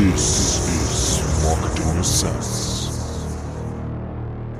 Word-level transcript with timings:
This 0.00 0.62
is 0.66 1.22
Marketing 1.44 2.02
Sense. 2.02 2.88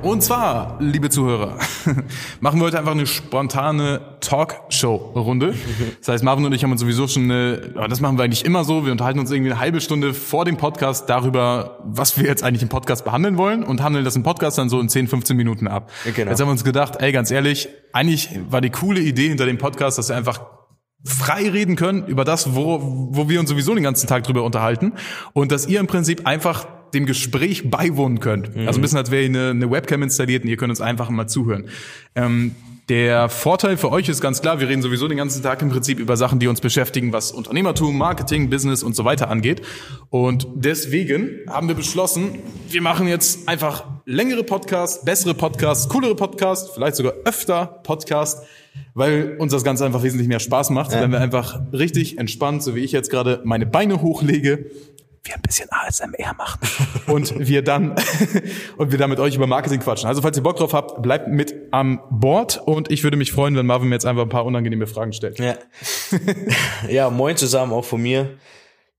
Und 0.03 0.23
zwar, 0.23 0.77
liebe 0.81 1.09
Zuhörer, 1.09 1.57
machen 2.41 2.61
wir 2.61 2.67
heute 2.67 2.79
einfach 2.79 2.93
eine 2.93 3.07
spontane 3.07 4.03
Talkshow-Runde. 4.21 5.55
Das 6.01 6.09
heißt, 6.09 6.25
Marvin 6.25 6.45
und 6.45 6.53
ich 6.53 6.63
haben 6.63 6.73
uns 6.73 6.83
sowieso 6.83 7.09
schon 7.09 7.25
eine, 7.25 7.57
das 7.89 8.03
machen 8.03 8.19
wir 8.19 8.25
eigentlich 8.25 8.45
immer 8.45 8.65
so, 8.65 8.85
wir 8.85 8.93
unterhalten 8.93 9.19
uns 9.19 9.31
irgendwie 9.31 9.53
eine 9.53 9.61
halbe 9.61 9.81
Stunde 9.81 10.13
vor 10.13 10.45
dem 10.45 10.59
Podcast 10.59 11.09
darüber, 11.09 11.79
was 11.85 12.19
wir 12.19 12.27
jetzt 12.27 12.45
eigentlich 12.45 12.63
im 12.63 12.69
Podcast 12.69 13.07
behandeln 13.07 13.39
wollen 13.39 13.63
und 13.63 13.83
handeln 13.83 14.05
das 14.05 14.17
im 14.17 14.23
Podcast 14.23 14.59
dann 14.59 14.69
so 14.69 14.79
in 14.79 14.91
10, 14.91 15.09
15 15.09 15.39
Minuten 15.39 15.69
ab. 15.69 15.91
Genau. 16.05 16.31
Jetzt 16.31 16.41
haben 16.41 16.49
wir 16.49 16.53
uns 16.53 16.65
gedacht, 16.65 16.97
ey, 17.01 17.13
ganz 17.13 17.31
ehrlich, 17.31 17.71
eigentlich 17.95 18.29
war 18.51 18.61
die 18.61 18.69
coole 18.69 19.01
Idee 19.01 19.29
hinter 19.29 19.47
dem 19.47 19.57
Podcast, 19.57 19.97
dass 19.97 20.11
wir 20.11 20.17
einfach 20.17 20.60
frei 21.05 21.49
reden 21.49 21.77
können 21.77 22.07
über 22.07 22.25
das, 22.25 22.55
wo, 22.55 23.09
wo 23.11 23.29
wir 23.29 23.41
uns 23.41 23.49
sowieso 23.49 23.75
den 23.75 23.85
ganzen 23.85 24.07
Tag 24.07 24.25
drüber 24.25 24.45
unterhalten 24.45 24.93
und 25.33 25.53
dass 25.53 25.67
ihr 25.67 25.81
im 25.81 25.87
Prinzip 25.87 26.27
einfach 26.27 26.67
dem 26.93 27.07
Gespräch 27.07 27.71
beiwohnen 27.71 28.21
könnt. 28.21 28.55
Mhm. 28.55 28.67
Also 28.67 28.79
ein 28.79 28.83
bisschen, 28.83 28.99
als 28.99 29.11
wäre 29.11 29.25
eine, 29.25 29.51
eine 29.51 29.71
Webcam 29.71 30.03
installiert 30.03 30.45
und 30.45 30.51
ihr 30.51 30.57
könnt 30.57 30.71
uns 30.71 30.81
einfach 30.81 31.09
mal 31.09 31.27
zuhören. 31.27 31.69
Ähm, 32.15 32.55
der 32.91 33.29
Vorteil 33.29 33.77
für 33.77 33.93
euch 33.93 34.09
ist 34.09 34.21
ganz 34.21 34.43
klar, 34.43 34.59
wir 34.59 34.69
reden 34.69 34.83
sowieso 34.83 35.07
den 35.07 35.17
ganzen 35.17 35.45
Tag 35.45 35.63
im 35.63 35.69
Prinzip 35.69 36.01
über 36.01 36.17
Sachen, 36.17 36.41
die 36.41 36.49
uns 36.49 36.61
beschäftigen, 36.61 37.13
was 37.13 37.31
Unternehmertum, 37.31 37.97
Marketing, 37.97 38.51
Business 38.51 38.83
und 38.83 38.97
so 38.97 39.05
weiter 39.05 39.31
angeht. 39.31 39.63
Und 40.11 40.49
deswegen 40.57 41.39
haben 41.49 41.69
wir 41.69 41.77
beschlossen, 41.77 42.41
wir 42.69 42.83
machen 42.83 43.07
jetzt 43.07 43.49
einfach 43.49 43.85
längere 44.07 44.43
Podcasts, 44.43 45.05
bessere 45.05 45.35
Podcasts, 45.35 45.89
coolere 45.89 46.17
Podcasts, 46.17 46.73
vielleicht 46.75 46.97
sogar 46.97 47.13
öfter 47.25 47.81
Podcasts, 47.85 48.45
weil 48.95 49.37
uns 49.39 49.53
das 49.53 49.63
Ganze 49.63 49.87
einfach 49.87 50.03
wesentlich 50.03 50.27
mehr 50.27 50.41
Spaß 50.41 50.71
macht, 50.71 50.91
wenn 50.91 51.13
wir 51.13 51.21
einfach 51.21 51.61
richtig 51.73 52.19
entspannt, 52.19 52.65
so 52.65 52.75
wie 52.75 52.81
ich 52.81 52.91
jetzt 52.91 53.09
gerade 53.09 53.41
meine 53.45 53.67
Beine 53.67 54.03
hochlege, 54.03 54.67
wir 55.25 55.35
ein 55.35 55.43
bisschen 55.43 55.69
ASMR 55.71 56.35
machen 56.37 56.61
und 57.07 57.39
wir 57.39 57.63
dann 57.63 57.95
und 58.77 58.91
wir 58.91 58.99
dann 58.99 59.11
mit 59.11 59.21
euch 59.21 59.35
über 59.35 59.47
Marketing 59.47 59.81
quatschen. 59.81 60.09
Also 60.09 60.23
falls 60.23 60.37
ihr 60.37 60.43
Bock 60.43 60.57
drauf 60.57 60.73
habt, 60.73 61.03
bleibt 61.03 61.29
mit 61.29 61.55
am 61.71 62.01
Bord 62.11 62.61
und 62.65 62.91
ich 62.91 63.03
würde 63.03 63.17
mich 63.17 63.33
freuen, 63.33 63.55
wenn 63.57 63.67
Marvin 63.67 63.89
mir 63.89 63.97
jetzt 63.97 64.07
einfach 64.07 64.23
ein 64.23 64.29
paar 64.29 64.47
unangenehme 64.47 64.87
Fragen 64.87 65.13
stellt. 65.13 65.39
Ja. 65.39 65.57
ja, 66.89 67.11
moin 67.11 67.37
zusammen 67.37 67.73
auch 67.73 67.85
von 67.85 68.01
mir. 68.01 68.39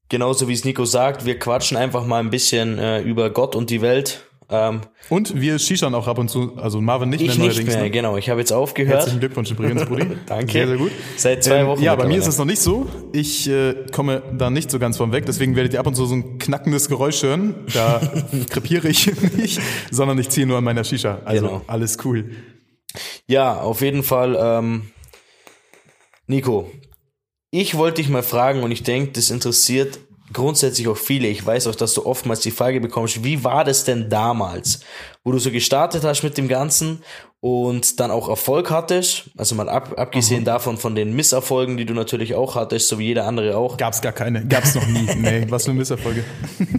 Genauso 0.10 0.48
wie 0.48 0.54
es 0.54 0.66
Nico 0.66 0.86
sagt, 0.86 1.26
wir 1.26 1.40
quatschen 1.40 1.78
einfach 1.78 2.06
mal 2.06 2.20
ein 2.20 2.30
bisschen 2.30 2.78
äh, 2.78 3.02
über 3.02 3.30
Gott 3.30 3.56
und 3.56 3.70
die 3.70 3.82
Welt. 3.82 4.26
Ähm, 4.54 4.82
Und 5.10 5.40
wir 5.40 5.58
shishan 5.60 5.96
auch 5.96 6.08
ab 6.08 6.18
und 6.18 6.30
zu, 6.30 6.58
also 6.58 6.82
Marvin 6.82 7.08
nicht 7.10 7.22
ich 7.22 7.28
mehr 7.38 7.38
nicht 7.48 7.56
neuerdings. 7.56 7.74
mehr, 7.74 7.84
ne? 7.84 7.90
genau. 7.92 8.18
Ich 8.18 8.30
habe 8.30 8.42
jetzt 8.42 8.52
aufgehört. 8.52 8.96
Herzlichen 8.98 9.20
Glückwunsch 9.22 9.50
übrigens, 9.52 9.86
Brudi. 9.86 10.08
Danke. 10.26 10.52
Sehr, 10.52 10.68
sehr 10.68 10.78
gut. 10.78 10.92
Seit 11.16 11.44
zwei 11.44 11.60
Ähm, 11.60 11.68
Wochen 11.68 11.82
Ja, 11.82 11.96
bei 11.96 12.06
mir 12.06 12.18
ist 12.18 12.28
es 12.28 12.38
noch 12.38 12.46
nicht 12.46 12.62
so. 12.62 12.86
Ich 13.14 13.48
äh, 13.50 13.86
komme 13.94 14.22
da 14.38 14.50
nicht 14.50 14.70
so 14.70 14.78
ganz 14.78 14.98
von 14.98 15.12
weg. 15.14 15.26
Deswegen 15.26 15.56
werdet 15.56 15.74
ihr 15.74 15.80
ab 15.80 15.88
und 15.88 15.96
zu 15.96 16.06
so 16.06 16.16
ein 16.16 16.38
knackendes 16.38 16.90
Geräusch 16.90 17.24
hören. 17.24 17.56
Da 17.74 18.02
krepiere 18.50 18.90
ich 18.90 19.10
nicht, 19.38 19.62
sondern 19.90 20.20
ich 20.20 20.30
ziehe 20.30 20.46
nur 20.46 20.58
an 20.58 20.64
meiner 20.66 20.84
Shisha. 20.84 21.20
Also 21.24 21.46
Genau. 21.48 21.62
alles 21.68 21.98
cool. 22.04 22.32
Ja, 23.28 23.56
auf 23.62 23.80
jeden 23.82 24.04
Fall. 24.04 24.38
Ähm, 24.38 24.92
Nico, 26.28 26.70
ich 27.52 27.76
wollte 27.76 28.02
dich 28.02 28.10
mal 28.10 28.24
fragen 28.24 28.64
und 28.64 28.72
ich 28.72 28.84
denke, 28.84 29.12
das 29.14 29.30
interessiert 29.30 30.00
grundsätzlich 30.34 30.88
auch 30.88 30.98
viele. 30.98 31.28
Ich 31.28 31.46
weiß 31.46 31.68
auch, 31.68 31.76
dass 31.76 31.94
du 31.94 32.06
oftmals 32.06 32.42
die 32.42 32.52
Frage 32.52 32.82
bekommst, 32.82 33.24
wie 33.24 33.44
war 33.44 33.64
das 33.64 33.84
denn 33.84 34.10
damals, 34.10 34.82
wo 35.24 35.32
du 35.32 35.40
so 35.40 35.52
gestartet 35.52 36.04
hast 36.04 36.24
mit 36.24 36.38
dem 36.38 36.48
Ganzen 36.48 37.04
und 37.40 38.00
dann 38.00 38.12
auch 38.12 38.30
Erfolg 38.30 38.70
hattest? 38.70 39.30
Also 39.38 39.56
mal 39.56 39.70
ab, 39.70 39.94
abgesehen 39.98 40.46
davon 40.46 40.78
von 40.78 40.96
den 40.96 41.14
Misserfolgen, 41.16 41.78
die 41.78 41.86
du 41.86 41.94
natürlich 41.94 42.36
auch 42.36 42.56
hattest, 42.56 42.88
so 42.88 43.00
wie 43.00 43.06
jeder 43.06 43.26
andere 43.26 43.58
auch. 43.58 43.78
Gab's 43.78 44.02
gar 44.02 44.14
keine. 44.14 44.46
Gab's 44.46 44.76
noch 44.76 44.86
nie. 44.88 45.08
Nee, 45.16 45.46
was 45.50 45.66
für 45.66 45.74
Misserfolge. 45.74 46.24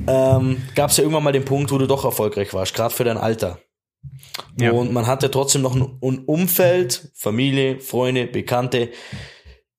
ähm, 0.06 0.62
gab 0.75 0.91
es 0.91 0.97
ja 0.97 1.03
irgendwann 1.03 1.25
mal 1.25 1.33
den 1.33 1.45
Punkt, 1.45 1.70
wo 1.73 1.78
du 1.78 1.86
doch 1.86 2.05
erfolgreich 2.05 2.55
warst, 2.55 2.75
gerade 2.75 2.95
für 2.95 3.05
dein 3.05 3.19
Alter. 3.19 3.58
Ja. 4.58 4.73
Und 4.73 4.92
man 4.92 5.07
hatte 5.07 5.30
trotzdem 5.30 5.63
noch 5.63 5.74
ein 5.74 6.19
Umfeld, 6.24 7.11
Familie, 7.14 7.80
Freunde, 7.80 8.27
Bekannte, 8.27 8.90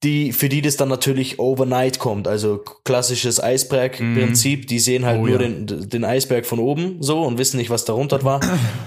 die, 0.03 0.31
für 0.34 0.50
die 0.50 0.62
das 0.62 0.75
dann 0.78 0.90
natürlich 0.90 1.40
overnight 1.40 2.00
kommt. 2.00 2.28
Also 2.28 2.59
klassisches 2.84 3.41
Eisberg-Prinzip. 3.41 4.68
Die 4.68 4.80
sehen 4.80 5.06
halt 5.06 5.19
Oh, 5.19 5.25
nur 5.25 5.41
ja. 5.41 5.47
den, 5.47 5.90
den 5.90 6.03
Eisberg 6.03 6.46
von 6.46 6.59
oben 6.59 6.97
so 7.02 7.22
und 7.22 7.38
wissen 7.38 7.58
nicht, 7.58 7.69
was 7.69 7.86
darunter 7.86 8.24
war. 8.24 8.41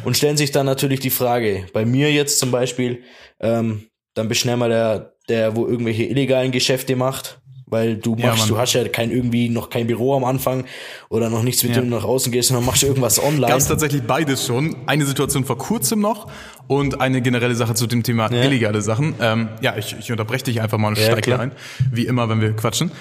und 0.04 0.16
stellen 0.16 0.36
sich 0.36 0.50
dann 0.50 0.66
natürlich 0.66 1.00
die 1.00 1.10
Frage, 1.10 1.66
bei 1.72 1.84
mir 1.84 2.12
jetzt 2.12 2.38
zum 2.38 2.50
Beispiel, 2.50 3.02
ähm, 3.40 3.86
dann 4.14 4.28
bist 4.28 4.40
du 4.40 4.42
schnell 4.42 4.56
mal 4.56 4.68
der, 4.68 5.14
der, 5.28 5.56
wo 5.56 5.66
irgendwelche 5.66 6.04
illegalen 6.04 6.52
Geschäfte 6.52 6.96
macht. 6.96 7.40
Weil 7.68 7.96
du 7.96 8.14
Ja, 8.16 8.26
machst, 8.28 8.40
Mann. 8.40 8.48
du 8.50 8.58
hast 8.58 8.74
ja 8.74 8.86
kein 8.86 9.10
irgendwie 9.10 9.48
noch 9.48 9.70
kein 9.70 9.88
Büro 9.88 10.14
am 10.14 10.22
Anfang 10.22 10.64
oder 11.08 11.28
noch 11.30 11.42
nichts, 11.42 11.64
mit 11.64 11.74
Ja. 11.74 11.80
dem 11.80 11.90
du 11.90 11.96
nach 11.96 12.04
außen 12.04 12.30
gehst, 12.30 12.48
sondern 12.48 12.64
machst 12.64 12.84
irgendwas 12.84 13.20
online. 13.20 13.48
Gab's 13.48 13.66
tatsächlich 13.66 14.02
beides 14.02 14.46
schon. 14.46 14.76
Eine 14.86 15.04
Situation 15.04 15.44
vor 15.44 15.58
kurzem 15.58 15.98
noch 15.98 16.30
und 16.68 17.00
eine 17.00 17.22
generelle 17.22 17.56
Sache 17.56 17.74
zu 17.74 17.88
dem 17.88 18.04
Thema 18.04 18.30
illegale 18.30 18.82
Sachen. 18.82 19.14
Ähm, 19.20 19.48
ja, 19.62 19.76
ich, 19.76 19.96
ich 19.98 20.12
unterbreche 20.12 20.44
dich 20.44 20.60
einfach 20.60 20.78
mal 20.78 20.88
und 20.88 20.98
Ja, 20.98 21.06
steige 21.10 21.40
ein. 21.40 21.50
Wie 21.90 22.06
immer, 22.06 22.28
wenn 22.28 22.40
wir 22.40 22.52
quatschen. 22.54 22.92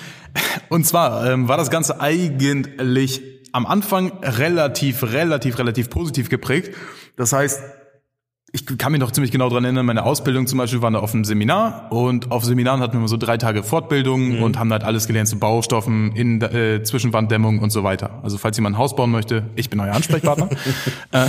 Und 0.70 0.86
zwar 0.88 1.30
ähm, 1.32 1.48
war 1.48 1.58
das 1.58 1.70
Ganze 1.70 2.02
eigentlich 2.02 3.22
am 3.52 3.68
Anfang 3.68 4.12
relativ, 4.24 5.04
relativ, 5.04 5.60
relativ 5.60 5.90
positiv 5.92 6.30
geprägt. 6.30 6.76
Das 7.18 7.32
heißt, 7.34 7.62
ich 8.56 8.66
kann 8.78 8.94
mich 8.94 9.02
noch 9.02 9.12
ziemlich 9.12 9.32
genau 9.32 9.50
dran 9.50 9.66
erinnern, 9.66 9.86
meine 9.86 10.04
Ausbildung 10.04 10.48
zum 10.48 10.58
Beispiel 10.58 10.82
war 10.82 10.90
da 10.90 11.00
auf 11.00 11.14
einem 11.14 11.26
Seminar 11.26 11.92
und 11.92 12.32
auf 12.32 12.46
Seminaren 12.46 12.80
hatten 12.80 12.94
wir 12.94 13.00
immer 13.00 13.10
so 13.10 13.18
drei 13.18 13.38
Tage 13.38 13.64
Fortbildung 13.64 14.42
und 14.42 14.58
haben 14.58 14.72
halt 14.72 14.86
alles 14.86 15.08
gelernt 15.08 15.28
zu 15.28 15.38
Baustoffen, 15.38 16.14
in, 16.14 16.42
äh, 16.42 16.82
Zwischenwanddämmung 16.82 17.60
und 17.60 17.72
so 17.72 17.84
weiter. 17.84 18.22
Also 18.24 18.38
falls 18.38 18.56
jemand 18.56 18.76
ein 18.76 18.80
Haus 18.80 18.96
bauen 18.96 19.12
möchte, 19.12 19.50
ich 19.56 19.70
bin 19.70 19.82
euer 19.82 19.94
Ansprechpartner. 19.94 20.50
äh, 21.12 21.28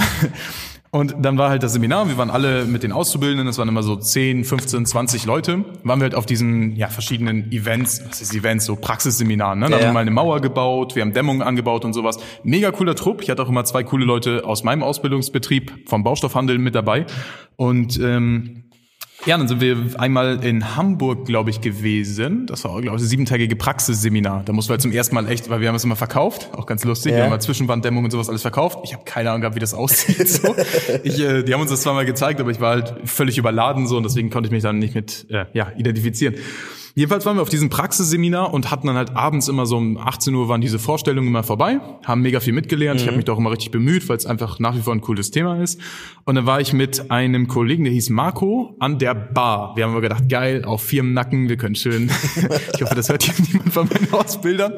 und 0.90 1.14
dann 1.18 1.36
war 1.38 1.50
halt 1.50 1.62
das 1.62 1.72
Seminar, 1.72 2.08
wir 2.08 2.16
waren 2.16 2.30
alle 2.30 2.64
mit 2.64 2.82
den 2.82 2.92
Auszubildenden, 2.92 3.46
es 3.48 3.58
waren 3.58 3.68
immer 3.68 3.82
so 3.82 3.96
10, 3.96 4.44
15, 4.44 4.86
20 4.86 5.26
Leute, 5.26 5.64
waren 5.82 5.98
wir 5.98 6.04
halt 6.04 6.14
auf 6.14 6.26
diesen 6.26 6.76
ja, 6.76 6.88
verschiedenen 6.88 7.50
Events, 7.52 8.02
was 8.08 8.20
ist 8.20 8.34
Events, 8.34 8.64
so 8.64 8.76
Praxisseminaren, 8.76 9.58
ne? 9.58 9.66
Da 9.66 9.72
Ja, 9.72 9.76
haben 9.76 9.88
wir 9.88 9.92
mal 9.92 10.00
eine 10.00 10.10
Mauer 10.10 10.40
gebaut, 10.40 10.94
wir 10.94 11.02
haben 11.02 11.12
Dämmungen 11.12 11.42
angebaut 11.42 11.84
und 11.84 11.92
sowas. 11.92 12.18
Mega 12.44 12.70
cooler 12.70 12.94
Trupp. 12.94 13.22
Ich 13.22 13.30
hatte 13.30 13.42
auch 13.42 13.48
immer 13.48 13.64
zwei 13.64 13.82
coole 13.82 14.04
Leute 14.04 14.44
aus 14.44 14.64
meinem 14.64 14.82
Ausbildungsbetrieb 14.82 15.88
vom 15.88 16.04
Baustoffhandel 16.04 16.58
mit 16.58 16.74
dabei. 16.74 17.06
Und 17.56 17.98
ähm, 18.00 18.64
ja, 19.26 19.36
dann 19.36 19.48
sind 19.48 19.60
wir 19.60 19.76
einmal 19.98 20.44
in 20.44 20.76
Hamburg, 20.76 21.26
glaube 21.26 21.50
ich, 21.50 21.60
gewesen. 21.60 22.46
Das 22.46 22.64
war, 22.64 22.80
glaube 22.80 22.96
ich, 22.96 23.02
ein 23.02 23.06
siebentägige 23.06 23.56
Praxisseminar. 23.56 24.42
Da 24.44 24.52
mussten 24.52 24.72
wir 24.72 24.78
zum 24.78 24.92
ersten 24.92 25.14
Mal 25.16 25.28
echt, 25.28 25.50
weil 25.50 25.60
wir 25.60 25.68
haben 25.68 25.74
es 25.74 25.84
immer 25.84 25.96
verkauft, 25.96 26.50
auch 26.52 26.66
ganz 26.66 26.84
lustig. 26.84 27.12
Ja. 27.12 27.18
Wir 27.18 27.24
haben 27.24 27.30
mal 27.30 27.40
Zwischenwanddämmung 27.40 28.04
und 28.04 28.10
sowas 28.12 28.28
alles 28.28 28.42
verkauft. 28.42 28.78
Ich 28.84 28.92
habe 28.92 29.04
keine 29.04 29.30
Ahnung 29.30 29.40
gehabt, 29.40 29.56
wie 29.56 29.60
das 29.60 29.74
aussieht. 29.74 30.16
So. 30.36 30.54
Ich, 31.02 31.18
äh, 31.20 31.42
die 31.44 31.54
haben 31.54 31.60
uns 31.62 31.70
das 31.70 31.82
zwar 31.82 31.94
mal 31.94 32.04
gezeigt, 32.04 32.40
aber 32.40 32.50
ich 32.50 32.60
war 32.60 32.70
halt 32.70 32.94
völlig 33.04 33.38
überladen 33.38 33.86
so 33.86 33.96
und 33.96 34.02
deswegen 34.02 34.28
konnte 34.28 34.48
ich 34.48 34.52
mich 34.52 34.62
dann 34.62 34.78
nicht 34.78 34.94
mit 34.94 35.26
äh, 35.30 35.46
ja, 35.54 35.72
identifizieren. 35.76 36.34
Jedenfalls 36.98 37.26
waren 37.26 37.36
wir 37.36 37.42
auf 37.42 37.50
diesem 37.50 37.68
Praxisseminar 37.68 38.54
und 38.54 38.70
hatten 38.70 38.86
dann 38.86 38.96
halt 38.96 39.14
abends 39.14 39.48
immer 39.48 39.66
so 39.66 39.76
um 39.76 39.98
18 39.98 40.34
Uhr 40.34 40.48
waren 40.48 40.62
diese 40.62 40.78
Vorstellungen 40.78 41.28
immer 41.28 41.42
vorbei, 41.42 41.78
haben 42.06 42.22
mega 42.22 42.40
viel 42.40 42.54
mitgelernt. 42.54 43.02
Ich 43.02 43.06
habe 43.06 43.18
mich 43.18 43.26
da 43.26 43.34
auch 43.34 43.38
immer 43.38 43.50
richtig 43.50 43.70
bemüht, 43.70 44.08
weil 44.08 44.16
es 44.16 44.24
einfach 44.24 44.58
nach 44.60 44.74
wie 44.74 44.80
vor 44.80 44.94
ein 44.94 45.02
cooles 45.02 45.30
Thema 45.30 45.62
ist. 45.62 45.78
Und 46.24 46.36
dann 46.36 46.46
war 46.46 46.58
ich 46.58 46.72
mit 46.72 47.10
einem 47.10 47.48
Kollegen, 47.48 47.84
der 47.84 47.92
hieß 47.92 48.08
Marco, 48.08 48.74
an 48.80 48.98
der 48.98 49.14
Bar. 49.14 49.76
Wir 49.76 49.84
haben 49.84 49.90
immer 49.90 50.00
gedacht, 50.00 50.26
geil, 50.30 50.64
auf 50.64 50.84
Firmennacken, 50.84 51.50
wir 51.50 51.58
können 51.58 51.74
schön. 51.74 52.10
ich 52.74 52.80
hoffe, 52.80 52.94
das 52.94 53.10
hört 53.10 53.24
hier 53.24 53.34
niemand 53.46 53.74
von 53.74 53.90
meinen 53.92 54.10
Ausbildern. 54.14 54.72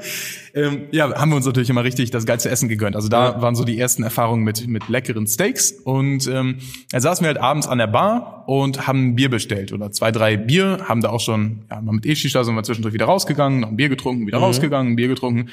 Ähm, 0.55 0.89
ja, 0.91 1.15
haben 1.15 1.31
wir 1.31 1.37
uns 1.37 1.47
natürlich 1.47 1.71
immer 1.71 1.85
richtig 1.85 2.11
das 2.11 2.27
geilste 2.27 2.51
Essen 2.51 2.69
gegönnt. 2.69 2.97
Also 2.97 3.09
da 3.09 3.41
waren 3.41 3.55
so 3.55 3.63
die 3.63 3.79
ersten 3.79 4.03
Erfahrungen 4.03 4.43
mit, 4.43 4.67
mit 4.67 4.89
leckeren 4.89 5.29
Steaks. 5.29 5.71
Und 5.71 6.27
ähm, 6.27 6.57
da 6.91 7.01
saßen 7.01 7.23
wir 7.23 7.29
halt 7.29 7.39
abends 7.39 7.69
an 7.69 7.79
der 7.79 7.87
Bar 7.87 8.38
und 8.49 8.87
haben 8.87 9.09
ein 9.09 9.15
Bier 9.15 9.29
bestellt 9.29 9.75
oder 9.75 9.93
zwei, 9.93 10.11
drei 10.11 10.39
Bier, 10.39 10.79
haben 10.89 11.03
da 11.03 11.11
auch 11.11 11.21
schon, 11.21 11.67
ja, 11.71 11.83
mal 11.83 11.93
mit 11.93 12.07
E-Shisha 12.07 12.45
sind 12.45 12.55
wir 12.55 12.63
zwischendurch 12.63 12.95
wieder 12.95 13.05
rausgegangen, 13.05 13.61
noch 13.61 13.69
ein 13.69 13.77
Bier 13.77 13.91
getrunken, 13.91 14.27
wieder 14.27 14.39
rausgegangen, 14.39 14.95
ein 14.95 14.97
Bier 14.97 15.09
getrunken. 15.09 15.51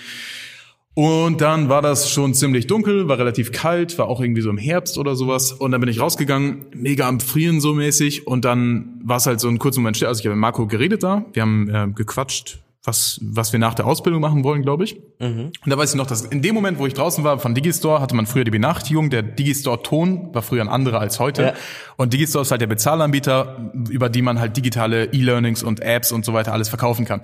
Und 0.93 1.41
dann 1.41 1.67
war 1.67 1.81
das 1.81 2.09
schon 2.09 2.33
ziemlich 2.33 2.67
dunkel, 2.67 3.09
war 3.09 3.19
relativ 3.19 3.51
kalt, 3.51 3.97
war 3.97 4.07
auch 4.07 4.21
irgendwie 4.21 4.39
so 4.39 4.49
im 4.49 4.57
Herbst 4.57 4.97
oder 4.97 5.17
sowas. 5.17 5.51
Und 5.51 5.71
dann 5.71 5.81
bin 5.81 5.89
ich 5.89 5.99
rausgegangen, 5.99 6.67
mega 6.73 7.05
am 7.05 7.19
Frieren 7.19 7.59
so 7.59 7.73
mäßig. 7.73 8.27
Und 8.27 8.45
dann 8.45 9.01
war 9.03 9.17
es 9.17 9.25
halt 9.25 9.41
so 9.41 9.49
ein 9.49 9.59
kurzer 9.59 9.81
Moment 9.81 9.97
still. 9.97 10.07
Also 10.07 10.21
ich 10.21 10.25
habe 10.25 10.35
mit 10.35 10.39
Marco 10.39 10.65
geredet 10.65 11.03
da, 11.03 11.25
wir 11.33 11.41
haben 11.41 11.67
äh, 11.67 11.87
gequatscht, 11.93 12.59
was, 12.85 13.19
was 13.21 13.51
wir 13.51 13.59
nach 13.59 13.73
der 13.73 13.85
Ausbildung 13.85 14.21
machen 14.21 14.43
wollen, 14.43 14.61
glaube 14.61 14.83
ich. 14.83 14.97
Und 15.63 15.69
da 15.69 15.77
weiß 15.77 15.91
ich 15.91 15.95
noch, 15.95 16.07
dass 16.07 16.21
in 16.21 16.41
dem 16.41 16.55
Moment, 16.55 16.79
wo 16.79 16.87
ich 16.87 16.93
draußen 16.93 17.23
war 17.23 17.39
von 17.39 17.55
Digistore, 17.55 18.01
hatte 18.01 18.15
man 18.15 18.25
früher 18.25 18.43
die 18.43 18.51
Benachrichtigung, 18.51 19.09
der 19.09 19.23
Digistore-Ton 19.23 20.33
war 20.33 20.41
früher 20.41 20.61
ein 20.61 20.69
anderer 20.69 20.99
als 20.99 21.19
heute. 21.19 21.41
Ja. 21.41 21.53
Und 21.97 22.13
Digistore 22.13 22.43
ist 22.43 22.51
halt 22.51 22.61
der 22.61 22.67
Bezahlanbieter, 22.67 23.71
über 23.89 24.09
die 24.09 24.21
man 24.21 24.39
halt 24.39 24.55
digitale 24.57 25.05
E-Learnings 25.13 25.63
und 25.63 25.79
Apps 25.81 26.11
und 26.11 26.25
so 26.25 26.33
weiter 26.33 26.53
alles 26.53 26.69
verkaufen 26.69 27.05
kann. 27.05 27.21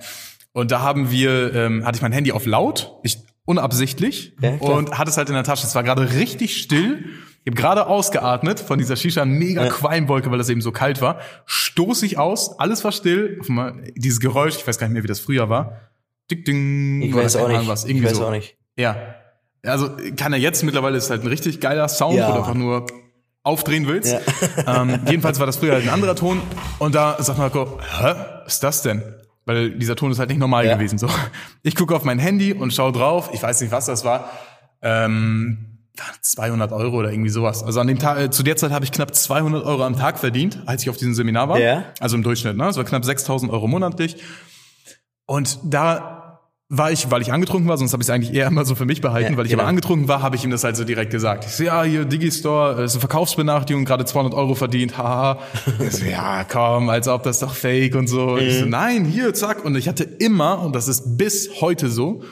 Und 0.52 0.70
da 0.70 0.80
haben 0.80 1.10
wir, 1.10 1.54
ähm, 1.54 1.84
hatte 1.84 1.96
ich 1.96 2.02
mein 2.02 2.12
Handy 2.12 2.32
auf 2.32 2.46
laut, 2.46 2.92
ich 3.02 3.18
unabsichtlich 3.44 4.34
Ja, 4.40 4.54
und 4.56 4.98
hatte 4.98 5.10
es 5.10 5.16
halt 5.16 5.28
in 5.28 5.34
der 5.34 5.44
Tasche. 5.44 5.66
Es 5.66 5.74
war 5.74 5.82
gerade 5.82 6.12
richtig 6.14 6.56
still. 6.56 7.04
Ich 7.44 7.50
habe 7.50 7.60
gerade 7.60 7.86
ausgeatmet 7.86 8.60
von 8.60 8.78
dieser 8.78 8.94
Shisha, 8.96 9.24
mega 9.24 9.66
Qualmwolke, 9.68 10.30
weil 10.30 10.38
das 10.38 10.48
eben 10.48 10.60
so 10.60 10.70
kalt 10.70 11.00
war. 11.00 11.18
Stoß 11.46 12.02
ich 12.04 12.16
aus, 12.18 12.58
alles 12.60 12.84
war 12.84 12.92
still. 12.92 13.40
Dieses 13.96 14.20
Geräusch, 14.20 14.56
ich 14.56 14.66
weiß 14.66 14.78
gar 14.78 14.86
nicht 14.86 14.94
mehr, 14.94 15.02
wie 15.02 15.08
das 15.08 15.18
früher 15.20 15.48
war. 15.48 15.90
Dick, 16.30 16.44
ding, 16.44 17.02
Ich 17.02 17.14
weiß 17.14 17.36
auch 17.36 17.48
nicht. 17.48 17.66
Was, 17.66 17.84
ich 17.84 17.90
irgendwie 17.90 18.06
weiß 18.08 18.16
so. 18.18 18.26
auch 18.26 18.30
nicht. 18.30 18.56
Ja. 18.76 18.96
Also 19.64 19.90
kann 20.16 20.32
er 20.32 20.38
jetzt, 20.38 20.62
mittlerweile 20.62 20.96
ist 20.96 21.10
halt 21.10 21.22
ein 21.22 21.28
richtig 21.28 21.60
geiler 21.60 21.88
Sound, 21.88 22.16
Ja. 22.16 22.28
wo 22.28 22.32
du 22.32 22.38
einfach 22.38 22.54
nur 22.54 22.86
aufdrehen 23.42 23.88
willst. 23.88 24.12
Ja. 24.12 24.20
Ähm, 24.82 25.00
jedenfalls 25.08 25.40
war 25.40 25.46
das 25.46 25.56
früher 25.56 25.72
halt 25.74 25.82
ein 25.84 25.90
anderer 25.90 26.14
Ton. 26.14 26.40
Und 26.78 26.94
da 26.94 27.20
sagt 27.20 27.38
Marco, 27.38 27.78
hä, 27.80 28.14
was 28.44 28.54
ist 28.54 28.62
das 28.62 28.82
denn? 28.82 29.02
Weil 29.44 29.72
dieser 29.72 29.96
Ton 29.96 30.12
ist 30.12 30.20
halt 30.20 30.28
nicht 30.30 30.38
normal 30.38 30.64
Ja. 30.64 30.74
gewesen. 30.76 30.98
So, 30.98 31.08
Ich 31.64 31.74
gucke 31.74 31.96
auf 31.96 32.04
mein 32.04 32.20
Handy 32.20 32.52
und 32.52 32.72
schaue 32.72 32.92
drauf. 32.92 33.30
Ich 33.32 33.42
weiß 33.42 33.60
nicht, 33.60 33.72
was 33.72 33.86
das 33.86 34.04
war. 34.04 34.30
Ähm, 34.82 35.71
200 36.22 36.72
Euro 36.72 36.96
oder 36.98 37.10
irgendwie 37.12 37.30
sowas. 37.30 37.62
Also 37.62 37.80
an 37.80 37.86
dem 37.86 37.98
Tag, 37.98 38.18
äh, 38.18 38.30
zu 38.30 38.42
der 38.42 38.56
Zeit 38.56 38.70
habe 38.72 38.84
ich 38.84 38.92
knapp 38.92 39.14
200 39.14 39.64
Euro 39.64 39.84
am 39.84 39.96
Tag 39.96 40.18
verdient, 40.18 40.62
als 40.66 40.82
ich 40.82 40.90
auf 40.90 40.96
diesem 40.96 41.14
Seminar 41.14 41.48
war. 41.48 41.58
Ja. 41.58 41.84
Also 42.00 42.16
im 42.16 42.22
Durchschnitt, 42.22 42.56
ne? 42.56 42.64
Das 42.64 42.76
war 42.76 42.84
knapp 42.84 43.04
6000 43.04 43.52
Euro 43.52 43.68
monatlich. 43.68 44.16
Und 45.26 45.58
da 45.64 46.18
war 46.74 46.90
ich, 46.90 47.10
weil 47.10 47.20
ich 47.20 47.30
angetrunken 47.30 47.68
war, 47.68 47.76
sonst 47.76 47.92
habe 47.92 48.02
ich 48.02 48.06
es 48.08 48.10
eigentlich 48.10 48.32
eher 48.32 48.46
immer 48.46 48.64
so 48.64 48.74
für 48.74 48.86
mich 48.86 49.02
behalten, 49.02 49.32
Ja, 49.32 49.36
weil 49.36 49.44
ich 49.44 49.50
genau. 49.50 49.62
aber 49.64 49.68
angetrunken 49.68 50.08
war, 50.08 50.22
habe 50.22 50.36
ich 50.36 50.44
ihm 50.44 50.50
das 50.50 50.64
halt 50.64 50.74
so 50.74 50.84
direkt 50.84 51.10
gesagt. 51.10 51.44
Ich 51.44 51.52
so, 51.52 51.64
ja, 51.64 51.82
hier 51.82 52.06
Digistore, 52.06 52.80
äh, 52.80 52.84
ist 52.86 52.92
eine 52.94 53.00
Verkaufsbenachrichtigung, 53.00 53.84
gerade 53.84 54.06
200 54.06 54.32
Euro 54.32 54.54
verdient, 54.54 54.96
haha. 54.96 55.38
Ich 55.86 55.92
so, 55.96 56.04
ja, 56.06 56.44
komm, 56.44 56.88
als 56.88 57.08
ob 57.08 57.24
das 57.24 57.40
doch 57.40 57.52
fake 57.52 57.94
und 57.94 58.06
so. 58.06 58.38
Ich 58.38 58.54
Mhm. 58.54 58.60
so, 58.60 58.66
nein, 58.66 59.04
hier, 59.04 59.34
zack. 59.34 59.66
Und 59.66 59.76
ich 59.76 59.86
hatte 59.86 60.04
immer, 60.04 60.62
und 60.62 60.74
das 60.74 60.88
ist 60.88 61.18
bis 61.18 61.60
heute 61.60 61.90
so, 61.90 62.22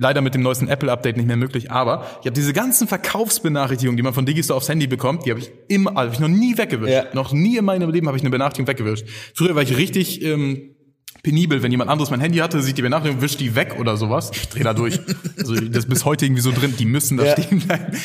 leider 0.00 0.22
mit 0.22 0.34
dem 0.34 0.42
neuesten 0.42 0.66
Apple-Update 0.66 1.16
nicht 1.16 1.26
mehr 1.26 1.36
möglich, 1.36 1.70
aber 1.70 2.04
ich 2.20 2.26
habe 2.26 2.32
diese 2.32 2.52
ganzen 2.52 2.88
Verkaufsbenachrichtigungen, 2.88 3.96
die 3.96 4.02
man 4.02 4.14
von 4.14 4.26
Digistore 4.26 4.56
aufs 4.56 4.68
Handy 4.68 4.86
bekommt, 4.86 5.26
die 5.26 5.30
habe 5.30 5.40
ich 5.40 5.52
immer, 5.68 5.94
hab 5.94 6.12
ich 6.12 6.18
noch 6.18 6.28
nie 6.28 6.56
weggewischt. 6.58 6.92
Ja. 6.92 7.04
Noch 7.12 7.32
nie 7.32 7.58
in 7.58 7.64
meinem 7.64 7.90
Leben 7.90 8.06
habe 8.08 8.16
ich 8.16 8.22
eine 8.22 8.30
Benachrichtigung 8.30 8.66
weggewischt. 8.66 9.04
Früher 9.34 9.54
war 9.54 9.62
ich 9.62 9.76
richtig 9.76 10.22
ähm, 10.24 10.74
penibel, 11.22 11.62
wenn 11.62 11.70
jemand 11.70 11.90
anderes 11.90 12.10
mein 12.10 12.20
Handy 12.20 12.38
hatte, 12.38 12.62
sieht 12.62 12.78
die 12.78 12.82
Benachrichtigung, 12.82 13.20
wischt 13.22 13.40
die 13.40 13.54
weg 13.54 13.76
oder 13.78 13.96
sowas. 13.98 14.30
Ich 14.32 14.48
drehe 14.48 14.64
da 14.64 14.74
durch. 14.74 14.98
Also 15.38 15.54
das 15.54 15.84
ist 15.84 15.88
bis 15.88 16.04
heute 16.04 16.24
irgendwie 16.26 16.42
so 16.42 16.52
drin, 16.52 16.74
die 16.78 16.84
müssen 16.86 17.16
da 17.16 17.24
Ja. 17.26 17.32
stehen 17.32 17.60
bleiben. 17.60 17.96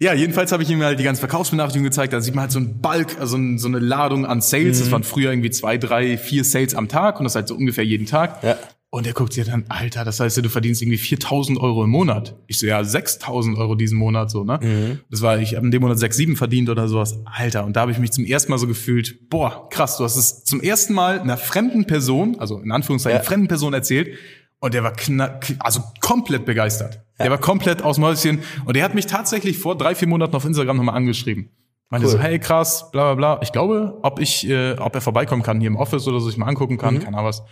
Ja, 0.00 0.12
jedenfalls 0.12 0.50
habe 0.52 0.62
ich 0.62 0.70
ihm 0.70 0.82
halt 0.82 0.98
die 0.98 1.04
ganzen 1.04 1.20
Verkaufsbenachrichtigungen 1.20 1.90
gezeigt. 1.90 2.12
Da 2.12 2.20
sieht 2.20 2.34
man 2.34 2.42
halt 2.42 2.52
so 2.52 2.58
ein 2.58 2.80
Bulk, 2.80 3.16
also 3.20 3.38
so 3.56 3.68
eine 3.68 3.78
Ladung 3.78 4.26
an 4.26 4.40
Sales. 4.40 4.78
Mhm. 4.78 4.82
Das 4.82 4.90
waren 4.92 5.04
früher 5.04 5.30
irgendwie 5.30 5.50
zwei, 5.50 5.78
drei, 5.78 6.18
vier 6.18 6.42
Sales 6.44 6.74
am 6.74 6.88
Tag 6.88 7.20
und 7.20 7.24
das 7.24 7.34
halt 7.36 7.48
so 7.48 7.54
ungefähr 7.54 7.84
jeden 7.84 8.06
Tag. 8.06 8.42
Ja. 8.42 8.56
Und 8.94 9.08
er 9.08 9.12
guckt 9.12 9.32
sich 9.32 9.44
dann, 9.44 9.64
Alter, 9.70 10.04
das 10.04 10.20
heißt 10.20 10.36
ja, 10.36 10.42
du 10.44 10.48
verdienst 10.48 10.80
irgendwie 10.80 10.98
4000 10.98 11.58
Euro 11.58 11.82
im 11.82 11.90
Monat. 11.90 12.36
Ich 12.46 12.60
so, 12.60 12.66
ja, 12.66 12.84
6000 12.84 13.58
Euro 13.58 13.74
diesen 13.74 13.98
Monat, 13.98 14.30
so, 14.30 14.44
ne? 14.44 14.60
Mhm. 14.62 15.00
Das 15.10 15.20
war, 15.20 15.38
ich 15.40 15.56
habe 15.56 15.66
in 15.66 15.72
dem 15.72 15.82
Monat 15.82 15.98
6, 15.98 16.16
7 16.16 16.36
verdient 16.36 16.68
oder 16.70 16.86
sowas. 16.86 17.18
Alter, 17.24 17.64
und 17.64 17.74
da 17.74 17.80
habe 17.80 17.90
ich 17.90 17.98
mich 17.98 18.12
zum 18.12 18.24
ersten 18.24 18.52
Mal 18.52 18.58
so 18.58 18.68
gefühlt, 18.68 19.28
boah, 19.30 19.68
krass, 19.68 19.96
du 19.96 20.04
hast 20.04 20.14
es 20.16 20.44
zum 20.44 20.60
ersten 20.60 20.94
Mal 20.94 21.18
einer 21.18 21.36
fremden 21.36 21.86
Person, 21.88 22.36
also 22.38 22.60
in 22.60 22.70
Anführungszeichen 22.70 23.18
Ja. 23.18 23.24
fremden 23.24 23.48
Person 23.48 23.74
erzählt. 23.74 24.16
Und 24.60 24.74
der 24.74 24.84
war 24.84 24.92
knack, 24.92 25.52
also 25.58 25.80
komplett 26.00 26.44
begeistert. 26.44 27.02
Der 27.18 27.30
war 27.30 27.38
komplett 27.38 27.82
aus 27.82 27.96
dem 27.96 28.04
Häuschen. 28.04 28.38
Und 28.64 28.76
der 28.76 28.84
hat 28.84 28.94
mich 28.94 29.06
tatsächlich 29.06 29.58
vor 29.58 29.76
drei, 29.76 29.96
vier 29.96 30.06
Monaten 30.06 30.36
auf 30.36 30.44
Instagram 30.44 30.76
nochmal 30.76 30.94
angeschrieben. 30.94 31.50
Meinte 31.90 32.06
Cool. 32.06 32.12
so, 32.12 32.18
hey 32.20 32.38
krass, 32.38 32.92
bla 32.92 33.12
bla 33.12 33.34
bla. 33.34 33.42
Ich 33.42 33.50
glaube, 33.50 33.98
ob 34.02 34.20
ich, 34.20 34.48
äh, 34.48 34.74
ob 34.78 34.94
er 34.94 35.00
vorbeikommen 35.00 35.42
kann 35.42 35.58
hier 35.60 35.66
im 35.68 35.76
Office 35.76 36.06
oder 36.06 36.20
so, 36.20 36.28
ich 36.30 36.36
mal 36.36 36.46
angucken 36.46 36.74
Mhm. 36.74 36.78
kann, 36.78 36.98
keine 37.00 37.16
Ahnung 37.18 37.28
was. 37.30 37.42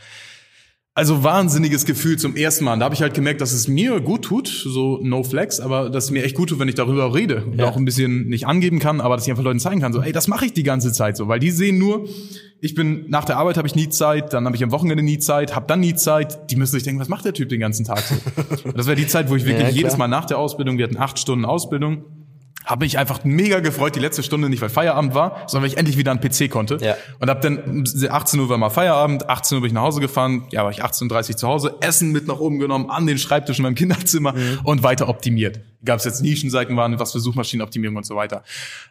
Also 0.94 1.24
wahnsinniges 1.24 1.86
Gefühl 1.86 2.18
zum 2.18 2.36
ersten 2.36 2.64
Mal. 2.66 2.74
Und 2.74 2.80
Da 2.80 2.84
habe 2.84 2.94
ich 2.94 3.00
halt 3.00 3.14
gemerkt, 3.14 3.40
dass 3.40 3.52
es 3.54 3.66
mir 3.66 3.98
gut 4.02 4.22
tut, 4.26 4.46
so 4.48 4.98
no 5.02 5.22
flex, 5.22 5.58
aber 5.58 5.88
dass 5.88 6.04
es 6.04 6.10
mir 6.10 6.22
echt 6.22 6.36
gut 6.36 6.50
tut, 6.50 6.58
wenn 6.58 6.68
ich 6.68 6.74
darüber 6.74 7.14
rede 7.14 7.44
und 7.46 7.58
Ja. 7.58 7.66
auch 7.70 7.78
ein 7.78 7.86
bisschen 7.86 8.28
nicht 8.28 8.46
angeben 8.46 8.78
kann, 8.78 9.00
aber 9.00 9.16
dass 9.16 9.24
ich 9.24 9.30
einfach 9.30 9.42
Leuten 9.42 9.58
zeigen 9.58 9.80
kann, 9.80 9.94
so, 9.94 10.02
ey, 10.02 10.12
das 10.12 10.28
mache 10.28 10.44
ich 10.44 10.52
die 10.52 10.64
ganze 10.64 10.92
Zeit 10.92 11.16
so, 11.16 11.28
weil 11.28 11.38
die 11.40 11.50
sehen 11.50 11.78
nur, 11.78 12.06
ich 12.60 12.74
bin 12.74 13.06
nach 13.08 13.24
der 13.24 13.38
Arbeit 13.38 13.56
habe 13.56 13.66
ich 13.66 13.74
nie 13.74 13.88
Zeit, 13.88 14.34
dann 14.34 14.44
habe 14.44 14.54
ich 14.54 14.62
am 14.62 14.70
Wochenende 14.70 15.02
nie 15.02 15.18
Zeit, 15.18 15.56
habe 15.56 15.64
dann 15.66 15.80
nie 15.80 15.94
Zeit. 15.94 16.50
Die 16.50 16.56
müssen 16.56 16.72
sich 16.74 16.82
denken, 16.82 17.00
was 17.00 17.08
macht 17.08 17.24
der 17.24 17.32
Typ 17.32 17.48
den 17.48 17.60
ganzen 17.60 17.86
Tag 17.86 18.00
so? 18.00 18.14
Das 18.76 18.86
wäre 18.86 18.94
die 18.96 19.06
Zeit, 19.06 19.30
wo 19.30 19.36
ich 19.36 19.46
wirklich 19.46 19.68
Ja, 19.68 19.72
jedes 19.74 19.96
Mal 19.96 20.08
nach 20.08 20.26
der 20.26 20.36
Ausbildung, 20.38 20.76
wir 20.76 20.84
hatten 20.84 20.98
acht 20.98 21.18
Stunden 21.18 21.46
Ausbildung, 21.46 22.04
habe 22.64 22.84
mich 22.84 22.98
einfach 22.98 23.24
mega 23.24 23.60
gefreut, 23.60 23.96
die 23.96 24.00
letzte 24.00 24.22
Stunde 24.22 24.48
nicht, 24.48 24.60
weil 24.62 24.68
Feierabend 24.68 25.14
war, 25.14 25.42
sondern 25.46 25.62
weil 25.64 25.70
ich 25.72 25.78
endlich 25.78 25.96
wieder 25.96 26.10
an 26.12 26.20
PC 26.20 26.50
konnte. 26.50 26.78
Ja. 26.80 26.96
Und 27.20 27.28
hab 27.30 27.40
dann 27.42 27.58
um 27.58 27.84
18 28.10 28.40
Uhr 28.40 28.48
war 28.48 28.58
mal 28.58 28.70
Feierabend, 28.70 29.28
18 29.28 29.56
Uhr 29.56 29.62
bin 29.62 29.68
ich 29.68 29.74
nach 29.74 29.82
Hause 29.82 30.00
gefahren, 30.00 30.44
ja, 30.50 30.64
war 30.64 30.70
ich 30.70 30.84
18.30 30.84 31.30
Uhr 31.30 31.36
zu 31.36 31.48
Hause, 31.48 31.74
Essen 31.80 32.12
mit 32.12 32.26
nach 32.26 32.38
oben 32.38 32.58
genommen, 32.58 32.90
an 32.90 33.06
den 33.06 33.18
Schreibtisch 33.18 33.58
in 33.58 33.62
meinem 33.64 33.74
Kinderzimmer 33.82 34.32
Mhm. 34.32 34.60
und 34.64 34.82
weiter 34.82 35.08
optimiert. 35.08 35.60
Gab 35.84 35.98
es 35.98 36.04
jetzt 36.04 36.22
Nischenseiten 36.22 36.76
waren, 36.76 36.98
was 37.00 37.12
für 37.12 37.18
Suchmaschinenoptimierung 37.18 37.96
und 37.96 38.06
so 38.06 38.14
weiter. 38.14 38.44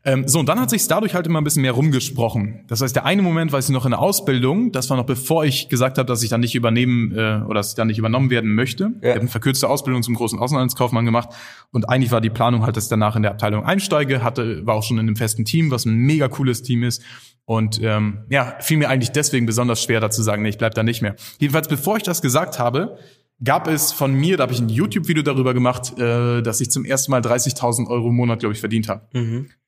Ähm, 0.03 0.27
so, 0.27 0.39
und 0.39 0.49
dann 0.49 0.59
hat 0.59 0.69
sich 0.69 0.85
dadurch 0.87 1.15
halt 1.15 1.25
immer 1.25 1.39
ein 1.39 1.43
bisschen 1.45 1.61
mehr 1.61 1.71
rumgesprochen. 1.71 2.65
Das 2.67 2.81
heißt, 2.81 2.95
der 2.95 3.05
eine 3.05 3.21
Moment, 3.21 3.51
weiß 3.53 3.69
ich 3.69 3.73
noch 3.73 3.85
in 3.85 3.91
der 3.91 3.99
Ausbildung, 3.99 4.71
das 4.73 4.89
war 4.89 4.97
noch 4.97 5.05
bevor 5.05 5.45
ich 5.45 5.69
gesagt 5.69 5.97
habe, 5.97 6.05
dass 6.05 6.21
ich 6.21 6.29
dann 6.29 6.41
nicht 6.41 6.53
übernehmen 6.55 7.11
äh, 7.17 7.41
oder 7.45 7.55
dass 7.55 7.69
ich 7.69 7.75
dann 7.75 7.87
nicht 7.87 7.97
übernommen 7.97 8.29
werden 8.29 8.53
möchte. 8.53 8.91
Ich 9.01 9.07
habe 9.09 9.19
eine 9.21 9.29
verkürzte 9.29 9.69
Ausbildung 9.69 10.03
zum 10.03 10.15
großen 10.15 10.37
Außenhandelskaufmann 10.39 11.05
gemacht 11.05 11.29
und 11.71 11.87
eigentlich 11.89 12.11
war 12.11 12.19
die 12.21 12.29
Planung 12.29 12.63
halt, 12.65 12.75
dass 12.75 12.89
danach 12.89 13.15
in 13.15 13.21
der 13.21 13.31
Abteilung 13.31 13.60
einsteige, 13.63 14.23
hatte, 14.23 14.65
war 14.65 14.75
auch 14.75 14.83
schon 14.83 14.97
in 14.97 15.07
einem 15.07 15.15
festen 15.15 15.45
Team, 15.45 15.71
was 15.71 15.85
ein 15.85 15.95
mega 15.95 16.27
cooles 16.27 16.63
Team 16.63 16.83
ist. 16.83 17.03
Und 17.45 17.81
ähm, 17.81 18.25
ja, 18.29 18.55
fiel 18.59 18.77
mir 18.77 18.89
eigentlich 18.89 19.11
deswegen 19.11 19.45
besonders 19.45 19.83
schwer, 19.83 19.99
dazu 19.99 20.21
sagen, 20.21 20.43
nee, 20.43 20.49
ich 20.49 20.57
bleib 20.57 20.73
da 20.75 20.83
nicht 20.83 21.01
mehr. 21.01 21.15
Jedenfalls, 21.39 21.67
bevor 21.67 21.97
ich 21.97 22.03
das 22.03 22.21
gesagt 22.21 22.59
habe, 22.59 22.97
gab 23.43 23.67
es 23.67 23.91
von 23.91 24.13
mir, 24.13 24.37
da 24.37 24.43
habe 24.43 24.53
ich 24.53 24.59
ein 24.59 24.69
YouTube-Video 24.69 25.23
darüber 25.23 25.53
gemacht, 25.53 25.97
äh, 25.97 26.41
dass 26.41 26.61
ich 26.61 26.71
zum 26.71 26.85
ersten 26.85 27.11
Mal 27.11 27.21
30.000 27.21 27.87
Euro 27.87 28.09
im 28.09 28.15
Monat, 28.15 28.39
glaube 28.39 28.53
ich, 28.53 28.59
verdient 28.59 28.87
habe. 28.87 29.07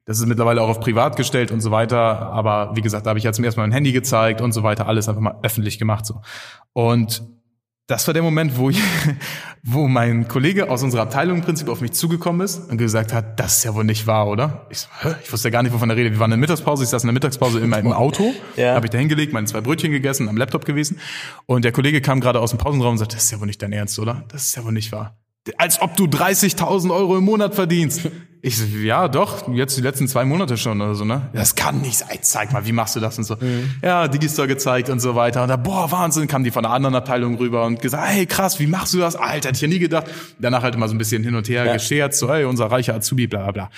Das 0.06 0.20
ist 0.20 0.26
mittlerweile 0.26 0.62
auch 0.62 0.70
auf 0.70 0.80
privat 0.80 1.16
gestellt 1.16 1.52
und 1.52 1.62
so 1.62 1.72
weiter. 1.72 1.98
Aber 1.98 2.76
wie 2.76 2.82
gesagt, 2.82 3.06
da 3.06 3.10
habe 3.10 3.20
ich 3.20 3.26
ja 3.26 3.34
zum 3.34 3.46
ersten 3.46 3.60
Mal 3.60 3.68
mein 3.68 3.74
Handy 3.74 3.92
gezeigt 3.92 4.42
und 4.42 4.52
so 4.52 4.64
weiter, 4.64 4.88
alles 4.88 5.08
einfach 5.08 5.22
mal 5.22 5.40
öffentlich 5.44 5.80
gemacht 5.80 6.06
so. 6.06 6.22
Und 6.74 7.24
das 7.94 8.08
war 8.08 8.14
der 8.16 8.24
Moment, 8.24 8.58
wo 8.58 8.72
ich, 8.72 8.82
wo 9.64 9.88
mein 9.88 10.28
Kollege 10.28 10.70
aus 10.72 10.82
unserer 10.82 11.04
Abteilung 11.04 11.38
im 11.38 11.44
Prinzip 11.44 11.70
auf 11.70 11.80
mich 11.80 11.92
zugekommen 11.92 12.42
ist 12.42 12.70
und 12.72 12.78
gesagt 12.78 13.14
hat, 13.14 13.40
das 13.40 13.58
ist 13.58 13.64
ja 13.66 13.76
wohl 13.76 13.84
nicht 13.84 14.08
wahr, 14.08 14.28
oder? 14.28 14.66
Ich, 14.72 14.80
so, 14.80 14.88
Hä? 15.02 15.16
ich 15.24 15.32
wusste 15.32 15.50
ja 15.50 15.52
gar 15.52 15.62
nicht, 15.62 15.74
wovon 15.74 15.90
er 15.92 15.96
redet. 15.96 16.14
Wir 16.14 16.20
waren 16.20 16.32
in 16.32 16.40
der 16.40 16.40
Mittagspause, 16.40 16.84
ich 16.84 16.90
saß 16.90 17.04
in 17.04 17.08
der 17.08 17.14
Mittagspause 17.14 17.60
immer 17.60 17.78
im 17.78 17.94
Auto, 17.94 18.34
Ja. 18.56 18.74
habe 18.74 18.88
ich 18.88 18.90
da 18.90 18.98
hingelegt, 18.98 19.32
meine 19.32 19.46
zwei 19.46 19.62
Brötchen 19.62 19.92
gegessen, 19.92 20.28
am 20.28 20.38
Laptop 20.38 20.66
gewesen. 20.66 21.00
Und 21.46 21.66
der 21.66 21.72
Kollege 21.72 22.02
kam 22.02 22.20
gerade 22.20 22.40
aus 22.40 22.50
dem 22.50 22.58
Pausenraum 22.58 22.94
und 22.94 22.98
sagte, 22.98 23.16
das 23.16 23.26
ist 23.26 23.32
ja 23.32 23.40
wohl 23.40 23.46
nicht 23.48 23.62
dein 23.62 23.72
Ernst, 23.74 24.00
oder? 24.00 24.24
Das 24.30 24.48
ist 24.48 24.56
ja 24.56 24.66
wohl 24.66 24.72
nicht 24.74 24.92
wahr. 24.92 25.20
Als 25.58 25.80
ob 25.82 25.96
du 25.96 26.06
30.000 26.06 26.92
Euro 26.92 27.16
im 27.18 27.24
Monat 27.26 27.54
verdienst. 27.54 28.10
Ich 28.46 28.58
so, 28.58 28.66
ja, 28.66 29.08
doch, 29.08 29.48
jetzt 29.54 29.78
die 29.78 29.82
letzten 29.82 30.06
zwei 30.10 30.26
Monate 30.26 30.58
schon 30.58 30.82
oder 30.82 30.96
so, 30.96 31.06
ne? 31.06 31.30
Das 31.32 31.56
kann 31.56 31.80
nicht 31.80 31.98
sein. 31.98 32.18
Zeig 32.20 32.52
mal, 32.52 32.66
wie 32.66 32.74
machst 32.74 32.94
du 32.94 33.00
das 33.00 33.18
und 33.18 33.24
so. 33.24 33.38
Ja, 33.82 34.10
Digistore 34.10 34.50
gezeigt 34.50 34.90
und 34.90 35.00
so 35.00 35.16
weiter. 35.16 35.44
Und 35.44 35.48
da, 35.48 35.56
boah, 35.56 35.90
Wahnsinn, 35.94 36.28
kam 36.28 36.44
die 36.44 36.52
von 36.52 36.66
einer 36.66 36.74
anderen 36.74 36.94
Abteilung 36.94 37.38
rüber 37.38 37.66
und 37.66 37.82
gesagt, 37.82 38.06
hey, 38.06 38.26
krass, 38.26 38.60
wie 38.60 38.68
machst 38.68 38.94
du 38.94 38.98
das? 39.00 39.16
Alter, 39.16 39.48
hätte 39.48 39.56
ich 39.56 39.62
ja 39.62 39.70
nie 39.70 39.80
gedacht. 39.80 40.08
Danach 40.40 40.62
halt 40.62 40.76
immer 40.76 40.90
so 40.90 40.94
ein 40.94 40.98
bisschen 40.98 41.24
hin 41.24 41.36
und 41.36 41.48
her 41.48 41.64
Ja. 41.66 41.72
gescherzt, 41.72 42.20
so, 42.20 42.30
hey, 42.30 42.44
unser 42.44 42.66
reicher 42.66 42.94
Azubi, 42.96 43.28
bla, 43.28 43.44
bla, 43.44 43.52
bla. 43.54 43.70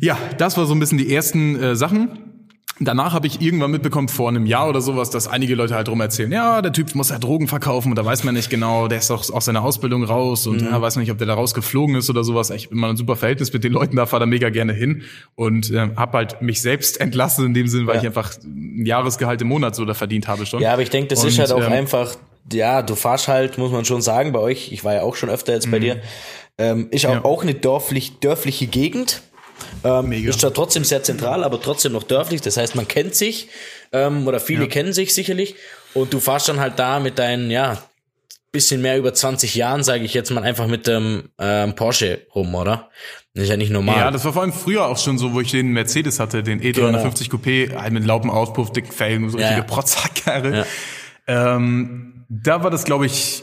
Ja, 0.00 0.16
das 0.38 0.56
war 0.56 0.64
so 0.64 0.74
ein 0.74 0.80
bisschen 0.80 0.96
die 0.96 1.12
ersten 1.14 1.62
äh, 1.62 1.76
Sachen. 1.76 2.18
Danach 2.78 3.14
habe 3.14 3.26
ich 3.26 3.40
irgendwann 3.40 3.70
mitbekommen, 3.70 4.08
vor 4.08 4.28
einem 4.28 4.44
Jahr 4.44 4.68
oder 4.68 4.82
sowas, 4.82 5.08
dass 5.08 5.28
einige 5.28 5.54
Leute 5.54 5.74
halt 5.74 5.88
rum 5.88 5.98
erzählen, 6.02 6.30
ja, 6.30 6.60
der 6.60 6.74
Typ 6.74 6.94
muss 6.94 7.08
ja 7.08 7.18
Drogen 7.18 7.48
verkaufen 7.48 7.88
und 7.90 7.96
da 7.96 8.04
weiß 8.04 8.24
man 8.24 8.34
nicht 8.34 8.50
genau, 8.50 8.86
der 8.86 8.98
ist 8.98 9.08
doch 9.08 9.30
aus 9.32 9.46
seiner 9.46 9.62
Ausbildung 9.64 10.04
raus 10.04 10.46
und 10.46 10.60
ja, 10.60 10.78
weiß 10.82 10.96
nicht, 10.96 11.10
ob 11.10 11.16
der 11.16 11.26
da 11.26 11.32
rausgeflogen 11.34 11.96
ist 11.96 12.10
oder 12.10 12.22
sowas. 12.22 12.50
Ich 12.50 12.66
habe 12.66 12.74
immer 12.74 12.88
ein 12.88 12.98
super 12.98 13.16
Verhältnis 13.16 13.50
mit 13.50 13.64
den 13.64 13.72
Leuten, 13.72 13.96
da 13.96 14.04
fahre 14.04 14.20
da 14.20 14.26
mega 14.26 14.50
gerne 14.50 14.74
hin 14.74 15.04
und 15.36 15.70
äh, 15.70 15.88
habe 15.96 16.18
halt 16.18 16.42
mich 16.42 16.60
selbst 16.60 17.00
entlassen 17.00 17.46
in 17.46 17.54
dem 17.54 17.66
Sinn, 17.66 17.86
weil 17.86 17.94
Ja. 17.94 18.00
ich 18.02 18.06
einfach 18.08 18.32
ein 18.44 18.84
Jahresgehalt 18.84 19.40
im 19.40 19.48
Monat 19.48 19.74
so 19.74 19.86
da 19.86 19.94
verdient 19.94 20.28
habe 20.28 20.44
schon. 20.44 20.60
Ja, 20.60 20.74
aber 20.74 20.82
ich 20.82 20.90
denke, 20.90 21.08
das 21.08 21.24
ist 21.24 21.38
Und, 21.38 21.40
halt 21.40 21.52
auch 21.52 21.66
ähm, 21.66 21.72
einfach, 21.72 22.14
ja, 22.52 22.82
du 22.82 22.94
fahrst 22.94 23.28
halt, 23.28 23.56
muss 23.56 23.72
man 23.72 23.86
schon 23.86 24.02
sagen, 24.02 24.32
bei 24.32 24.38
euch, 24.40 24.70
ich 24.70 24.84
war 24.84 24.92
ja 24.92 25.00
auch 25.02 25.16
schon 25.16 25.30
öfter 25.30 25.54
jetzt 25.54 25.70
bei 25.70 25.78
dir, 25.78 26.02
ähm, 26.58 26.88
ist 26.90 27.06
auch, 27.06 27.10
Mhm. 27.10 27.16
Ja. 27.16 27.24
auch 27.24 27.42
eine 27.42 27.54
dörflich, 27.54 28.18
dörfliche 28.20 28.66
Gegend. 28.66 29.22
Ähm. 29.84 30.12
Ist 30.12 30.40
zwar 30.40 30.52
trotzdem 30.54 30.84
sehr 30.84 31.02
zentral, 31.02 31.44
aber 31.44 31.60
trotzdem 31.60 31.92
noch 31.92 32.02
dörflich. 32.02 32.40
Das 32.40 32.56
heißt, 32.56 32.74
man 32.74 32.86
kennt 32.88 33.14
sich, 33.14 33.48
ähm, 33.92 34.26
oder 34.26 34.40
viele 34.40 34.62
Ja. 34.62 34.68
kennen 34.68 34.92
sich 34.92 35.14
sicherlich. 35.14 35.54
Und 35.94 36.12
du 36.12 36.20
fahrst 36.20 36.48
dann 36.48 36.60
halt 36.60 36.78
da 36.78 37.00
mit 37.00 37.18
deinen, 37.18 37.50
ja, 37.50 37.78
bisschen 38.52 38.80
mehr 38.80 38.96
über 38.96 39.12
20 39.12 39.54
Jahren, 39.54 39.82
sage 39.82 40.04
ich 40.04 40.14
jetzt 40.14 40.30
mal, 40.30 40.42
einfach 40.42 40.66
mit 40.66 40.86
dem 40.86 41.28
ähm, 41.38 41.74
Porsche 41.74 42.26
rum, 42.34 42.54
oder? 42.54 42.88
Das 43.34 43.44
ist 43.44 43.50
ja 43.50 43.56
nicht 43.58 43.70
normal. 43.70 43.98
Ja, 43.98 44.10
das 44.10 44.24
war 44.24 44.32
vor 44.32 44.40
allem 44.42 44.52
früher 44.52 44.86
auch 44.86 44.96
schon 44.96 45.18
so, 45.18 45.34
wo 45.34 45.40
ich 45.42 45.50
den 45.50 45.68
Mercedes 45.72 46.18
hatte, 46.20 46.42
den 46.42 46.62
E350 46.62 47.28
Coupé, 47.30 47.76
halt 47.76 47.92
mit 47.92 48.06
lautem 48.06 48.30
Auspuff, 48.30 48.72
dicken 48.72 48.92
Felgen, 48.92 49.28
so 49.28 49.36
Ja, 49.38 49.48
richtige 49.48 49.60
ja. 49.60 49.66
Protzerkarre. 49.74 50.64
Ähm, 51.26 52.24
da 52.28 52.62
war 52.62 52.70
das, 52.70 52.84
glaube 52.84 53.04
ich, 53.06 53.42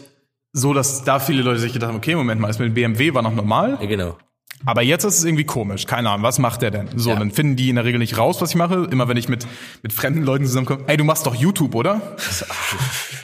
so, 0.51 0.73
dass 0.73 1.03
da 1.03 1.19
viele 1.19 1.43
Leute 1.43 1.59
sich 1.59 1.73
gedacht 1.73 1.89
haben, 1.89 1.97
okay, 1.97 2.15
Moment 2.15 2.41
mal, 2.41 2.49
ist 2.49 2.59
mit 2.59 2.69
dem 2.69 2.73
BMW 2.73 3.13
war 3.13 3.21
noch 3.21 3.35
normal, 3.35 3.77
ja, 3.81 3.85
genau. 3.87 4.17
Aber 4.65 4.81
jetzt 4.81 5.03
ist 5.03 5.17
es 5.19 5.23
irgendwie 5.23 5.43
komisch. 5.43 5.85
Keine 5.85 6.09
Ahnung, 6.09 6.23
was 6.23 6.39
macht 6.39 6.61
der 6.61 6.71
denn? 6.71 6.87
So, 6.95 7.09
Ja. 7.11 7.15
dann 7.17 7.31
finden 7.31 7.55
die 7.55 7.69
in 7.69 7.75
der 7.75 7.85
Regel 7.85 7.99
nicht 7.99 8.17
raus, 8.17 8.41
was 8.41 8.51
ich 8.51 8.55
mache. 8.55 8.87
Immer 8.91 9.07
wenn 9.07 9.17
ich 9.17 9.29
mit, 9.29 9.45
mit 9.81 9.93
fremden 9.93 10.23
Leuten 10.23 10.45
zusammenkomme, 10.45 10.83
ey, 10.87 10.97
du 10.97 11.03
machst 11.03 11.25
doch 11.25 11.35
YouTube, 11.35 11.75
oder? 11.75 12.01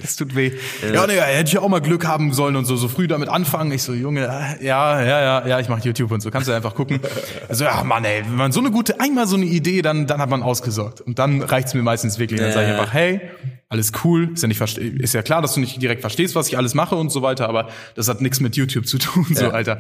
Das 0.01 0.15
tut 0.15 0.33
weh. 0.33 0.53
Ja, 0.93 1.05
nee, 1.07 1.13
hätte 1.19 1.47
ich 1.49 1.53
ja 1.53 1.59
auch 1.61 1.67
mal 1.67 1.81
Glück 1.81 2.07
haben 2.07 2.31
sollen 2.33 2.55
und 2.55 2.63
so, 2.63 2.77
so 2.77 2.87
früh 2.87 3.07
damit 3.07 3.27
anfangen. 3.27 3.71
Ich 3.73 3.83
so, 3.83 3.93
Junge, 3.93 4.21
äh, 4.27 4.65
ja, 4.65 5.01
ja, 5.03 5.21
ja, 5.21 5.47
ja, 5.47 5.59
ich 5.59 5.67
mache 5.67 5.81
YouTube 5.81 6.09
und 6.11 6.21
so. 6.21 6.31
Kannst 6.31 6.47
du 6.47 6.53
einfach 6.53 6.73
gucken. 6.73 6.99
Also, 7.49 7.65
ja, 7.65 7.83
Mann, 7.83 8.05
ey, 8.05 8.21
wenn 8.23 8.35
man 8.35 8.51
so 8.53 8.59
eine 8.61 8.71
gute, 8.71 8.99
einmal 9.01 9.27
so 9.27 9.35
eine 9.35 9.45
Idee, 9.45 9.81
dann, 9.81 10.07
dann 10.07 10.21
hat 10.21 10.29
man 10.29 10.41
ausgesorgt. 10.43 11.01
Und 11.01 11.19
dann 11.19 11.41
reicht's 11.41 11.73
mir 11.73 11.81
meistens 11.81 12.17
wirklich. 12.19 12.39
Dann 12.39 12.49
Ja. 12.49 12.53
sage 12.53 12.67
ich 12.67 12.73
einfach, 12.79 12.93
hey, 12.93 13.21
alles 13.67 13.91
cool, 14.03 14.29
ist 14.33 14.41
ja 14.41 14.47
nicht 14.47 14.61
ist 14.61 15.13
ja 15.13 15.21
klar, 15.21 15.41
dass 15.41 15.53
du 15.55 15.59
nicht 15.59 15.81
direkt 15.81 16.01
verstehst, 16.01 16.33
was 16.35 16.47
ich 16.47 16.57
alles 16.57 16.75
mache 16.75 16.95
und 16.95 17.11
so 17.11 17.21
weiter, 17.21 17.49
aber 17.49 17.69
das 17.95 18.07
hat 18.07 18.21
nichts 18.21 18.39
mit 18.39 18.55
YouTube 18.55 18.87
zu 18.87 18.97
tun, 18.99 19.25
so 19.29 19.45
Ja. 19.45 19.49
Alter. 19.51 19.79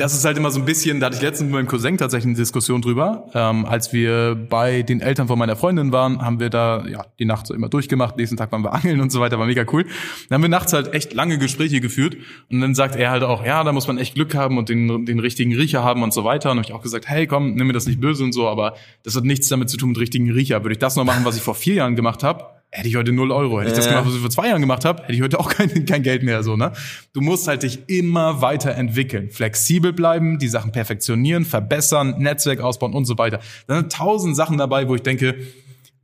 Das 0.00 0.14
ist 0.14 0.24
halt 0.24 0.38
immer 0.38 0.50
so 0.50 0.58
ein 0.58 0.64
bisschen, 0.64 0.98
da 0.98 1.06
hatte 1.06 1.16
ich 1.16 1.22
letztens 1.22 1.48
mit 1.48 1.56
meinem 1.56 1.66
Cousin 1.66 1.98
tatsächlich 1.98 2.28
eine 2.28 2.36
Diskussion 2.36 2.80
drüber. 2.80 3.28
Ähm, 3.34 3.66
als 3.66 3.92
wir 3.92 4.34
bei 4.34 4.80
den 4.80 5.02
Eltern 5.02 5.28
von 5.28 5.38
meiner 5.38 5.56
Freundin 5.56 5.92
waren, 5.92 6.22
haben 6.22 6.40
wir 6.40 6.48
da 6.48 6.86
ja 6.86 7.04
die 7.18 7.26
Nacht 7.26 7.46
so 7.46 7.52
immer 7.52 7.68
durchgemacht. 7.68 8.16
Nächsten 8.16 8.38
Tag 8.38 8.50
waren 8.50 8.64
wir 8.64 8.72
angeln 8.72 9.02
und 9.02 9.12
so 9.12 9.20
weiter, 9.20 9.38
war 9.38 9.44
mega 9.44 9.66
cool. 9.74 9.84
Dann 10.30 10.36
haben 10.36 10.42
wir 10.42 10.48
nachts 10.48 10.72
halt 10.72 10.94
echt 10.94 11.12
lange 11.12 11.36
Gespräche 11.36 11.82
geführt 11.82 12.16
und 12.50 12.62
dann 12.62 12.74
sagt 12.74 12.96
er 12.96 13.10
halt 13.10 13.22
auch, 13.24 13.44
ja, 13.44 13.62
da 13.62 13.72
muss 13.72 13.88
man 13.88 13.98
echt 13.98 14.14
Glück 14.14 14.34
haben 14.34 14.56
und 14.56 14.70
den, 14.70 15.04
den 15.04 15.18
richtigen 15.18 15.54
Riecher 15.54 15.84
haben 15.84 16.02
und 16.02 16.14
so 16.14 16.24
weiter. 16.24 16.50
Und 16.50 16.56
habe 16.56 16.66
ich 16.66 16.72
auch 16.72 16.80
gesagt, 16.80 17.06
hey, 17.06 17.26
komm, 17.26 17.52
nimm 17.52 17.66
mir 17.66 17.74
das 17.74 17.86
nicht 17.86 18.00
böse 18.00 18.24
und 18.24 18.32
so, 18.32 18.48
aber 18.48 18.76
das 19.02 19.16
hat 19.16 19.24
nichts 19.24 19.48
damit 19.48 19.68
zu 19.68 19.76
tun 19.76 19.90
mit 19.90 19.98
richtigen 19.98 20.30
Riecher. 20.30 20.64
Würde 20.64 20.72
ich 20.72 20.78
das 20.78 20.96
noch 20.96 21.04
machen, 21.04 21.26
was 21.26 21.36
ich 21.36 21.42
vor 21.42 21.54
vier 21.54 21.74
Jahren 21.74 21.94
gemacht 21.94 22.22
habe, 22.22 22.46
hätte 22.72 22.88
ich 22.88 22.96
heute 22.96 23.12
null 23.12 23.32
Euro. 23.32 23.60
Hätte 23.60 23.70
ich 23.70 23.76
das 23.76 23.88
gemacht, 23.88 24.06
was 24.06 24.14
ich 24.14 24.20
vor 24.20 24.30
zwei 24.30 24.48
Jahren 24.48 24.60
gemacht 24.60 24.84
habe, 24.84 25.02
hätte 25.02 25.12
ich 25.12 25.22
heute 25.22 25.38
auch 25.38 25.48
kein, 25.54 25.84
kein 25.86 26.02
Geld 26.02 26.22
mehr. 26.22 26.42
So, 26.42 26.56
ne? 26.56 26.72
Du 27.12 27.20
musst 27.20 27.48
halt 27.48 27.62
dich 27.62 27.88
immer 27.88 28.42
weiterentwickeln, 28.42 29.30
flexibel 29.30 29.92
bleiben, 29.92 30.38
die 30.38 30.48
Sachen 30.48 30.72
perfektionieren, 30.72 31.44
verbessern, 31.44 32.16
Netzwerk 32.18 32.60
ausbauen 32.60 32.94
und 32.94 33.04
so 33.04 33.18
weiter. 33.18 33.40
Da 33.66 33.76
sind 33.76 33.92
tausend 33.92 34.36
Sachen 34.36 34.58
dabei, 34.58 34.88
wo 34.88 34.94
ich 34.94 35.02
denke, 35.02 35.36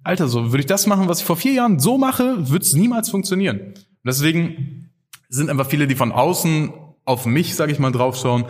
Alter, 0.02 0.28
so 0.28 0.52
würde 0.52 0.60
ich 0.60 0.66
das 0.66 0.86
machen, 0.86 1.08
was 1.08 1.20
ich 1.20 1.24
vor 1.24 1.36
vier 1.36 1.52
Jahren 1.52 1.80
so 1.80 1.98
mache, 1.98 2.50
wird 2.50 2.62
es 2.62 2.74
niemals 2.74 3.10
funktionieren. 3.10 3.58
Und 3.58 3.76
deswegen 4.04 4.90
sind 5.28 5.50
einfach 5.50 5.68
viele, 5.68 5.86
die 5.86 5.96
von 5.96 6.12
außen 6.12 6.72
auf 7.04 7.26
mich, 7.26 7.54
sage 7.54 7.72
ich 7.72 7.78
mal, 7.78 7.92
draufschauen, 7.92 8.44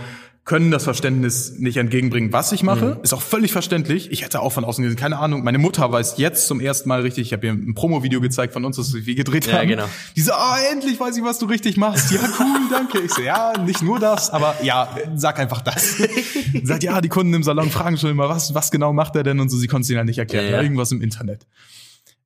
können 0.47 0.71
das 0.71 0.85
Verständnis 0.85 1.59
nicht 1.59 1.77
entgegenbringen, 1.77 2.33
was 2.33 2.53
ich 2.53 2.63
mache. 2.63 3.01
Ist 3.03 3.13
auch 3.13 3.21
völlig 3.21 3.51
verständlich. 3.51 4.13
Ich 4.13 4.23
hätte 4.23 4.41
auch 4.41 4.53
von 4.53 4.65
außen 4.65 4.83
gesehen, 4.83 4.97
keine 4.97 5.19
Ahnung. 5.19 5.43
Meine 5.43 5.59
Mutter 5.59 5.91
weiß 5.91 6.19
jetzt 6.19 6.47
zum 6.47 6.61
ersten 6.61 6.89
Mal 6.89 7.01
richtig, 7.01 7.27
ich 7.27 7.33
habe 7.33 7.47
ihr 7.49 7.53
ein 7.53 7.75
Promo-Video 7.75 8.21
gezeigt 8.21 8.53
von 8.53 8.65
uns, 8.65 8.77
das 8.77 8.95
wir 8.95 9.15
gedreht 9.17 9.49
Ja, 9.49 9.55
haben. 9.55 9.67
genau. 9.67 9.87
Die 10.15 10.21
so, 10.21 10.33
ah, 10.33 10.57
endlich 10.71 11.01
weiß 11.01 11.17
ich, 11.17 11.25
was 11.25 11.41
du 11.41 11.47
richtig 11.47 11.77
machst. 11.77 12.13
Ja, 12.13 12.21
cool, 12.39 12.61
danke. 12.71 13.01
Ich 13.01 13.13
so, 13.13 13.23
ja, 13.23 13.55
nicht 13.59 13.83
nur 13.83 13.99
das, 13.99 14.31
aber 14.31 14.55
ja, 14.63 14.89
sag 15.17 15.41
einfach 15.41 15.63
das. 15.63 15.97
Sagt, 16.63 16.85
ja, 16.85 17.01
die 17.01 17.09
Kunden 17.09 17.35
im 17.35 17.43
Salon 17.43 17.69
fragen 17.69 17.99
schon 17.99 18.11
immer, 18.11 18.29
was, 18.29 18.55
was 18.55 18.71
genau 18.71 18.93
macht 18.93 19.17
er 19.17 19.25
denn? 19.25 19.41
Und 19.41 19.49
so, 19.49 19.57
sie 19.57 19.67
konnten 19.67 19.83
es 19.83 19.91
ihnen 19.91 19.99
halt 19.99 20.07
nicht 20.07 20.19
erklären. 20.19 20.45
Ja, 20.47 20.53
ja. 20.53 20.63
irgendwas 20.63 20.93
im 20.93 21.03
Internet. 21.03 21.45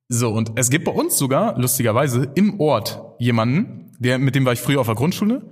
So, 0.09 0.29
und 0.29 0.51
es 0.57 0.69
gibt 0.69 0.85
bei 0.85 0.91
uns 0.91 1.17
sogar, 1.17 1.57
lustigerweise, 1.57 2.29
im 2.35 2.59
Ort 2.59 3.01
jemanden, 3.17 3.91
der, 3.97 4.19
mit 4.19 4.35
dem 4.35 4.45
war 4.45 4.53
ich 4.53 4.61
früher 4.61 4.79
auf 4.79 4.85
der 4.85 4.95
Grundschule. 4.95 5.49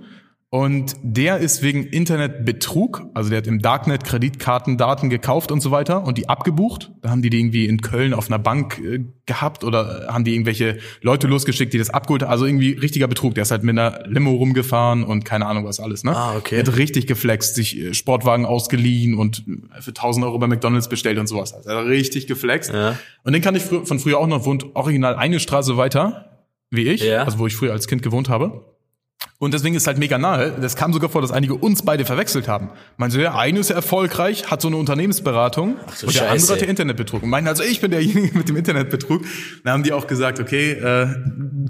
Und 0.52 0.96
der 1.04 1.38
ist 1.38 1.62
wegen 1.62 1.84
Internetbetrug, 1.84 3.02
also 3.14 3.30
der 3.30 3.38
hat 3.38 3.46
im 3.46 3.62
Darknet 3.62 4.02
Kreditkartendaten 4.02 5.08
gekauft 5.08 5.52
und 5.52 5.60
so 5.60 5.70
weiter 5.70 6.02
und 6.04 6.18
die 6.18 6.28
abgebucht. 6.28 6.90
Da 7.02 7.10
haben 7.10 7.22
die 7.22 7.30
die 7.30 7.38
irgendwie 7.38 7.66
in 7.66 7.80
Köln 7.82 8.12
auf 8.12 8.26
einer 8.26 8.40
Bank 8.40 8.80
äh, 8.80 9.04
gehabt 9.26 9.62
oder 9.62 10.08
haben 10.08 10.24
die 10.24 10.32
irgendwelche 10.34 10.78
Leute 11.02 11.28
losgeschickt, 11.28 11.72
die 11.72 11.78
das 11.78 11.90
abgeholt 11.90 12.22
haben. 12.22 12.30
Also 12.32 12.46
irgendwie 12.46 12.72
richtiger 12.72 13.06
Betrug. 13.06 13.36
Der 13.36 13.42
ist 13.42 13.52
halt 13.52 13.62
mit 13.62 13.78
einer 13.78 14.00
Limo 14.08 14.32
rumgefahren 14.32 15.04
und 15.04 15.24
keine 15.24 15.46
Ahnung 15.46 15.64
was 15.66 15.78
alles. 15.78 16.02
Ne? 16.02 16.16
Ah, 16.16 16.34
okay. 16.36 16.56
Der 16.62 16.66
hat 16.72 16.76
richtig 16.78 17.06
geflext, 17.06 17.54
sich 17.54 17.78
äh, 17.78 17.94
Sportwagen 17.94 18.44
ausgeliehen 18.44 19.14
und 19.16 19.44
äh, 19.46 19.80
für 19.80 19.90
1000 19.90 20.26
Euro 20.26 20.36
bei 20.40 20.48
McDonalds 20.48 20.88
bestellt 20.88 21.18
und 21.20 21.28
sowas. 21.28 21.54
Also 21.54 21.68
er 21.70 21.76
hat 21.78 21.86
richtig 21.86 22.26
geflext. 22.26 22.72
Ja. 22.72 22.98
Und 23.22 23.34
den 23.34 23.40
kann 23.42 23.54
ich 23.54 23.62
frü 23.62 23.86
von 23.86 24.00
früher 24.00 24.18
auch 24.18 24.26
noch, 24.26 24.44
wohnt 24.46 24.66
original 24.74 25.14
eine 25.14 25.38
Straße 25.38 25.76
weiter, 25.76 26.40
wie 26.70 26.88
ich, 26.88 27.02
Ja. 27.04 27.22
also 27.22 27.38
wo 27.38 27.46
ich 27.46 27.54
früher 27.54 27.70
als 27.72 27.86
Kind 27.86 28.02
gewohnt 28.02 28.28
habe. 28.28 28.64
Und 29.38 29.54
deswegen 29.54 29.74
ist 29.74 29.86
halt 29.86 29.96
mega 29.96 30.18
nahe. 30.18 30.52
Das 30.60 30.76
kam 30.76 30.92
sogar 30.92 31.08
vor, 31.08 31.22
dass 31.22 31.32
einige 31.32 31.54
uns 31.54 31.82
beide 31.82 32.04
verwechselt 32.04 32.46
haben. 32.46 32.70
Man 32.98 33.10
so, 33.10 33.18
der 33.18 33.36
eine 33.36 33.58
ist 33.60 33.70
ja 33.70 33.76
erfolgreich, 33.76 34.50
hat 34.50 34.60
so 34.60 34.68
eine 34.68 34.76
Unternehmensberatung 34.76 35.76
du 35.76 36.06
und 36.06 36.14
der 36.14 36.20
Scheiße. 36.20 36.30
andere 36.30 36.52
hat 36.52 36.60
ja 36.60 36.68
Internetbetrug. 36.68 37.22
Und 37.22 37.30
meinen 37.30 37.48
also, 37.48 37.62
ich 37.62 37.80
bin 37.80 37.90
derjenige 37.90 38.36
mit 38.38 38.50
dem 38.50 38.56
Internetbetrug. 38.56 39.22
Dann 39.64 39.72
haben 39.72 39.82
die 39.82 39.94
auch 39.94 40.06
gesagt, 40.06 40.40
okay, 40.40 40.72
äh, 40.72 41.08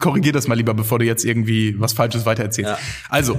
korrigier 0.01 0.33
das 0.33 0.49
mal 0.49 0.57
lieber, 0.57 0.75
bevor 0.75 0.99
du 0.99 1.05
jetzt 1.05 1.25
irgendwie 1.25 1.77
was 1.79 1.93
Falsches 1.93 2.27
weitererzählst. 2.27 2.73
Ja. 2.73 2.79
Also, 3.09 3.39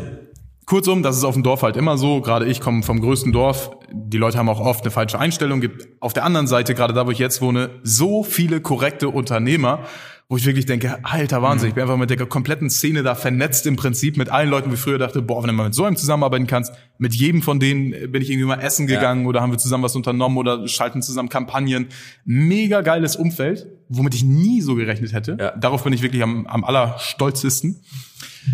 Kurzum, 0.65 1.03
das 1.03 1.17
ist 1.17 1.25
auf 1.25 1.33
dem 1.33 1.43
Dorf 1.43 1.63
halt 1.63 1.75
immer 1.75 1.97
so. 1.97 2.21
Gerade 2.21 2.45
ich 2.45 2.61
komme 2.61 2.83
vom 2.83 3.01
größten 3.01 3.33
Dorf. 3.33 3.71
Die 3.91 4.17
Leute 4.17 4.37
haben 4.37 4.47
auch 4.47 4.61
oft 4.61 4.83
eine 4.83 4.91
falsche 4.91 5.19
Einstellung. 5.19 5.59
Gibt 5.59 5.89
auf 5.99 6.13
der 6.13 6.23
anderen 6.23 6.47
Seite, 6.47 6.73
gerade 6.73 6.93
da, 6.93 7.05
wo 7.05 7.11
ich 7.11 7.19
jetzt 7.19 7.41
wohne, 7.41 7.71
so 7.83 8.23
viele 8.23 8.61
korrekte 8.61 9.09
Unternehmer, 9.09 9.83
wo 10.31 10.37
ich 10.37 10.45
wirklich 10.45 10.65
denke, 10.65 10.97
alter 11.03 11.41
Wahnsinn, 11.41 11.67
ich 11.67 11.75
bin 11.75 11.81
einfach 11.81 11.97
mit 11.97 12.09
der 12.09 12.25
kompletten 12.25 12.69
Szene 12.69 13.03
da 13.03 13.15
vernetzt 13.15 13.67
im 13.67 13.75
Prinzip 13.75 14.15
mit 14.15 14.29
allen 14.29 14.49
Leuten, 14.49 14.73
ich 14.73 14.79
früher 14.79 14.97
dachte, 14.97 15.21
boah, 15.21 15.43
wenn 15.43 15.49
du 15.49 15.53
mal 15.53 15.65
mit 15.65 15.75
so 15.75 15.83
einem 15.83 15.97
zusammenarbeiten 15.97 16.47
kannst, 16.47 16.71
mit 16.97 17.13
jedem 17.13 17.41
von 17.41 17.59
denen 17.59 17.91
äh, 17.91 18.07
bin 18.07 18.21
ich 18.21 18.29
irgendwie 18.29 18.47
mal 18.47 18.61
essen 18.61 18.87
gegangen 18.87 19.25
oder 19.25 19.41
haben 19.41 19.51
wir 19.51 19.57
zusammen 19.57 19.83
was 19.83 19.93
unternommen 19.93 20.37
oder 20.37 20.69
schalten 20.69 21.01
zusammen 21.01 21.27
Kampagnen. 21.27 21.87
Mega 22.23 22.79
geiles 22.79 23.17
Umfeld, 23.17 23.67
womit 23.89 24.15
ich 24.15 24.23
nie 24.23 24.61
so 24.61 24.75
gerechnet 24.75 25.11
hätte. 25.11 25.35
Ja. 25.37 25.51
Darauf 25.57 25.83
bin 25.83 25.91
ich 25.91 26.01
wirklich 26.01 26.23
am, 26.23 26.47
am 26.47 26.63
allerstolzesten. 26.63 27.81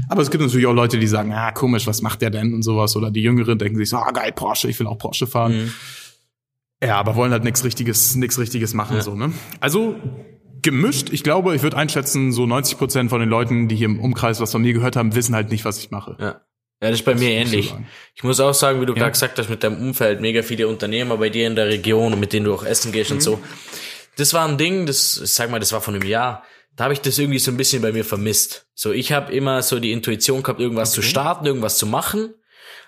Aber 0.09 0.23
es 0.23 0.31
gibt 0.31 0.43
natürlich 0.43 0.65
auch 0.65 0.73
Leute, 0.73 0.97
die 0.97 1.05
sagen, 1.05 1.31
ah, 1.31 1.51
komisch, 1.51 1.85
was 1.85 2.01
macht 2.01 2.23
der 2.23 2.31
denn 2.31 2.55
und 2.55 2.63
sowas. 2.63 2.95
Oder 2.95 3.11
die 3.11 3.21
Jüngeren 3.21 3.59
denken 3.59 3.77
sich 3.77 3.89
so, 3.89 3.97
ah, 3.97 4.09
geil, 4.09 4.31
Porsche, 4.31 4.67
ich 4.67 4.79
will 4.79 4.87
auch 4.87 4.97
Porsche 4.97 5.27
fahren. 5.27 5.65
Mhm. 5.65 5.73
Ja, 6.81 6.97
aber 6.97 7.15
wollen 7.15 7.31
halt 7.31 7.43
nichts 7.43 7.63
Richtiges, 7.63 8.15
nichts 8.15 8.39
Richtiges 8.39 8.73
machen, 8.73 8.99
so, 9.01 9.13
ne? 9.13 9.31
Also, 9.59 9.95
gemischt. 10.71 11.09
Ich 11.11 11.23
glaube, 11.23 11.55
ich 11.55 11.63
würde 11.63 11.77
einschätzen, 11.77 12.31
so 12.31 12.45
90 12.45 12.77
Prozent 12.77 13.09
von 13.09 13.19
den 13.19 13.29
Leuten, 13.29 13.67
die 13.67 13.75
hier 13.75 13.85
im 13.85 13.99
Umkreis 13.99 14.39
was 14.39 14.51
von 14.51 14.61
mir 14.61 14.73
gehört 14.73 14.95
haben, 14.95 15.15
wissen 15.15 15.35
halt 15.35 15.49
nicht, 15.51 15.65
was 15.65 15.77
ich 15.79 15.91
mache. 15.91 16.15
Ja. 16.19 16.41
Ja, 16.79 16.91
das 16.91 16.99
ist 16.99 17.05
bei 17.05 17.15
mir 17.15 17.21
muss 17.39 17.47
ich 17.53 17.53
ähnlich. 17.53 17.73
Ich 18.13 18.23
muss 18.23 18.39
auch 18.39 18.53
sagen, 18.53 18.79
wie 18.81 18.85
du 18.85 18.93
Ja. 18.93 18.99
gerade 18.99 19.11
gesagt 19.13 19.39
hast, 19.39 19.49
mit 19.49 19.63
deinem 19.63 19.81
Umfeld, 19.81 20.21
mega 20.21 20.43
viele 20.43 20.67
Unternehmer 20.67 21.17
bei 21.17 21.29
dir 21.29 21.47
in 21.47 21.55
der 21.55 21.67
Region 21.67 22.13
und 22.13 22.19
mit 22.19 22.33
denen 22.33 22.45
du 22.45 22.53
auch 22.53 22.63
essen 22.63 22.91
gehst 22.91 23.09
Mhm. 23.09 23.15
und 23.17 23.21
so. 23.21 23.39
Das 24.17 24.33
war 24.35 24.47
ein 24.47 24.57
Ding, 24.59 24.85
das, 24.85 25.19
ich 25.23 25.31
sag 25.33 25.49
mal, 25.49 25.59
das 25.59 25.71
war 25.73 25.81
von 25.81 25.95
einem 25.95 26.07
Jahr. 26.07 26.43
Da 26.75 26.83
habe 26.83 26.93
ich 26.93 27.01
das 27.01 27.17
irgendwie 27.17 27.39
so 27.39 27.49
ein 27.49 27.57
bisschen 27.57 27.81
bei 27.81 27.91
mir 27.91 28.05
vermisst. 28.05 28.67
So, 28.75 28.91
ich 28.91 29.11
habe 29.11 29.33
immer 29.33 29.63
so 29.63 29.79
die 29.79 29.91
Intuition 29.91 30.43
gehabt, 30.43 30.59
irgendwas 30.59 30.91
zu 30.91 31.01
starten, 31.01 31.47
irgendwas 31.47 31.77
zu 31.79 31.87
machen. 31.87 32.35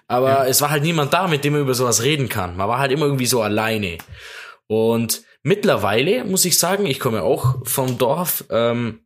Aber 0.08 0.48
es 0.48 0.62
war 0.62 0.70
halt 0.70 0.84
niemand 0.84 1.12
da, 1.14 1.28
mit 1.28 1.44
dem 1.44 1.54
man 1.54 1.62
über 1.64 1.74
sowas 1.74 2.04
reden 2.04 2.30
kann. 2.30 2.58
Man 2.58 2.68
war 2.68 2.78
halt 2.78 2.92
immer 2.92 3.06
irgendwie 3.06 3.26
so 3.26 3.42
alleine. 3.42 3.98
Und 4.68 5.24
mittlerweile 5.44 6.24
muss 6.26 6.46
ich 6.46 6.58
sagen, 6.58 6.86
ich 6.86 7.00
komme 7.00 7.24
auch 7.24 7.66
vom 7.66 7.98
Dorf, 7.98 8.46
ähm, 8.52 9.00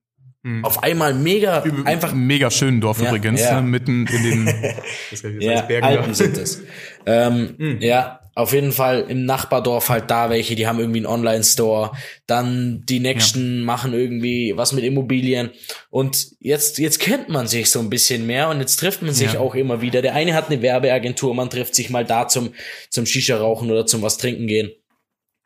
auf 0.61 0.83
einmal 0.83 1.13
mega 1.13 1.63
einfach 1.85 2.13
Mega 2.13 2.51
schönen 2.51 2.81
Dorf 2.81 3.01
Ja, 3.01 3.07
übrigens, 3.07 3.39
ja. 3.39 3.61
Ne, 3.61 3.67
mitten 3.67 4.05
in 4.07 4.23
den 4.23 4.45
das 5.11 5.23
heißt 5.23 5.35
Ja, 5.39 5.61
Bergen 5.61 5.85
Alpen 5.87 6.07
da. 6.09 6.13
sind 6.13 6.37
es. 6.37 6.61
ähm, 7.05 7.77
Ja, 7.79 8.19
auf 8.35 8.51
jeden 8.51 8.73
Fall 8.73 9.05
im 9.07 9.23
Nachbardorf 9.25 9.87
halt 9.87 10.11
da 10.11 10.29
welche, 10.29 10.55
die 10.55 10.67
haben 10.67 10.79
irgendwie 10.79 10.97
einen 10.99 11.05
Online-Store. 11.05 11.91
Dann 12.27 12.83
die 12.89 12.99
nächsten 12.99 13.61
machen 13.61 13.93
irgendwie 13.93 14.51
was 14.57 14.73
mit 14.73 14.83
Immobilien. 14.83 15.51
Und 15.89 16.31
jetzt, 16.41 16.77
jetzt 16.77 16.99
kennt 16.99 17.29
man 17.29 17.47
sich 17.47 17.69
so 17.71 17.79
ein 17.79 17.89
bisschen 17.89 18.25
mehr 18.25 18.49
und 18.49 18.59
jetzt 18.59 18.77
trifft 18.81 19.01
man 19.01 19.13
sich 19.13 19.33
Ja. 19.33 19.39
auch 19.39 19.55
immer 19.55 19.79
wieder. 19.79 20.01
Der 20.01 20.13
eine 20.13 20.33
hat 20.33 20.49
eine 20.49 20.61
Werbeagentur, 20.61 21.33
man 21.35 21.49
trifft 21.51 21.73
sich 21.73 21.89
mal 21.89 22.03
da 22.03 22.27
zum, 22.27 22.49
zum 22.89 23.05
Shisha 23.05 23.37
rauchen 23.37 23.71
oder 23.71 23.85
zum 23.85 24.01
was 24.01 24.17
trinken 24.17 24.47
gehen. 24.47 24.71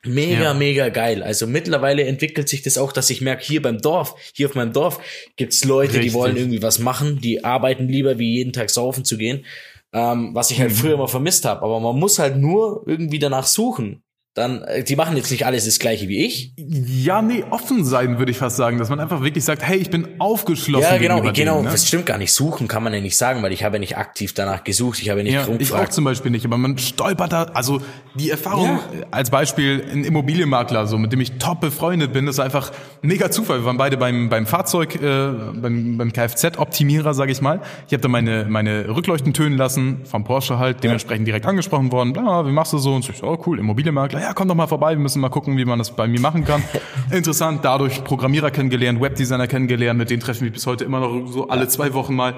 Mega, 0.07 0.41
Ja. 0.43 0.53
mega 0.53 0.89
geil. 0.89 1.23
Also 1.23 1.47
mittlerweile 1.47 2.03
entwickelt 2.05 2.47
sich 2.49 2.61
das 2.61 2.77
auch, 2.77 2.91
dass 2.91 3.09
ich 3.09 3.21
merke, 3.21 3.43
hier 3.45 3.61
beim 3.61 3.79
Dorf, 3.79 4.15
hier 4.33 4.47
auf 4.47 4.55
meinem 4.55 4.73
Dorf 4.73 4.99
gibt's 5.35 5.63
Leute, 5.63 5.93
die 5.93 5.97
Richtig. 5.99 6.13
wollen 6.13 6.37
irgendwie 6.37 6.61
was 6.61 6.79
machen, 6.79 7.19
die 7.21 7.43
arbeiten 7.43 7.87
lieber, 7.87 8.17
wie 8.19 8.35
jeden 8.37 8.53
Tag 8.53 8.69
saufen 8.69 9.05
zu 9.05 9.17
gehen. 9.17 9.45
Ähm, 9.93 10.31
was 10.33 10.51
ich 10.51 10.59
halt 10.59 10.71
Mhm. 10.71 10.75
früher 10.75 10.93
immer 10.95 11.07
vermisst 11.07 11.45
habe. 11.45 11.61
Aber 11.63 11.79
man 11.79 11.97
muss 11.97 12.19
halt 12.19 12.37
nur 12.37 12.83
irgendwie 12.87 13.19
danach 13.19 13.45
suchen. 13.47 14.03
Dann, 14.38 14.62
äh, 14.62 14.84
die 14.84 14.96
machen 14.96 15.17
jetzt 15.17 15.32
nicht 15.32 15.48
alles 15.48 15.65
das 15.65 15.79
gleiche 15.79 16.08
wie 16.08 16.24
ich. 16.24 16.53
Ja, 16.58 17.24
nee, 17.24 17.44
offen 17.50 17.84
sein, 17.84 18.20
würde 18.20 18.32
ich 18.32 18.38
fast 18.38 18.56
sagen, 18.56 18.77
dass 18.77 18.89
man 18.89 19.00
einfach 19.00 19.24
wirklich 19.24 19.44
sagt, 19.44 19.63
hey, 19.63 19.77
ich 19.77 19.89
bin 19.89 20.08
aufgeschlossen. 20.20 20.91
Ja, 20.91 21.00
genau, 21.00 21.22
genau. 21.22 21.32
denen, 21.32 21.63
ne? 21.63 21.72
Das 21.72 21.88
stimmt 21.88 22.06
gar 22.06 22.20
nicht. 22.20 22.32
Suchen 22.32 22.67
kann 22.67 22.84
man 22.84 22.94
ja 22.94 23.01
nicht 23.01 23.17
sagen, 23.17 23.41
weil 23.41 23.51
ich 23.51 23.63
habe 23.63 23.77
ja 23.77 23.79
nicht 23.79 23.98
aktiv 23.98 24.34
danach 24.34 24.63
gesucht. 24.63 25.00
Ich 25.01 25.10
habe 25.10 25.22
ja 25.22 25.24
nicht 25.24 25.34
Ja, 25.34 25.48
ich 25.58 25.74
auch 25.74 25.89
zum 25.89 26.03
Beispiel 26.03 26.29
nicht, 26.29 26.46
aber 26.46 26.58
man 26.60 26.77
stolpert 26.77 27.34
da, 27.34 27.44
also 27.46 27.82
die 28.13 28.29
Erfahrung 28.29 28.67
Ja. 28.67 29.08
als 29.10 29.32
Beispiel 29.32 29.84
ein 29.91 30.03
Immobilienmakler, 30.03 30.86
so 30.86 31.00
mit 31.00 31.12
dem 31.12 31.22
ich 31.22 31.39
top 31.39 31.60
befreundet 31.62 32.13
bin, 32.13 32.27
das 32.27 32.36
ist 32.36 32.39
einfach 32.39 32.72
mega 33.01 33.32
Zufall. 33.32 33.62
Wir 33.62 33.65
waren 33.65 33.77
beide 33.77 33.98
beim 33.98 34.29
beim 34.29 34.46
Fahrzeug, 34.46 34.96
äh, 35.01 35.32
beim, 35.56 35.98
beim 35.98 36.13
Kfz-Optimierer, 36.13 37.15
sage 37.15 37.32
ich 37.32 37.41
mal. 37.41 37.60
Ich 37.88 37.94
habe 37.94 38.01
da 38.01 38.08
meine 38.08 38.46
meine 38.48 38.88
Rückleuchten 38.96 39.34
tönen 39.34 39.58
lassen 39.58 40.01
vom 40.06 40.24
Porsche 40.24 40.60
halt, 40.60 40.84
dementsprechend 40.84 41.27
direkt 41.27 41.48
angesprochen 41.48 41.91
worden. 41.91 42.13
Bla, 42.13 42.46
wie 42.46 42.51
machst 42.51 42.74
du 42.74 42.77
so? 42.77 42.94
Und 42.94 43.03
so, 43.03 43.12
oh 43.24 43.41
cool, 43.48 43.58
Immobilienmakler. 43.58 44.26
Ja, 44.27 44.34
komm 44.34 44.50
doch 44.50 44.55
mal 44.55 44.67
vorbei, 44.67 44.89
wir 44.89 45.00
müssen 45.00 45.22
mal 45.22 45.29
gucken, 45.29 45.55
wie 45.55 45.63
man 45.63 45.79
das 45.79 45.96
bei 45.96 46.05
mir 46.05 46.19
machen 46.19 46.43
kann. 46.43 46.62
Interessant, 47.12 47.63
dadurch 47.63 48.03
Programmierer 48.03 48.51
kennengelernt, 48.51 49.00
Webdesigner 49.00 49.48
kennengelernt, 49.48 49.98
mit 49.98 50.10
denen 50.10 50.19
treffen 50.19 50.43
wir 50.43 50.51
bis 50.51 50.67
heute 50.67 50.84
immer 50.84 51.00
noch 51.00 51.27
so 51.27 51.48
alle 51.48 51.69
zwei 51.69 51.93
Wochen 51.93 52.13
mal. 52.13 52.34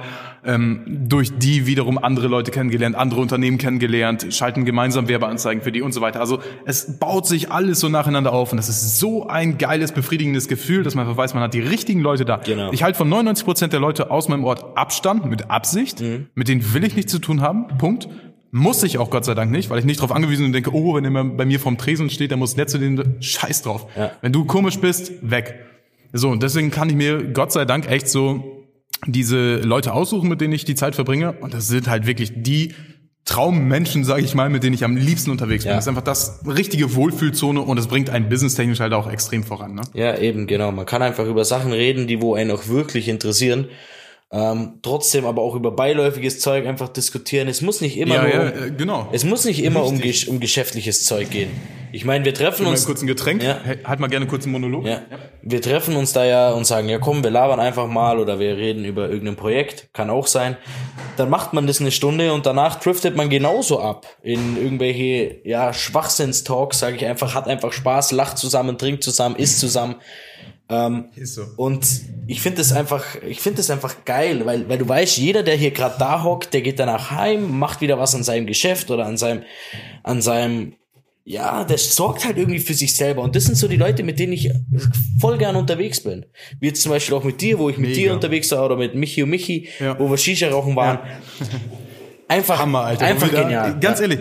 Ähm, 0.46 0.84
durch 0.86 1.36
die 1.40 1.66
wiederum 1.66 1.98
andere 1.98 2.28
Leute 2.28 2.52
kennengelernt, 2.52 2.96
andere 2.96 3.22
Unternehmen 3.22 3.58
kennengelernt, 3.58 4.28
schalten 4.30 4.66
gemeinsam 4.66 5.08
Werbeanzeigen 5.08 5.64
für 5.64 5.72
die 5.72 5.82
und 5.82 5.92
so 5.92 6.02
weiter. 6.02 6.20
Also 6.20 6.42
es 6.64 7.00
baut 7.00 7.26
sich 7.26 7.52
alles 7.52 7.80
so 7.80 7.90
nacheinander 7.90 8.34
auf 8.34 8.52
und 8.52 8.58
das 8.58 8.70
ist 8.70 9.00
so 9.00 9.28
ein 9.28 9.58
geiles, 9.58 9.92
befriedigendes 9.92 10.48
Gefühl, 10.48 10.84
dass 10.84 10.94
man 10.94 11.08
einfach 11.08 11.18
weiß, 11.18 11.34
man 11.34 11.42
hat 11.42 11.56
die 11.56 11.60
richtigen 11.60 12.02
Leute 12.02 12.24
da. 12.24 12.38
Genau. 12.38 12.72
Ich 12.72 12.84
halte 12.84 13.00
von 13.00 13.10
99 13.10 13.46
Prozent 13.46 13.74
der 13.74 13.80
Leute 13.80 14.12
aus 14.12 14.30
meinem 14.30 14.44
Ort 14.44 14.78
Abstand 14.78 15.26
mit 15.26 15.50
Absicht. 15.50 16.04
Mit 16.36 16.50
denen 16.50 16.72
will 16.76 16.84
ich 16.84 16.96
nichts 16.96 17.12
zu 17.12 17.18
tun 17.18 17.42
haben. 17.42 17.68
Punkt. 17.80 18.08
Muss 18.52 18.82
ich 18.84 18.98
auch 18.98 19.10
Gott 19.10 19.26
sei 19.26 19.36
Dank 19.36 19.52
nicht, 19.52 19.70
weil 19.70 19.80
ich 19.80 19.86
nicht 19.86 20.00
darauf 20.00 20.12
angewiesen 20.12 20.42
bin 20.42 20.48
und 20.48 20.54
denke, 20.54 20.74
oh, 20.74 20.96
wenn 20.96 21.06
er 21.06 21.24
bei 21.24 21.46
mir 21.46 21.60
vorm 21.60 21.78
Tresen 21.78 22.10
steht, 22.10 22.32
der 22.32 22.38
muss 22.38 22.56
nett 22.56 22.70
zu 22.70 22.80
dem, 22.80 23.22
scheiß 23.22 23.62
drauf. 23.62 23.88
Ja. 23.96 24.12
Wenn 24.22 24.34
du 24.34 24.46
komisch 24.46 24.80
bist, 24.80 25.12
weg. 25.22 25.56
So, 26.14 26.30
und 26.30 26.42
deswegen 26.42 26.72
kann 26.72 26.90
ich 26.90 26.96
mir 26.96 27.32
Gott 27.32 27.52
sei 27.52 27.66
Dank 27.66 27.90
echt 27.90 28.08
so 28.08 28.66
diese 29.06 29.58
Leute 29.58 29.94
aussuchen, 29.94 30.30
mit 30.30 30.42
denen 30.42 30.54
ich 30.54 30.66
die 30.66 30.76
Zeit 30.76 30.96
verbringe. 30.96 31.34
Und 31.34 31.54
das 31.54 31.68
sind 31.68 31.88
halt 31.88 32.08
wirklich 32.08 32.34
die 32.36 32.74
Traummenschen, 33.26 34.04
sage 34.04 34.24
ich 34.24 34.34
mal, 34.34 34.50
mit 34.50 34.64
denen 34.64 34.74
ich 34.74 34.84
am 34.84 34.98
liebsten 34.98 35.30
unterwegs 35.30 35.64
bin. 35.64 35.70
Ja. 35.70 35.76
Das 35.76 35.86
ist 35.86 35.90
einfach 35.90 36.04
das 36.04 36.42
richtige 36.48 36.96
Wohlfühlzone 36.96 37.62
und 37.62 37.78
es 37.78 37.88
bringt 37.88 38.10
einen 38.10 38.28
businesstechnisch 38.28 38.80
halt 38.80 38.94
auch 38.94 39.10
extrem 39.10 39.44
voran. 39.44 39.76
Ne? 39.76 39.82
Ja, 39.94 40.18
eben, 40.18 40.48
genau. 40.48 40.72
Man 40.72 40.88
kann 40.88 41.04
einfach 41.04 41.28
über 41.28 41.46
Sachen 41.46 41.72
reden, 41.72 42.08
die 42.08 42.22
wo 42.22 42.34
einen 42.34 42.50
auch 42.50 42.68
wirklich 42.68 43.08
interessieren. 43.08 43.68
Ähm, 44.32 44.80
trotzdem 44.84 45.26
aber 45.26 45.42
auch 45.42 45.56
über 45.56 45.72
beiläufiges 45.72 46.40
Zeug 46.40 46.68
einfach 46.68 46.90
diskutieren. 46.90 47.48
Es 47.48 47.62
muss 47.62 47.82
nicht 47.82 47.98
immer 47.98 48.16
Ja, 48.16 48.22
nur 48.22 48.32
ja, 48.32 48.42
um, 48.42 48.48
äh, 48.48 48.72
genau. 48.72 49.10
es 49.12 49.24
muss 49.24 49.44
nicht 49.44 49.64
immer 49.64 49.84
um, 49.84 50.00
gesch 50.00 50.28
um 50.28 50.40
geschäftliches 50.40 51.04
Zeug 51.06 51.32
gehen. 51.32 51.50
Ich 51.92 52.06
meine, 52.06 52.24
wir 52.24 52.36
treffen 52.36 52.66
Mal 52.66 52.70
uns 52.70 52.86
kurz 52.86 53.02
ein 53.02 53.08
Getränk. 53.08 53.42
Ja. 53.42 53.60
Halt 53.84 54.00
mal 54.00 54.08
gerne 54.08 54.28
kurz 54.28 54.44
einen 54.44 54.52
Monolog. 54.52 54.86
Ja. 54.86 55.02
Wir 55.42 55.62
treffen 55.64 55.96
uns 55.96 56.14
da 56.14 56.24
ja 56.26 56.52
und 56.52 56.66
sagen, 56.66 56.90
ja 56.90 57.00
komm, 57.00 57.24
wir 57.24 57.32
labern 57.32 57.60
einfach 57.60 57.88
mal 57.88 58.20
oder 58.20 58.40
wir 58.40 58.56
reden 58.56 58.86
über 58.86 59.10
irgendein 59.10 59.36
Projekt, 59.36 59.90
kann 59.94 60.12
auch 60.12 60.28
sein. 60.28 60.58
Dann 61.18 61.32
macht 61.32 61.54
man 61.54 61.66
das 61.66 61.82
eine 61.82 61.90
Stunde 61.90 62.32
und 62.32 62.46
danach 62.46 62.80
driftet 62.80 63.16
man 63.16 63.30
genauso 63.30 63.80
ab 63.80 64.06
in 64.22 64.58
irgendwelche 64.58 65.38
ja, 65.44 65.74
Schwachsinnstalks, 65.74 66.78
sage 66.78 66.98
ich 66.98 67.06
einfach, 67.08 67.34
hat 67.34 67.48
einfach 67.48 67.74
Spaß, 67.74 68.12
lacht 68.12 68.38
zusammen, 68.38 68.78
trinkt 68.78 69.04
zusammen, 69.04 69.36
isst 69.36 69.60
zusammen. 69.60 69.96
Ähm, 70.72 71.06
Ist 71.16 71.34
so. 71.36 71.46
und 71.58 71.84
ich 72.28 72.42
finde 72.42 72.60
das 72.60 72.72
einfach, 72.72 73.04
ich 73.28 73.42
finde 73.42 73.58
das 73.58 73.72
einfach 73.72 74.06
geil, 74.06 74.46
weil, 74.46 74.70
weil 74.70 74.78
du 74.78 74.88
weißt, 74.88 75.18
jeder, 75.18 75.42
der 75.42 75.56
hier 75.56 75.72
gerade 75.72 75.96
da 75.98 76.24
hockt, 76.24 76.54
der 76.54 76.62
geht 76.62 76.78
danach 76.80 77.10
heim, 77.10 77.58
macht 77.58 77.82
wieder 77.82 77.98
was 77.98 78.14
an 78.14 78.24
seinem 78.24 78.46
Geschäft 78.46 78.92
oder 78.92 79.06
an 79.08 79.18
seinem, 79.18 79.42
an 80.04 80.22
seinem, 80.22 80.76
ja, 81.26 81.64
der 81.64 81.78
sorgt 81.80 82.24
halt 82.26 82.38
irgendwie 82.38 82.60
für 82.60 82.76
sich 82.76 82.96
selber. 82.96 83.24
Und 83.24 83.36
das 83.36 83.46
sind 83.46 83.56
so 83.56 83.68
die 83.68 83.78
Leute, 83.78 84.04
mit 84.04 84.20
denen 84.20 84.34
ich 84.34 84.52
voll 85.20 85.38
gern 85.40 85.56
unterwegs 85.56 86.02
bin. 86.02 86.26
Wie 86.60 86.68
jetzt 86.68 86.82
zum 86.84 86.92
Beispiel 86.92 87.16
auch 87.16 87.24
mit 87.24 87.42
dir, 87.42 87.58
wo 87.58 87.70
ich 87.70 87.78
mit 87.80 87.90
Mega. 87.90 88.02
dir 88.02 88.14
unterwegs 88.14 88.52
war 88.52 88.64
oder 88.66 88.76
mit 88.78 88.94
Michi 88.94 89.24
und 89.24 89.30
Michi, 89.32 89.70
Ja. 89.80 89.98
wo 90.00 90.10
wir 90.10 90.18
Shisha 90.18 90.50
rauchen 90.50 90.76
waren. 90.76 91.00
Einfach, 92.28 92.60
Hammer, 92.60 92.82
Alter. 92.82 93.06
einfach 93.06 93.28
wieder- 93.32 93.42
genial. 93.44 93.80
Ganz 93.80 93.98
ja. 94.00 94.04
ehrlich. 94.04 94.20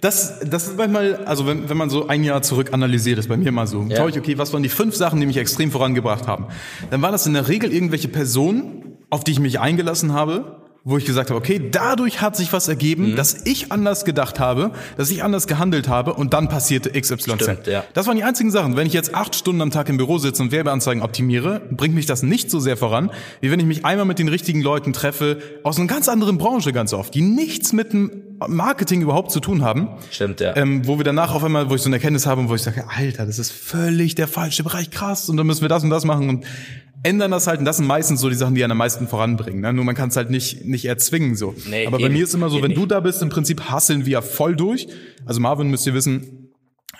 Das, 0.00 0.40
das 0.40 0.66
ist 0.68 0.78
manchmal, 0.78 1.16
also 1.26 1.46
wenn, 1.46 1.68
wenn 1.68 1.76
man 1.76 1.90
so 1.90 2.08
ein 2.08 2.24
Jahr 2.24 2.40
zurück 2.42 2.72
analysiert, 2.72 3.18
ist 3.18 3.28
bei 3.28 3.36
mir 3.36 3.52
mal 3.52 3.66
so, 3.66 3.84
Ja. 3.88 3.96
schaue 3.98 4.10
ich, 4.10 4.18
okay, 4.18 4.38
was 4.38 4.52
waren 4.52 4.62
die 4.62 4.68
fünf 4.70 4.94
Sachen, 4.96 5.20
die 5.20 5.26
mich 5.26 5.36
extrem 5.36 5.70
vorangebracht 5.70 6.26
haben? 6.26 6.46
Dann 6.90 7.02
war 7.02 7.12
das 7.12 7.26
in 7.26 7.34
der 7.34 7.48
Regel 7.48 7.72
irgendwelche 7.72 8.08
Personen, 8.08 8.96
auf 9.10 9.24
die 9.24 9.32
ich 9.32 9.40
mich 9.40 9.60
eingelassen 9.60 10.12
habe, 10.14 10.62
wo 10.82 10.96
ich 10.96 11.04
gesagt 11.04 11.28
habe, 11.30 11.38
okay, 11.38 11.60
dadurch 11.70 12.22
hat 12.22 12.36
sich 12.36 12.52
was 12.52 12.66
Mhm. 12.66 12.70
ergeben, 12.72 13.16
dass 13.16 13.44
ich 13.44 13.70
anders 13.70 14.04
gedacht 14.04 14.40
habe, 14.40 14.70
dass 14.96 15.10
ich 15.10 15.22
anders 15.22 15.46
gehandelt 15.46 15.88
habe 15.88 16.14
und 16.14 16.32
dann 16.32 16.48
passierte 16.48 16.90
XYZ. 16.98 17.42
Stimmt, 17.42 17.66
ja. 17.66 17.84
Das 17.92 18.06
waren 18.06 18.16
die 18.16 18.22
einzigen 18.24 18.50
Sachen. 18.50 18.76
Wenn 18.76 18.86
ich 18.86 18.92
jetzt 18.94 19.14
acht 19.14 19.34
Stunden 19.34 19.60
am 19.60 19.70
Tag 19.70 19.88
im 19.90 19.98
Büro 19.98 20.16
sitze 20.18 20.42
und 20.42 20.52
Werbeanzeigen 20.52 21.02
optimiere, 21.02 21.60
bringt 21.70 21.94
mich 21.94 22.06
das 22.06 22.22
nicht 22.22 22.50
so 22.50 22.60
sehr 22.60 22.76
voran, 22.78 23.10
wie 23.42 23.50
wenn 23.50 23.60
ich 23.60 23.66
mich 23.66 23.84
einmal 23.84 24.06
mit 24.06 24.18
den 24.18 24.28
richtigen 24.28 24.62
Leuten 24.62 24.92
treffe, 24.92 25.38
aus 25.64 25.76
einer 25.78 25.86
ganz 25.86 26.08
anderen 26.08 26.38
Branche 26.38 26.72
ganz 26.72 26.92
oft, 26.94 27.14
die 27.14 27.20
nichts 27.22 27.72
mit 27.74 27.92
dem 27.92 28.10
Marketing 28.48 29.02
überhaupt 29.02 29.30
zu 29.32 29.40
tun 29.40 29.62
haben. 29.62 29.88
Stimmt, 30.10 30.40
ja. 30.40 30.56
Ähm, 30.56 30.86
wo 30.86 30.98
wir 30.98 31.04
danach 31.04 31.34
auf 31.34 31.44
einmal, 31.44 31.68
wo 31.68 31.74
ich 31.74 31.82
so 31.82 31.90
eine 31.90 31.96
Erkenntnis 31.96 32.24
habe 32.24 32.40
und 32.40 32.48
wo 32.48 32.54
ich 32.54 32.62
sage, 32.62 32.84
Alter, 32.96 33.26
das 33.26 33.38
ist 33.38 33.52
völlig 33.52 34.14
der 34.14 34.28
falsche 34.28 34.62
Bereich, 34.64 34.90
krass, 34.90 35.28
und 35.28 35.36
dann 35.36 35.46
müssen 35.46 35.60
wir 35.60 35.68
das 35.68 35.84
und 35.84 35.90
das 35.90 36.06
machen 36.06 36.30
und 36.30 36.46
ändern 37.02 37.30
das 37.30 37.46
halt. 37.46 37.60
Und 37.60 37.64
das 37.64 37.78
sind 37.78 37.86
meistens 37.86 38.20
so 38.20 38.28
die 38.28 38.34
Sachen, 38.36 38.54
die 38.54 38.62
einen 38.62 38.72
am 38.72 38.78
meisten 38.78 39.08
voranbringen. 39.08 39.60
Ne? 39.60 39.72
Nur 39.72 39.84
man 39.84 39.94
kann 39.94 40.08
es 40.10 40.16
halt 40.16 40.30
nicht, 40.30 40.64
nicht 40.64 40.84
erzwingen 40.84 41.36
so. 41.36 41.54
Nee, 41.68 41.86
Aber 41.86 41.98
bei 41.98 42.04
eben. 42.04 42.14
mir 42.14 42.24
ist 42.24 42.34
immer 42.34 42.50
so, 42.50 42.62
wenn 42.62 42.74
du 42.74 42.80
nicht. 42.80 42.90
da 42.90 43.00
bist, 43.00 43.22
im 43.22 43.28
Prinzip 43.28 43.70
hasseln 43.70 44.06
wir 44.06 44.22
voll 44.22 44.56
durch. 44.56 44.88
Also 45.24 45.40
Marvin 45.40 45.70
müsst 45.70 45.86
ihr 45.86 45.94
wissen, 45.94 46.39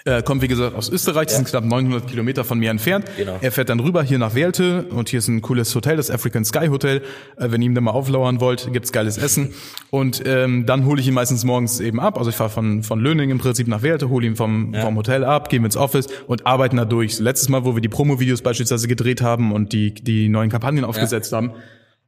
äh, 0.04 0.23
kommt 0.23 0.42
wie 0.42 0.49
gesagt 0.49 0.75
aus 0.75 0.88
Österreich, 0.88 1.26
das 1.26 1.37
sind 1.37 1.49
knapp 1.49 1.64
900 1.64 2.07
Kilometer 2.07 2.45
von 2.45 2.59
mir 2.59 2.71
entfernt. 2.71 3.07
Genau. 3.16 3.38
Er 3.40 3.52
fährt 3.52 3.69
dann 3.69 3.80
rüber 3.80 4.02
hier 4.02 4.19
nach 4.19 4.35
Welte 4.35 4.85
und 4.90 5.09
hier 5.09 5.19
ist 5.19 5.28
ein 5.28 5.42
cooles 5.42 5.75
Hotel, 5.75 5.97
das 5.97 6.11
African 6.11 6.45
Sky 6.45 6.69
Hotel. 6.69 7.02
Äh, 7.37 7.50
wenn 7.50 7.62
ihr 7.62 7.66
ihm 7.66 7.75
da 7.75 7.80
mal 7.80 7.92
auflauern 7.92 8.40
wollt, 8.40 8.73
gibt's 8.73 8.92
geiles 8.92 9.19
Essen. 9.19 9.52
Und 9.90 10.23
ähm, 10.26 10.66
dann 10.66 10.87
hole 10.87 11.00
ich 11.00 11.09
ihn 11.09 11.14
meistens 11.14 11.45
morgens 11.45 11.80
eben 11.80 12.00
ab. 12.00 12.19
Also 12.19 12.30
ich 12.30 12.37
fahre 12.37 12.50
von, 12.50 12.83
von 12.83 13.00
Löning 13.00 13.30
im 13.30 13.38
Prinzip 13.38 13.69
nach 13.69 13.82
Welte, 13.82 14.08
hole 14.08 14.26
ihn 14.26 14.36
vom, 14.36 14.75
vom 14.75 14.97
Hotel 14.97 15.25
ab, 15.25 15.49
gehen 15.49 15.65
ins 15.65 15.76
Office 15.76 16.06
und 16.26 16.47
arbeiten 16.47 16.76
da 16.76 16.84
durch. 16.84 17.19
Letztes 17.19 17.49
Mal, 17.49 17.65
wo 17.65 17.75
wir 17.75 17.82
die 17.82 17.89
Promo-Videos 17.89 18.43
beispielsweise 18.43 18.89
gedreht 18.89 19.23
haben 19.23 19.52
und 19.52 19.73
die, 19.73 19.95
die 19.95 20.28
neuen 20.28 20.50
Kampagnen 20.50 20.84
aufgesetzt 20.84 21.32
haben, 21.32 21.52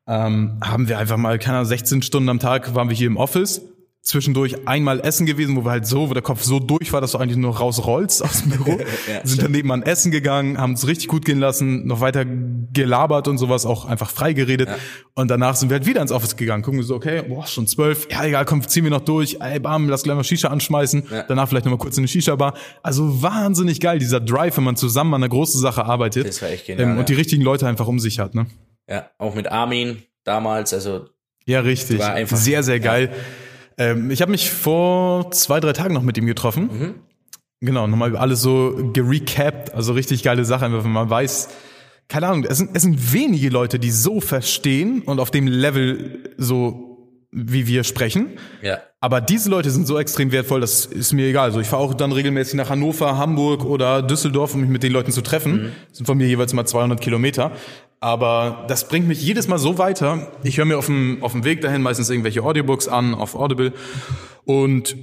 ähm, 0.07 0.59
haben 0.63 0.89
wir 0.89 0.99
einfach 0.99 1.17
mal, 1.17 1.39
keine 1.39 1.59
Ahnung, 1.59 1.69
16 1.69 2.03
Stunden 2.03 2.29
am 2.29 2.39
Tag 2.39 2.75
waren 2.75 2.89
wir 2.89 2.97
hier 2.97 3.07
im 3.07 3.17
Office. 3.17 3.63
Zwischendurch 4.05 4.67
einmal 4.67 4.99
essen 4.99 5.27
gewesen, 5.27 5.55
wo 5.57 5.65
wir 5.65 5.71
halt 5.71 5.87
so, 5.87 6.11
wo 6.11 6.13
der 6.13 6.25
Kopf 6.25 6.43
so 6.43 6.59
durch 6.59 6.93
war, 6.93 7.01
dass 7.01 7.13
du 7.13 7.19
eigentlich 7.19 7.37
nur 7.37 7.57
rausrollst 7.57 8.25
aus 8.25 8.43
dem 8.43 8.51
Büro. 8.65 8.77
sind 9.23 9.41
dann 9.43 9.53
nebenan 9.53 9.83
essen 9.83 10.11
gegangen, 10.11 10.59
haben 10.59 10.73
es 10.73 10.89
richtig 10.89 11.07
gut 11.07 11.25
gehen 11.25 11.39
lassen, 11.39 11.87
noch 11.87 12.01
weiter 12.01 12.25
gelabert 12.25 13.29
und 13.29 13.39
sowas, 13.39 13.65
auch 13.65 13.85
einfach 13.85 14.11
frei 14.11 14.33
geredet. 14.33 14.69
Und 15.15 15.31
danach 15.31 15.55
sind 15.55 15.69
wir 15.71 15.77
halt 15.77 15.87
wieder 15.87 16.03
ins 16.03 16.11
Office 16.11 16.35
gegangen, 16.37 16.65
gucken 16.65 16.81
wir 16.81 16.85
so, 16.85 16.97
okay, 16.97 17.23
boah, 17.23 17.47
schon 17.47 17.69
zwölf, 17.69 18.09
ja 18.11 18.25
egal, 18.25 18.45
komm, 18.45 18.67
ziehen 18.67 18.83
wir 18.83 18.91
noch 18.91 19.03
durch, 19.05 19.37
ey, 19.41 19.61
bam, 19.61 19.89
lass 19.89 20.03
gleich 20.03 20.17
mal 20.17 20.25
Shisha 20.25 20.49
anschmeißen, 20.49 21.05
danach 21.29 21.49
vielleicht 21.49 21.65
noch 21.67 21.71
mal 21.73 21.79
kurz 21.79 21.97
in 21.97 22.01
eine 22.01 22.09
Shisha-Bar. 22.09 22.55
Also 22.83 23.23
wahnsinnig 23.23 23.79
geil, 23.79 24.01
dieser 24.01 24.19
Drive, 24.19 24.57
wenn 24.57 24.65
man 24.65 24.75
zusammen 24.75 25.15
an 25.15 25.23
einer 25.23 25.29
großen 25.31 25.61
Sache 25.61 25.85
arbeitet. 25.85 26.27
Das 26.27 26.43
war 26.43 26.49
echt 26.51 26.67
genial, 26.67 26.91
Ähm, 26.91 26.99
und 26.99 27.09
die 27.09 27.13
ja. 27.13 27.19
richtigen 27.19 27.43
Leute 27.45 27.69
einfach 27.69 27.87
um 27.87 28.01
sich 28.01 28.19
hat, 28.19 28.35
ne? 28.35 28.47
ja, 28.89 29.09
auch 29.19 29.37
mit 29.37 29.47
Armin 29.47 30.03
damals, 30.25 30.75
also 30.75 31.07
Ja, 31.47 31.61
richtig. 31.61 32.01
War 32.01 32.15
einfach- 32.15 32.37
sehr, 32.37 32.65
sehr 32.65 32.81
geil. 32.81 33.13
Ähm, 33.79 34.11
ich 34.11 34.23
habe 34.23 34.31
mich 34.31 34.51
vor 34.51 35.31
zwei, 35.31 35.61
drei 35.61 35.73
Tagen 35.73 35.95
noch 35.95 36.03
mit 36.03 36.19
ihm 36.19 36.27
getroffen. 36.27 36.63
Mhm. 36.73 36.95
Genau, 37.61 37.87
nochmal 37.87 38.17
alles 38.17 38.43
so 38.43 38.91
gerecapt, 38.93 39.73
also 39.73 39.93
richtig 39.93 40.23
geile 40.25 40.45
Sache, 40.45 40.65
einfach 40.65 40.85
wenn 40.85 40.91
man 40.91 41.09
weiß, 41.09 41.49
keine 42.09 42.27
Ahnung, 42.27 42.45
es 42.45 42.59
sind, 42.59 42.71
es 42.75 42.83
sind 42.83 43.13
wenige 43.13 43.49
Leute, 43.51 43.79
die 43.79 43.93
so 43.93 44.21
verstehen 44.21 45.03
und 45.03 45.21
auf 45.21 45.31
dem 45.31 45.47
Level 45.47 46.35
so, 46.37 47.09
wie 47.31 47.67
wir 47.67 47.85
sprechen. 47.85 48.39
ja. 48.63 48.81
Aber 49.01 49.21
diese 49.21 49.51
Leute 49.51 49.69
sind 49.71 49.89
so 49.89 49.99
extrem 49.99 50.31
wertvoll, 50.31 50.61
das 50.61 50.87
ist 50.87 51.13
mir 51.13 51.27
egal. 51.27 51.47
Also 51.47 51.59
ich 51.59 51.67
fahre 51.67 51.83
auch 51.83 51.93
dann 51.93 52.13
regelmäßig 52.13 52.55
nach 52.55 52.71
Hannover, 52.71 53.17
Hamburg 53.19 53.65
oder 53.65 54.01
Düsseldorf, 54.01 54.55
um 54.55 54.61
mich 54.61 54.71
mit 54.71 54.85
den 54.85 54.93
Leuten 54.93 55.11
zu 55.11 55.23
treffen. 55.23 55.73
Das 55.89 55.99
sind 55.99 56.07
von 56.07 56.17
mir 56.17 56.29
jeweils 56.29 56.53
mal 56.53 56.67
200 56.67 57.01
Kilometer. 57.01 57.51
Aber 58.03 58.65
das 58.67 58.89
bringt 58.89 59.07
mich 59.07 59.23
jedes 59.23 59.47
Mal 59.47 59.59
so 59.59 59.79
weiter. 59.79 60.27
Ich 60.43 60.59
höre 60.59 60.65
mir 60.65 60.77
auf 60.77 60.87
dem, 60.87 61.19
auf 61.23 61.33
dem 61.33 61.45
Weg 61.45 61.61
dahin 61.61 61.83
meistens 61.83 62.11
irgendwelche 62.11 62.43
Audiobooks 62.43 62.89
an, 62.89 63.15
auf 63.15 63.37
Audible. 63.37 63.73
Und 64.45 64.97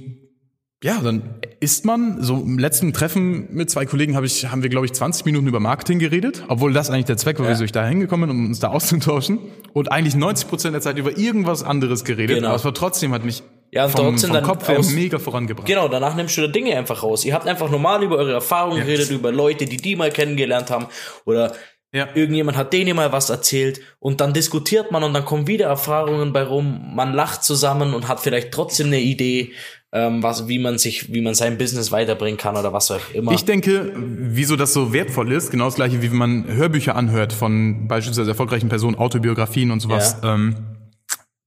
ja, 0.84 1.00
dann 1.02 1.34
ist 1.60 1.86
man, 1.86 2.22
so 2.22 2.36
im 2.36 2.58
letzten 2.58 2.92
Treffen 2.92 3.48
mit 3.54 3.70
zwei 3.70 3.86
Kollegen 3.86 4.16
habe 4.16 4.26
ich, 4.26 4.46
haben 4.50 4.62
wir, 4.62 4.68
glaube 4.68 4.84
ich, 4.84 4.92
20 4.92 5.24
Minuten 5.24 5.46
über 5.46 5.60
Marketing 5.60 5.98
geredet, 5.98 6.44
obwohl 6.48 6.74
das 6.74 6.90
eigentlich 6.90 7.06
der 7.06 7.16
Zweck 7.16 7.38
war, 7.38 7.48
wieso 7.48 7.64
ich 7.64 7.72
da 7.72 7.86
hingekommen 7.86 8.28
bin, 8.28 8.38
um 8.38 8.46
uns 8.48 8.60
da 8.60 8.68
auszutauschen. 8.68 9.38
Und 9.72 9.90
eigentlich 9.90 10.14
90 10.14 10.48
Prozent 10.48 10.74
der 10.74 10.82
Zeit 10.82 10.98
über 10.98 11.16
irgendwas 11.16 11.62
anderes 11.62 12.04
geredet. 12.04 12.36
Genau. 12.36 12.48
Aber 12.48 12.56
es 12.56 12.64
war 12.66 12.74
trotzdem, 12.74 13.12
hat 13.12 13.24
mich 13.24 13.42
Ja, 13.72 13.86
und 13.86 13.92
vom, 13.92 14.06
trotzdem 14.10 14.34
vom 14.34 14.42
Kopf 14.42 14.68
aus- 14.68 14.90
mega 14.92 15.18
vorangebracht. 15.18 15.66
Genau, 15.66 15.88
danach 15.88 16.16
nimmst 16.16 16.36
du 16.36 16.42
da 16.42 16.48
Dinge 16.48 16.76
einfach 16.76 17.02
raus. 17.02 17.24
Ihr 17.24 17.32
habt 17.32 17.46
einfach 17.46 17.70
normal 17.70 18.02
über 18.02 18.16
eure 18.16 18.32
Erfahrungen 18.32 18.78
geredet, 18.80 19.10
über 19.10 19.32
Leute, 19.32 19.64
die 19.64 19.78
die 19.78 19.96
mal 19.96 20.10
kennengelernt 20.10 20.70
haben 20.70 20.86
oder 21.24 21.52
Ja. 21.92 22.08
irgendjemand 22.14 22.56
hat 22.56 22.72
denen 22.72 22.94
mal 22.94 23.10
was 23.12 23.30
erzählt 23.30 23.80
und 23.98 24.20
dann 24.20 24.32
diskutiert 24.32 24.92
man 24.92 25.02
und 25.02 25.12
dann 25.12 25.24
kommen 25.24 25.48
wieder 25.48 25.66
Erfahrungen 25.66 26.32
bei 26.32 26.42
rum. 26.44 26.94
Man 26.94 27.12
lacht 27.14 27.42
zusammen 27.42 27.94
und 27.94 28.06
hat 28.06 28.20
vielleicht 28.20 28.52
trotzdem 28.52 28.86
eine 28.88 29.00
Idee, 29.00 29.52
ähm, 29.92 30.22
was, 30.22 30.46
wie 30.46 30.60
man 30.60 30.78
sich, 30.78 31.12
wie 31.12 31.20
man 31.20 31.34
sein 31.34 31.58
Business 31.58 31.90
weiterbringen 31.90 32.36
kann 32.38 32.56
oder 32.56 32.72
was 32.72 32.92
auch 32.92 33.00
immer. 33.12 33.32
Ich 33.32 33.44
denke, 33.44 33.92
wieso 33.96 34.54
das 34.54 34.72
so 34.72 34.92
wertvoll 34.92 35.32
ist, 35.32 35.50
genau 35.50 35.64
das 35.64 35.74
gleiche, 35.74 36.00
wie 36.00 36.10
wenn 36.12 36.16
man 36.18 36.46
Hörbücher 36.46 36.94
anhört 36.94 37.32
von 37.32 37.88
beispielsweise 37.88 38.30
erfolgreichen 38.30 38.68
Personen, 38.68 38.94
Autobiografien 38.94 39.72
und 39.72 39.80
sowas, 39.80 40.16
Ja. 40.22 40.34
ähm, 40.34 40.54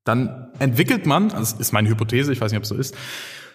dann 0.04 0.52
entwickelt 0.60 1.06
man, 1.06 1.30
das 1.30 1.54
ist 1.54 1.72
meine 1.72 1.88
Hypothese, 1.88 2.34
ich 2.34 2.42
weiß 2.42 2.52
nicht, 2.52 2.58
ob 2.58 2.64
es 2.64 2.70
so 2.70 2.76
ist, 2.76 2.94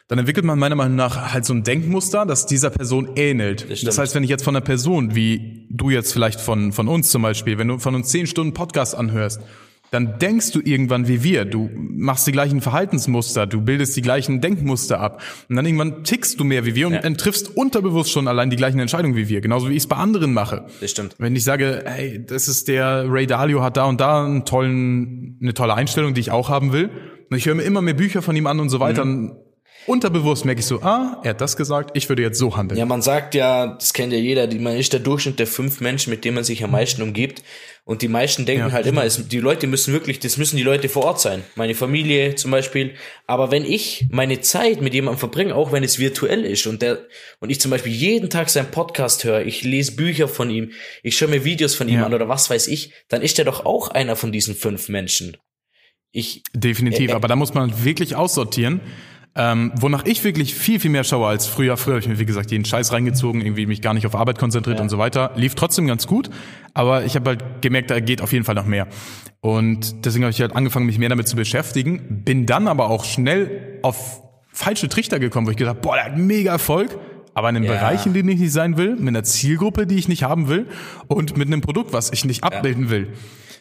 dann 0.08 0.18
entwickelt 0.18 0.46
man 0.46 0.58
meiner 0.58 0.74
Meinung 0.74 0.96
nach 0.96 1.34
halt 1.34 1.44
so 1.44 1.52
ein 1.52 1.62
Denkmuster, 1.62 2.24
das 2.24 2.46
dieser 2.46 2.70
Person 2.70 3.10
ähnelt. 3.16 3.70
Das, 3.70 3.80
stimmt. 3.80 3.98
heißt, 3.98 4.14
wenn 4.14 4.24
ich 4.24 4.30
jetzt 4.30 4.42
von 4.42 4.56
einer 4.56 4.64
Person, 4.64 5.14
wie 5.14 5.66
du 5.70 5.90
jetzt 5.90 6.14
vielleicht 6.14 6.40
von, 6.40 6.72
von 6.72 6.88
uns 6.88 7.10
zum 7.10 7.20
Beispiel, 7.20 7.58
wenn 7.58 7.68
du 7.68 7.78
von 7.78 7.94
uns 7.94 8.08
zehn 8.08 8.26
Stunden 8.26 8.54
Podcast 8.54 8.94
anhörst, 8.94 9.42
dann 9.90 10.18
denkst 10.18 10.52
du 10.52 10.60
irgendwann 10.62 11.08
wie 11.08 11.22
wir. 11.22 11.44
Du 11.44 11.70
machst 11.74 12.26
die 12.26 12.32
gleichen 12.32 12.60
Verhaltensmuster, 12.60 13.46
du 13.46 13.60
bildest 13.60 13.96
die 13.96 14.02
gleichen 14.02 14.40
Denkmuster 14.40 15.00
ab. 15.00 15.22
Und 15.48 15.56
dann 15.56 15.66
irgendwann 15.66 16.04
tickst 16.04 16.40
du 16.40 16.44
mehr 16.44 16.64
wie 16.64 16.74
wir 16.74 16.86
und 16.88 16.94
dann 17.02 17.16
triffst 17.16 17.56
unterbewusst 17.56 18.10
schon 18.10 18.28
allein 18.28 18.50
die 18.50 18.56
gleichen 18.56 18.80
Entscheidungen 18.80 19.16
wie 19.16 19.28
wir. 19.28 19.40
Genauso 19.40 19.68
wie 19.68 19.72
ich 19.72 19.82
es 19.82 19.86
bei 19.86 19.96
anderen 19.96 20.32
mache. 20.32 20.66
Das 20.80 20.90
stimmt. 20.90 21.16
Wenn 21.18 21.36
ich 21.36 21.44
sage, 21.44 21.84
hey, 21.86 22.24
das 22.24 22.48
ist 22.48 22.68
der 22.68 23.04
Ray 23.08 23.26
Dalio 23.26 23.62
hat 23.62 23.76
da 23.76 23.84
und 23.84 24.00
da 24.00 24.24
einen 24.24 24.44
tollen, 24.44 25.38
eine 25.40 25.54
tolle 25.54 25.74
Einstellung, 25.74 26.14
die 26.14 26.20
ich 26.20 26.30
auch 26.30 26.48
haben 26.48 26.72
will. 26.72 26.90
Und 27.30 27.36
ich 27.36 27.46
höre 27.46 27.54
mir 27.54 27.62
immer 27.62 27.82
mehr 27.82 27.94
Bücher 27.94 28.22
von 28.22 28.36
ihm 28.36 28.46
an 28.46 28.60
und 28.60 28.70
so 28.70 28.80
weiter. 28.80 29.04
Mhm. 29.04 29.32
Unterbewusst 29.88 30.44
merke 30.44 30.60
ich 30.60 30.66
so, 30.66 30.82
ah, 30.82 31.18
er 31.24 31.30
hat 31.30 31.40
das 31.40 31.56
gesagt, 31.56 31.90
ich 31.94 32.08
würde 32.08 32.22
jetzt 32.22 32.38
so 32.38 32.56
handeln. 32.56 32.78
Ja, 32.78 32.84
man 32.84 33.02
sagt 33.02 33.34
ja, 33.34 33.66
das 33.74 33.92
kennt 33.92 34.12
ja 34.12 34.18
jeder, 34.18 34.46
die- 34.46 34.58
man 34.58 34.76
ist 34.76 34.92
der 34.92 35.00
Durchschnitt 35.00 35.38
der 35.38 35.46
fünf 35.46 35.80
Menschen, 35.80 36.10
mit 36.10 36.24
denen 36.24 36.34
man 36.34 36.44
sich 36.44 36.62
am 36.62 36.70
meisten 36.70 37.00
umgibt. 37.02 37.42
Und 37.84 38.02
die 38.02 38.08
meisten 38.08 38.44
denken 38.44 38.66
Ja, 38.66 38.72
halt 38.72 38.86
immer, 38.86 39.04
es, 39.04 39.28
die 39.28 39.38
Leute 39.40 39.66
müssen 39.66 39.94
wirklich, 39.94 40.18
das 40.18 40.36
müssen 40.36 40.58
die 40.58 40.62
Leute 40.62 40.90
vor 40.90 41.04
Ort 41.06 41.20
sein. 41.22 41.42
Meine 41.56 41.74
Familie 41.74 42.34
zum 42.34 42.50
Beispiel. 42.50 42.94
Aber 43.26 43.50
wenn 43.50 43.64
ich 43.64 44.06
meine 44.10 44.42
Zeit 44.42 44.82
mit 44.82 44.92
jemandem 44.92 45.18
verbringe, 45.18 45.54
auch 45.54 45.72
wenn 45.72 45.82
es 45.82 45.98
virtuell 45.98 46.44
ist 46.44 46.66
und 46.66 46.82
der, 46.82 46.98
und 47.40 47.48
ich 47.48 47.58
zum 47.60 47.70
Beispiel 47.70 47.92
jeden 47.92 48.28
Tag 48.28 48.50
seinen 48.50 48.70
Podcast 48.70 49.24
höre, 49.24 49.40
ich 49.46 49.62
lese 49.64 49.92
Bücher 49.96 50.28
von 50.28 50.50
ihm, 50.50 50.72
ich 51.02 51.16
schaue 51.16 51.28
mir 51.30 51.44
Videos 51.46 51.74
von 51.74 51.88
ihm 51.88 52.00
Ja. 52.00 52.04
an 52.06 52.12
oder 52.12 52.28
was 52.28 52.50
weiß 52.50 52.68
ich, 52.68 52.92
dann 53.08 53.22
ist 53.22 53.38
er 53.38 53.46
doch 53.46 53.64
auch 53.64 53.88
einer 53.88 54.16
von 54.16 54.32
diesen 54.32 54.54
fünf 54.54 54.90
Menschen. 54.90 55.38
Ich, 56.12 56.42
Definitiv, 56.54 57.10
Ä- 57.10 57.12
ä- 57.12 57.16
aber 57.16 57.28
da 57.28 57.36
muss 57.36 57.54
man 57.54 57.84
wirklich 57.84 58.16
aussortieren. 58.16 58.80
Ähm, 59.40 59.70
wonach 59.76 60.04
ich 60.04 60.24
wirklich 60.24 60.54
viel, 60.54 60.80
viel 60.80 60.90
mehr 60.90 61.04
schaue 61.04 61.28
als 61.28 61.46
früher. 61.46 61.76
Früher 61.76 61.94
habe 61.94 62.00
ich 62.00 62.08
mir, 62.08 62.18
wie 62.18 62.26
gesagt, 62.26 62.50
jeden 62.50 62.64
Scheiß 62.64 62.92
reingezogen, 62.92 63.40
irgendwie 63.40 63.66
mich 63.66 63.80
gar 63.80 63.94
nicht 63.94 64.04
auf 64.04 64.16
Arbeit 64.16 64.36
konzentriert 64.38 64.80
und 64.80 64.88
so 64.88 64.98
weiter. 64.98 65.30
Lief 65.36 65.54
trotzdem 65.54 65.86
ganz 65.86 66.08
gut, 66.08 66.28
aber 66.74 67.04
ich 67.04 67.14
habe 67.14 67.30
halt 67.30 67.62
gemerkt, 67.62 67.90
da 67.92 68.00
geht 68.00 68.20
auf 68.20 68.32
jeden 68.32 68.44
Fall 68.44 68.56
noch 68.56 68.66
mehr. 68.66 68.88
Und 69.40 70.04
deswegen 70.04 70.24
habe 70.24 70.32
ich 70.32 70.40
halt 70.40 70.56
angefangen, 70.56 70.86
mich 70.86 70.98
mehr 70.98 71.08
damit 71.08 71.28
zu 71.28 71.36
beschäftigen, 71.36 72.24
bin 72.24 72.46
dann 72.46 72.66
aber 72.66 72.90
auch 72.90 73.04
schnell 73.04 73.78
auf 73.82 74.22
falsche 74.52 74.88
Trichter 74.88 75.20
gekommen, 75.20 75.46
wo 75.46 75.52
ich 75.52 75.56
gedacht, 75.56 75.82
boah, 75.82 75.94
der 75.94 76.06
hat 76.06 76.16
mega 76.18 76.50
Erfolg, 76.50 76.98
aber 77.32 77.48
in 77.50 77.54
einem 77.56 77.64
Ja. 77.66 77.74
Bereich, 77.74 78.06
in 78.06 78.14
dem 78.14 78.28
ich 78.28 78.40
nicht 78.40 78.52
sein 78.52 78.76
will, 78.76 78.96
mit 78.96 79.06
einer 79.08 79.22
Zielgruppe, 79.22 79.86
die 79.86 79.94
ich 79.94 80.08
nicht 80.08 80.24
haben 80.24 80.48
will 80.48 80.66
und 81.06 81.36
mit 81.36 81.46
einem 81.46 81.60
Produkt, 81.60 81.92
was 81.92 82.10
ich 82.12 82.24
nicht 82.24 82.42
abbilden 82.42 82.90
will. 82.90 83.12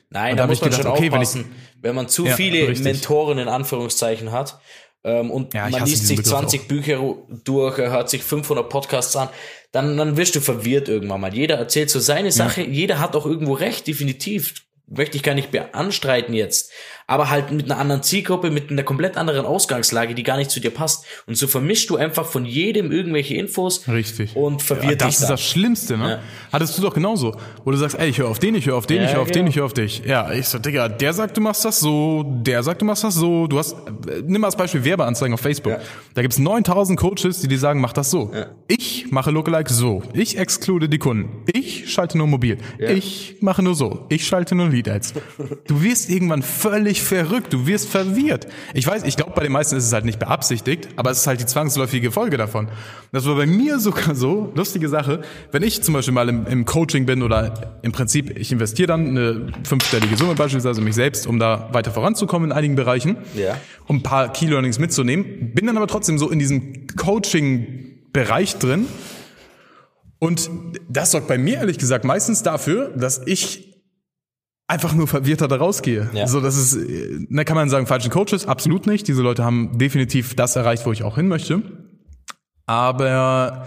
Nein, 0.09 0.37
da 0.37 0.43
da 0.43 0.47
muss 0.47 0.55
ich 0.57 0.61
man 0.61 0.69
gedacht, 0.71 0.83
schon 0.83 0.91
okay, 0.93 1.11
wenn 1.11 1.21
ich- 1.21 1.27
aufpassen, 1.27 1.45
wenn, 1.83 1.93
man 1.93 2.07
zu 2.07 2.25
Ja, 2.25 2.33
viele 2.35 2.67
richtig. 2.67 2.83
Mentoren 2.85 3.37
in 3.37 3.47
Anführungszeichen 3.47 4.31
hat 4.31 4.59
ähm, 5.03 5.31
und 5.31 5.53
Ja, 5.53 5.69
man 5.69 5.85
liest 5.85 6.07
sich 6.07 6.17
Begriff 6.17 6.33
20 6.33 6.67
Bücher 6.67 7.15
durch, 7.43 7.77
hört 7.77 8.09
sich 8.09 8.23
500 8.23 8.69
Podcasts 8.69 9.15
an, 9.15 9.29
dann, 9.71 9.97
dann 9.97 10.17
wirst 10.17 10.35
du 10.35 10.41
verwirrt 10.41 10.89
irgendwann 10.89 11.21
mal. 11.21 11.33
Jeder 11.33 11.55
erzählt 11.55 11.89
so 11.89 11.99
seine 11.99 12.31
Sache, 12.31 12.61
jeder 12.61 12.99
hat 12.99 13.15
auch 13.15 13.25
irgendwo 13.25 13.53
recht, 13.53 13.87
definitiv. 13.87 14.63
Möchte 14.89 15.17
ich 15.17 15.23
gar 15.23 15.35
nicht 15.35 15.51
beanstreiten 15.51 16.33
jetzt. 16.33 16.71
Aber 17.09 17.29
halt 17.29 17.51
mit 17.53 17.71
einer 17.71 17.79
anderen 17.79 18.03
Zielgruppe, 18.03 18.51
mit 18.51 18.69
einer 18.69 18.83
komplett 18.83 19.15
anderen 19.15 19.45
Ausgangslage, 19.45 20.13
die 20.13 20.23
gar 20.23 20.35
nicht 20.35 20.51
zu 20.51 20.59
dir 20.59 20.71
passt. 20.71 21.05
Und 21.25 21.37
so 21.37 21.47
vermischst 21.47 21.89
du 21.89 21.95
einfach 21.95 22.25
von 22.25 22.45
jedem 22.45 22.91
irgendwelche 22.91 23.35
Infos 23.35 23.87
Richtig. 23.87 24.35
und 24.35 24.61
verwirrt 24.61 24.89
Ja, 24.91 24.95
das 24.97 25.07
dich 25.07 25.15
ist 25.15 25.21
dann. 25.23 25.29
das 25.29 25.41
Schlimmste, 25.41 25.97
ne? 25.97 26.09
Ja. 26.09 26.19
Hattest 26.51 26.77
du 26.77 26.81
doch 26.81 26.93
genauso. 26.93 27.35
Wo 27.63 27.71
du 27.71 27.77
sagst, 27.77 27.97
ey, 27.97 28.09
ich 28.09 28.17
höre 28.17 28.27
auf 28.27 28.39
den, 28.39 28.55
ich 28.55 28.65
höre 28.65 28.75
auf 28.75 28.87
den, 28.87 28.97
Ja, 28.97 29.05
ich 29.05 29.13
höre 29.13 29.21
auf 29.21 29.27
genau. 29.29 29.39
den, 29.39 29.47
ich 29.47 29.55
höre 29.55 29.65
auf 29.65 29.73
dich. 29.73 30.01
Ja, 30.05 30.31
ich 30.33 30.47
so, 30.49 30.59
Digga, 30.59 30.89
der 30.89 31.13
sagt, 31.13 31.37
du 31.37 31.41
machst 31.41 31.63
das 31.63 31.79
so, 31.79 32.23
der 32.27 32.61
sagt, 32.61 32.81
du 32.81 32.85
machst 32.85 33.05
das 33.05 33.15
so. 33.15 33.47
Du 33.47 33.57
hast, 33.57 33.71
äh, 33.73 34.21
nimm 34.25 34.41
mal 34.41 34.47
als 34.47 34.57
Beispiel 34.57 34.83
Werbeanzeigen 34.83 35.33
auf 35.33 35.39
Facebook. 35.39 35.77
Da 36.13 36.21
gibt's 36.21 36.39
9000 36.39 36.99
Coaches, 36.99 37.39
die 37.39 37.47
dir 37.47 37.59
sagen, 37.59 37.79
mach 37.79 37.93
das 37.93 38.11
so. 38.11 38.31
Ich 38.67 39.11
mache 39.11 39.31
Lookalike 39.31 39.71
so. 39.71 40.03
Ich 40.13 40.37
exclude 40.37 40.89
die 40.89 40.97
Kunden. 40.99 41.43
Ich 41.53 41.89
schalte 41.89 42.17
nur 42.17 42.27
mobil. 42.27 42.57
Ich 42.79 43.37
mache 43.39 43.63
nur 43.63 43.75
so. 43.75 44.05
Ich 44.09 44.27
schalte 44.27 44.55
nur 44.55 44.67
Lead 44.67 44.89
Ads. 44.89 45.13
Du 45.67 45.81
wirst 45.81 46.09
irgendwann 46.09 46.41
völlig 46.43 46.96
verrückt. 47.01 47.53
Du 47.53 47.67
wirst 47.67 47.89
verwirrt. 47.89 48.47
Ich 48.73 48.85
weiß, 48.87 49.03
ich 49.03 49.15
glaube, 49.15 49.31
bei 49.35 49.43
den 49.43 49.51
meisten 49.51 49.75
ist 49.75 49.85
es 49.85 49.93
halt 49.93 50.05
nicht 50.05 50.19
beabsichtigt, 50.19 50.89
aber 50.95 51.11
es 51.11 51.19
ist 51.19 51.27
halt 51.27 51.39
die 51.41 51.45
zwangsläufige 51.45 52.11
Folge 52.11 52.37
davon. 52.37 52.67
Das 53.11 53.25
war 53.25 53.35
bei 53.35 53.45
mir 53.45 53.79
sogar 53.79 54.15
so, 54.15 54.51
lustige 54.55 54.89
Sache, 54.89 55.21
wenn 55.51 55.63
ich 55.63 55.81
zum 55.83 55.93
Beispiel 55.93 56.13
mal 56.13 56.27
im, 56.29 56.45
im 56.47 56.65
Coaching 56.65 57.05
bin 57.05 57.23
oder 57.23 57.77
im 57.81 57.91
Prinzip, 57.91 58.37
ich 58.37 58.51
investiere 58.51 58.87
dann 58.87 59.07
eine 59.09 59.51
fünfstellige 59.63 60.15
Summe 60.17 60.35
beispielsweise 60.35 60.81
mich 60.81 60.95
selbst, 60.95 61.27
um 61.27 61.39
da 61.39 61.69
weiter 61.71 61.91
voranzukommen 61.91 62.51
in 62.51 62.57
einigen 62.57 62.75
Bereichen, 62.75 63.17
Ja. 63.35 63.57
um 63.87 63.97
ein 63.97 64.03
paar 64.03 64.31
Key 64.33 64.45
Learnings 64.47 64.79
mitzunehmen, 64.79 65.53
bin 65.53 65.65
dann 65.67 65.77
aber 65.77 65.87
trotzdem 65.87 66.17
so 66.17 66.29
in 66.29 66.39
diesem 66.39 66.87
Coaching-Bereich 66.95 68.57
drin 68.57 68.87
und 70.19 70.49
das 70.89 71.11
sorgt 71.11 71.27
bei 71.27 71.37
mir 71.37 71.57
ehrlich 71.57 71.77
gesagt 71.77 72.03
meistens 72.05 72.41
dafür, 72.43 72.89
dass 72.95 73.21
ich 73.25 73.66
einfach 74.67 74.93
nur 74.93 75.07
verwirrter 75.07 75.47
da 75.47 75.55
rausgehe. 75.55 76.09
Ja. 76.13 76.27
So, 76.27 76.41
das 76.41 76.57
ist, 76.57 76.77
da 77.29 77.43
kann 77.43 77.55
man 77.55 77.69
sagen, 77.69 77.87
falschen 77.87 78.11
Coaches, 78.11 78.45
absolut 78.45 78.85
nicht. 78.85 79.07
Diese 79.07 79.21
Leute 79.21 79.43
haben 79.43 79.77
definitiv 79.77 80.35
das 80.35 80.55
erreicht, 80.55 80.85
wo 80.85 80.91
ich 80.91 81.03
auch 81.03 81.15
hin 81.15 81.27
möchte. 81.27 81.61
Aber 82.65 83.65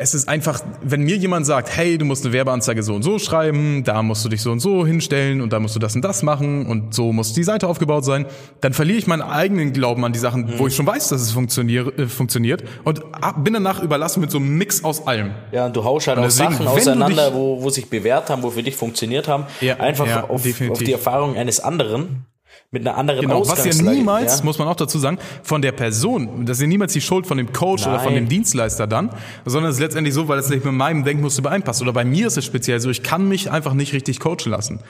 es 0.00 0.14
ist 0.14 0.28
einfach, 0.28 0.60
wenn 0.80 1.02
mir 1.02 1.16
jemand 1.16 1.44
sagt, 1.44 1.76
hey, 1.76 1.98
du 1.98 2.04
musst 2.04 2.24
eine 2.24 2.32
Werbeanzeige 2.32 2.84
so 2.84 2.94
und 2.94 3.02
so 3.02 3.18
schreiben, 3.18 3.82
da 3.82 4.00
musst 4.04 4.24
du 4.24 4.28
dich 4.28 4.40
so 4.42 4.52
und 4.52 4.60
so 4.60 4.86
hinstellen 4.86 5.40
und 5.40 5.52
da 5.52 5.58
musst 5.58 5.74
du 5.74 5.80
das 5.80 5.96
und 5.96 6.02
das 6.02 6.22
machen 6.22 6.66
und 6.66 6.94
so 6.94 7.12
muss 7.12 7.32
die 7.32 7.42
Seite 7.42 7.66
aufgebaut 7.66 8.04
sein, 8.04 8.24
dann 8.60 8.72
verliere 8.72 8.96
ich 8.98 9.08
meinen 9.08 9.22
eigenen 9.22 9.72
Glauben 9.72 10.04
an 10.04 10.12
die 10.12 10.20
Sachen, 10.20 10.56
wo 10.56 10.68
ich 10.68 10.76
schon 10.76 10.86
weiß, 10.86 11.08
dass 11.08 11.20
es 11.20 11.32
funktionier 11.32 11.92
äh, 11.98 12.06
funktioniert 12.06 12.62
und 12.84 13.02
ab- 13.12 13.42
bin 13.42 13.54
danach 13.54 13.82
überlassen 13.82 14.20
mit 14.20 14.30
so 14.30 14.38
einem 14.38 14.56
Mix 14.56 14.84
aus 14.84 15.04
allem. 15.04 15.32
Ja, 15.50 15.66
und 15.66 15.74
du 15.74 15.82
haust 15.82 16.06
halt 16.06 16.18
auch 16.18 16.30
Sachen 16.30 16.68
auseinander, 16.68 17.26
dich- 17.30 17.34
wo, 17.34 17.60
wo 17.60 17.68
sich 17.68 17.90
bewährt 17.90 18.30
haben, 18.30 18.44
wo 18.44 18.50
für 18.50 18.62
dich 18.62 18.76
funktioniert 18.76 19.26
haben, 19.26 19.46
Ja, 19.60 19.78
einfach 19.80 20.06
ja, 20.06 20.24
auf, 20.28 20.46
auf 20.70 20.78
die 20.78 20.92
Erfahrung 20.92 21.36
eines 21.36 21.58
anderen 21.58 22.24
mit 22.70 22.86
einer 22.86 22.96
anderen 22.96 23.20
Genau, 23.20 23.48
was 23.48 23.64
ja 23.64 23.82
niemals, 23.82 24.38
ja? 24.38 24.44
muss 24.44 24.58
man 24.58 24.68
auch 24.68 24.76
dazu 24.76 24.98
sagen, 24.98 25.18
von 25.42 25.62
der 25.62 25.72
Person, 25.72 26.44
das 26.44 26.58
ist 26.58 26.62
ja 26.62 26.66
niemals 26.66 26.92
die 26.92 27.00
Schuld 27.00 27.26
von 27.26 27.38
dem 27.38 27.52
Coach 27.52 27.86
oder 27.86 28.00
von 28.00 28.12
Nein. 28.12 28.24
dem 28.24 28.28
Dienstleister 28.28 28.86
dann, 28.86 29.10
sondern 29.44 29.70
es 29.70 29.76
ist 29.76 29.82
letztendlich 29.82 30.14
so, 30.14 30.28
weil 30.28 30.38
es 30.38 30.48
nicht 30.48 30.64
mit 30.64 30.74
meinem 30.74 31.04
Denkmuster 31.04 31.40
übereinpasst. 31.40 31.82
Oder 31.82 31.92
bei 31.92 32.04
mir 32.04 32.26
ist 32.26 32.36
es 32.36 32.44
speziell 32.44 32.80
so, 32.80 32.90
ich 32.90 33.02
kann 33.02 33.28
mich 33.28 33.50
einfach 33.50 33.74
nicht 33.74 33.92
richtig 33.92 34.20
coachen 34.20 34.50
lassen. 34.50 34.80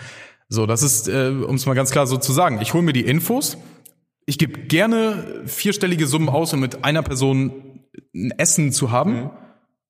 So, 0.49 0.67
das 0.67 0.83
ist, 0.83 1.09
äh, 1.09 1.29
um 1.29 1.57
es 1.57 1.67
mal 1.67 1.75
ganz 1.75 1.91
klar 1.91 2.07
so 2.07 2.17
zu 2.17 2.33
sagen, 2.33 2.61
ich 2.61 2.75
hole 2.75 2.83
mir 2.83 2.93
die 2.93 3.05
Infos, 3.05 3.59
ich 4.27 4.39
gebe 4.39 4.61
gerne 4.61 5.43
vierstellige 5.47 6.07
Summen 6.07 6.29
aus, 6.29 6.53
um 6.53 6.61
mit 6.61 6.85
einer 6.85 7.03
Person 7.03 7.53
ein 8.15 8.33
Essen 8.37 8.73
zu 8.73 8.91
haben. 8.91 9.13
Mhm. 9.13 9.31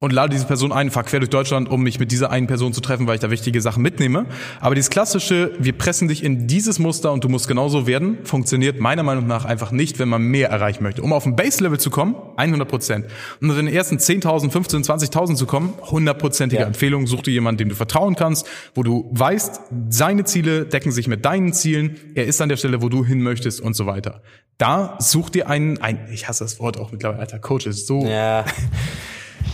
Und 0.01 0.13
lade 0.13 0.31
diese 0.31 0.47
Person 0.47 0.71
ein, 0.71 0.93
fahr 0.93 1.03
quer 1.03 1.19
durch 1.19 1.31
Deutschland, 1.31 1.69
um 1.69 1.83
mich 1.83 1.99
mit 1.99 2.13
dieser 2.13 2.31
einen 2.31 2.47
Person 2.47 2.73
zu 2.73 2.81
treffen, 2.81 3.09
weil 3.09 3.17
ich 3.17 3.21
da 3.21 3.33
wichtige 3.33 3.61
Sachen 3.61 3.83
mitnehme. 3.83 4.27
Aber 4.61 4.77
dieses 4.77 4.91
klassische, 4.91 5.51
wir 5.59 5.77
pressen 5.77 6.07
dich 6.07 6.23
in 6.23 6.47
dieses 6.47 6.79
Muster 6.79 7.11
und 7.11 7.25
du 7.25 7.29
musst 7.29 7.49
genauso 7.49 7.89
werden, 7.89 8.19
funktioniert 8.23 8.79
meiner 8.79 9.03
Meinung 9.03 9.27
nach 9.27 9.45
einfach 9.45 9.73
nicht, 9.73 9.99
wenn 9.99 10.09
man 10.09 10.23
mehr 10.23 10.51
erreichen 10.51 10.85
möchte. 10.85 11.03
Um 11.03 11.13
auf 11.13 11.27
ein 11.27 11.35
Base-Level 11.35 11.81
zu 11.81 11.91
kommen, 11.91 12.15
100 12.37 12.69
Prozent. 12.69 13.07
Um 13.43 13.51
in 13.51 13.57
den 13.57 13.67
ersten 13.67 13.97
10.000, 13.97 14.53
15.000, 14.53 15.11
20.000 15.11 15.35
zu 15.35 15.47
kommen, 15.47 15.73
100-prozentige 15.85 16.61
Ja. 16.61 16.67
Empfehlung. 16.67 17.09
Such 17.09 17.23
dir 17.23 17.33
jemanden, 17.33 17.59
dem 17.59 17.69
du 17.69 17.75
vertrauen 17.75 18.15
kannst, 18.15 18.47
wo 18.77 18.85
du 18.85 19.11
weißt, 19.11 19.63
seine 19.89 20.23
Ziele 20.23 20.65
decken 20.65 20.93
sich 20.93 21.09
mit 21.09 21.25
deinen 21.25 21.53
Zielen, 21.53 21.97
er 22.15 22.27
ist 22.27 22.41
an 22.41 22.49
der 22.49 22.57
Stelle, 22.57 22.83
wo 22.83 22.89
du 22.89 23.05
hin 23.05 23.21
möchtest 23.21 23.61
und 23.61 23.75
so 23.75 23.87
weiter. 23.87 24.23
Da 24.59 24.97
such 25.01 25.31
dir 25.31 25.49
einen, 25.49 25.79
ein, 25.79 26.07
ich 26.13 26.29
hasse 26.29 26.45
das 26.45 26.61
Wort 26.61 26.79
auch 26.79 26.93
mittlerweile, 26.93 27.19
alter 27.19 27.41
Coach 27.41 27.67
ist 27.67 27.89
so, 27.89 28.07
Ja. 28.07 28.45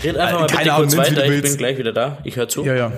Red 0.02 0.16
einfach 0.16 0.40
mal 0.40 0.46
Keine 0.46 0.59
bitte 0.59 0.74
Ahnung, 0.74 0.88
kurz 0.88 0.96
weiter, 0.96 1.24
ich 1.26 1.42
bin 1.42 1.57
gleich 1.57 1.78
wieder 1.78 1.92
da. 1.92 2.18
Ich 2.24 2.37
höre 2.37 2.48
zu. 2.48 2.64
Ja, 2.64 2.74
ja. 2.74 2.92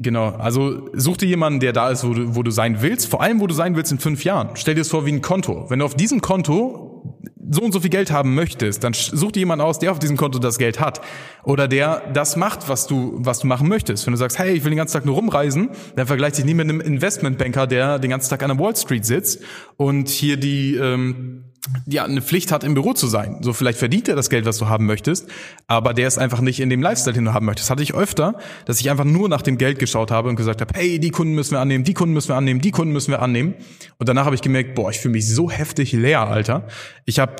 Genau. 0.00 0.30
Also 0.30 0.88
such 0.94 1.18
dir 1.18 1.26
jemanden, 1.26 1.60
der 1.60 1.72
da 1.72 1.90
ist, 1.90 2.04
wo 2.04 2.14
du, 2.14 2.34
wo 2.34 2.42
du 2.42 2.50
sein 2.50 2.80
willst. 2.80 3.08
Vor 3.08 3.22
allem, 3.22 3.40
wo 3.40 3.46
du 3.46 3.54
sein 3.54 3.76
willst 3.76 3.92
in 3.92 3.98
fünf 3.98 4.24
Jahren. 4.24 4.50
Stell 4.54 4.74
dir 4.74 4.80
das 4.80 4.88
vor 4.88 5.04
wie 5.04 5.12
ein 5.12 5.20
Konto. 5.20 5.68
Wenn 5.68 5.80
du 5.80 5.84
auf 5.84 5.94
diesem 5.94 6.22
Konto 6.22 7.20
so 7.50 7.62
und 7.62 7.72
so 7.72 7.80
viel 7.80 7.90
Geld 7.90 8.12
haben 8.12 8.34
möchtest, 8.34 8.84
dann 8.84 8.92
such 8.94 9.32
dir 9.32 9.40
jemanden 9.40 9.64
aus, 9.64 9.80
der 9.80 9.90
auf 9.90 9.98
diesem 9.98 10.16
Konto 10.16 10.38
das 10.38 10.56
Geld 10.56 10.80
hat. 10.80 11.00
Oder 11.42 11.66
der 11.68 12.02
das 12.12 12.36
macht, 12.36 12.68
was 12.68 12.86
du, 12.86 13.14
was 13.16 13.40
du 13.40 13.48
machen 13.48 13.68
möchtest. 13.68 14.06
Wenn 14.06 14.12
du 14.12 14.18
sagst, 14.18 14.38
hey, 14.38 14.52
ich 14.52 14.64
will 14.64 14.70
den 14.70 14.76
ganzen 14.76 14.94
Tag 14.94 15.04
nur 15.04 15.16
rumreisen, 15.16 15.70
dann 15.96 16.06
vergleich 16.06 16.34
dich 16.34 16.44
nie 16.44 16.54
mit 16.54 16.68
einem 16.68 16.80
Investmentbanker, 16.80 17.66
der 17.66 17.98
den 17.98 18.10
ganzen 18.10 18.30
Tag 18.30 18.42
an 18.42 18.56
der 18.56 18.58
Wall 18.58 18.76
Street 18.76 19.04
sitzt 19.04 19.42
und 19.76 20.08
hier 20.08 20.36
die, 20.36 20.76
ähm, 20.76 21.44
ja, 21.86 22.04
eine 22.04 22.22
Pflicht 22.22 22.52
hat, 22.52 22.64
im 22.64 22.74
Büro 22.74 22.94
zu 22.94 23.06
sein. 23.06 23.38
So 23.42 23.52
vielleicht 23.52 23.78
verdient 23.78 24.08
er 24.08 24.16
das 24.16 24.30
Geld, 24.30 24.46
was 24.46 24.58
du 24.58 24.68
haben 24.68 24.86
möchtest, 24.86 25.28
aber 25.66 25.92
der 25.92 26.08
ist 26.08 26.18
einfach 26.18 26.40
nicht 26.40 26.60
in 26.60 26.70
dem 26.70 26.80
Lifestyle, 26.82 27.14
den 27.14 27.26
du 27.26 27.34
haben 27.34 27.46
möchtest. 27.46 27.66
Das 27.66 27.70
hatte 27.70 27.82
ich 27.82 27.94
öfter, 27.94 28.38
dass 28.64 28.80
ich 28.80 28.90
einfach 28.90 29.04
nur 29.04 29.28
nach 29.28 29.42
dem 29.42 29.58
Geld 29.58 29.78
geschaut 29.78 30.10
habe 30.10 30.28
und 30.28 30.36
gesagt 30.36 30.60
habe, 30.60 30.72
hey, 30.74 30.98
die 30.98 31.10
Kunden 31.10 31.34
müssen 31.34 31.52
wir 31.52 31.60
annehmen, 31.60 31.84
die 31.84 31.94
Kunden 31.94 32.14
müssen 32.14 32.28
wir 32.28 32.36
annehmen, 32.36 32.60
die 32.60 32.70
Kunden 32.70 32.92
müssen 32.92 33.10
wir 33.10 33.20
annehmen. 33.20 33.54
Und 33.98 34.08
danach 34.08 34.24
habe 34.24 34.34
ich 34.34 34.42
gemerkt, 34.42 34.74
boah, 34.74 34.90
ich 34.90 35.00
fühle 35.00 35.12
mich 35.12 35.28
so 35.28 35.50
heftig 35.50 35.92
leer, 35.92 36.20
Alter. 36.20 36.66
Ich 37.04 37.18
habe 37.18 37.36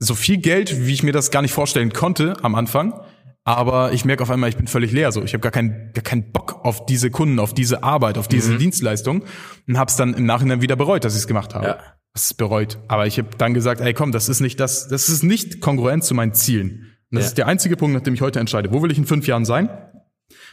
so 0.00 0.14
viel 0.14 0.38
Geld, 0.38 0.86
wie 0.86 0.92
ich 0.92 1.02
mir 1.02 1.12
das 1.12 1.30
gar 1.30 1.42
nicht 1.42 1.52
vorstellen 1.52 1.92
konnte 1.92 2.34
am 2.42 2.54
Anfang. 2.54 3.00
Aber 3.44 3.92
ich 3.92 4.04
merke 4.04 4.22
auf 4.22 4.30
einmal, 4.30 4.48
ich 4.50 4.56
bin 4.56 4.66
völlig 4.66 4.92
leer. 4.92 5.12
So, 5.12 5.22
ich 5.22 5.32
habe 5.32 5.40
gar 5.40 5.52
keinen, 5.52 5.92
gar 5.92 6.02
keinen 6.02 6.30
Bock 6.32 6.60
auf 6.64 6.84
diese 6.86 7.10
Kunden, 7.10 7.38
auf 7.38 7.54
diese 7.54 7.82
Arbeit, 7.82 8.18
auf 8.18 8.28
diese 8.28 8.56
Dienstleistung 8.58 9.24
und 9.68 9.78
habe 9.78 9.88
es 9.90 9.96
dann 9.96 10.14
im 10.14 10.26
Nachhinein 10.26 10.60
wieder 10.62 10.76
bereut, 10.76 11.04
dass 11.04 11.14
ich 11.14 11.20
es 11.20 11.26
gemacht 11.26 11.54
habe. 11.54 11.66
Ja. 11.66 11.78
Das 12.12 12.24
ist 12.24 12.34
bereut. 12.34 12.78
Aber 12.88 13.06
ich 13.06 13.18
habe 13.18 13.28
dann 13.38 13.54
gesagt, 13.54 13.80
ey, 13.80 13.94
komm, 13.94 14.10
das 14.12 14.28
ist 14.28 14.40
nicht 14.40 14.58
das, 14.58 14.88
das 14.88 15.08
ist 15.08 15.22
nicht 15.22 15.60
kongruent 15.60 16.02
zu 16.04 16.14
meinen 16.14 16.34
Zielen. 16.34 16.86
Und 17.10 17.16
das 17.16 17.24
Ja. 17.24 17.28
ist 17.28 17.38
der 17.38 17.46
einzige 17.46 17.76
Punkt, 17.76 17.94
nach 17.94 18.02
dem 18.02 18.14
ich 18.14 18.20
heute 18.20 18.40
entscheide. 18.40 18.72
Wo 18.72 18.82
will 18.82 18.90
ich 18.90 18.98
in 18.98 19.06
fünf 19.06 19.26
Jahren 19.26 19.44
sein? 19.44 19.68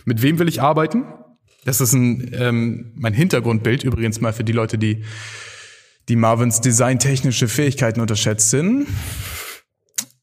Mit 0.06 0.22
wem 0.22 0.40
will 0.40 0.48
ich 0.48 0.62
arbeiten? 0.62 1.04
Das 1.66 1.82
ist 1.82 1.94
ein, 1.94 2.32
ähm, 2.34 2.94
mein 2.96 3.14
Hintergrundbild 3.14 3.84
übrigens 3.84 4.22
mal 4.22 4.32
für 4.34 4.44
die 4.46 4.54
Leute, 4.54 4.78
die 4.78 5.04
die 6.10 6.16
Marvins 6.16 6.62
designtechnische 6.62 7.48
Fähigkeiten 7.48 8.00
unterschätzen. 8.02 8.88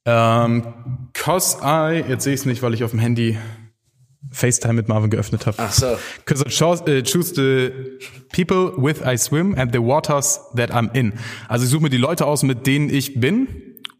Ähm, 0.07 1.09
cause 1.13 1.59
I, 1.63 2.05
jetzt 2.09 2.25
sehe 2.25 2.35
ich 2.35 2.41
es 2.41 2.47
nicht, 2.47 2.63
weil 2.63 2.75
ich 2.75 2.85
auf 2.85 2.91
dem 2.91 3.01
Handy 3.01 3.39
FaceTime 4.31 4.75
mit 4.75 4.89
Marvin 4.89 5.11
geöffnet 5.11 5.47
habe. 5.47 5.57
Ach 5.59 5.73
so. 5.73 5.97
Because 6.25 6.45
I 6.45 6.51
choose, 6.51 6.85
äh, 6.87 7.03
choose 7.03 7.35
the 7.35 7.71
people 8.33 8.73
with 8.77 9.01
I 9.07 9.17
swim 9.17 9.55
and 9.57 9.73
the 9.73 9.81
waters 9.81 10.41
that 10.57 10.71
I'm 10.73 10.93
in. 10.95 11.15
Also 11.49 11.65
ich 11.65 11.71
suche 11.71 11.83
mir 11.83 11.91
die 11.91 11.97
Leute 11.97 12.27
aus, 12.27 12.43
mit 12.43 12.67
denen 12.67 12.91
ich 12.91 13.21
bin 13.21 13.49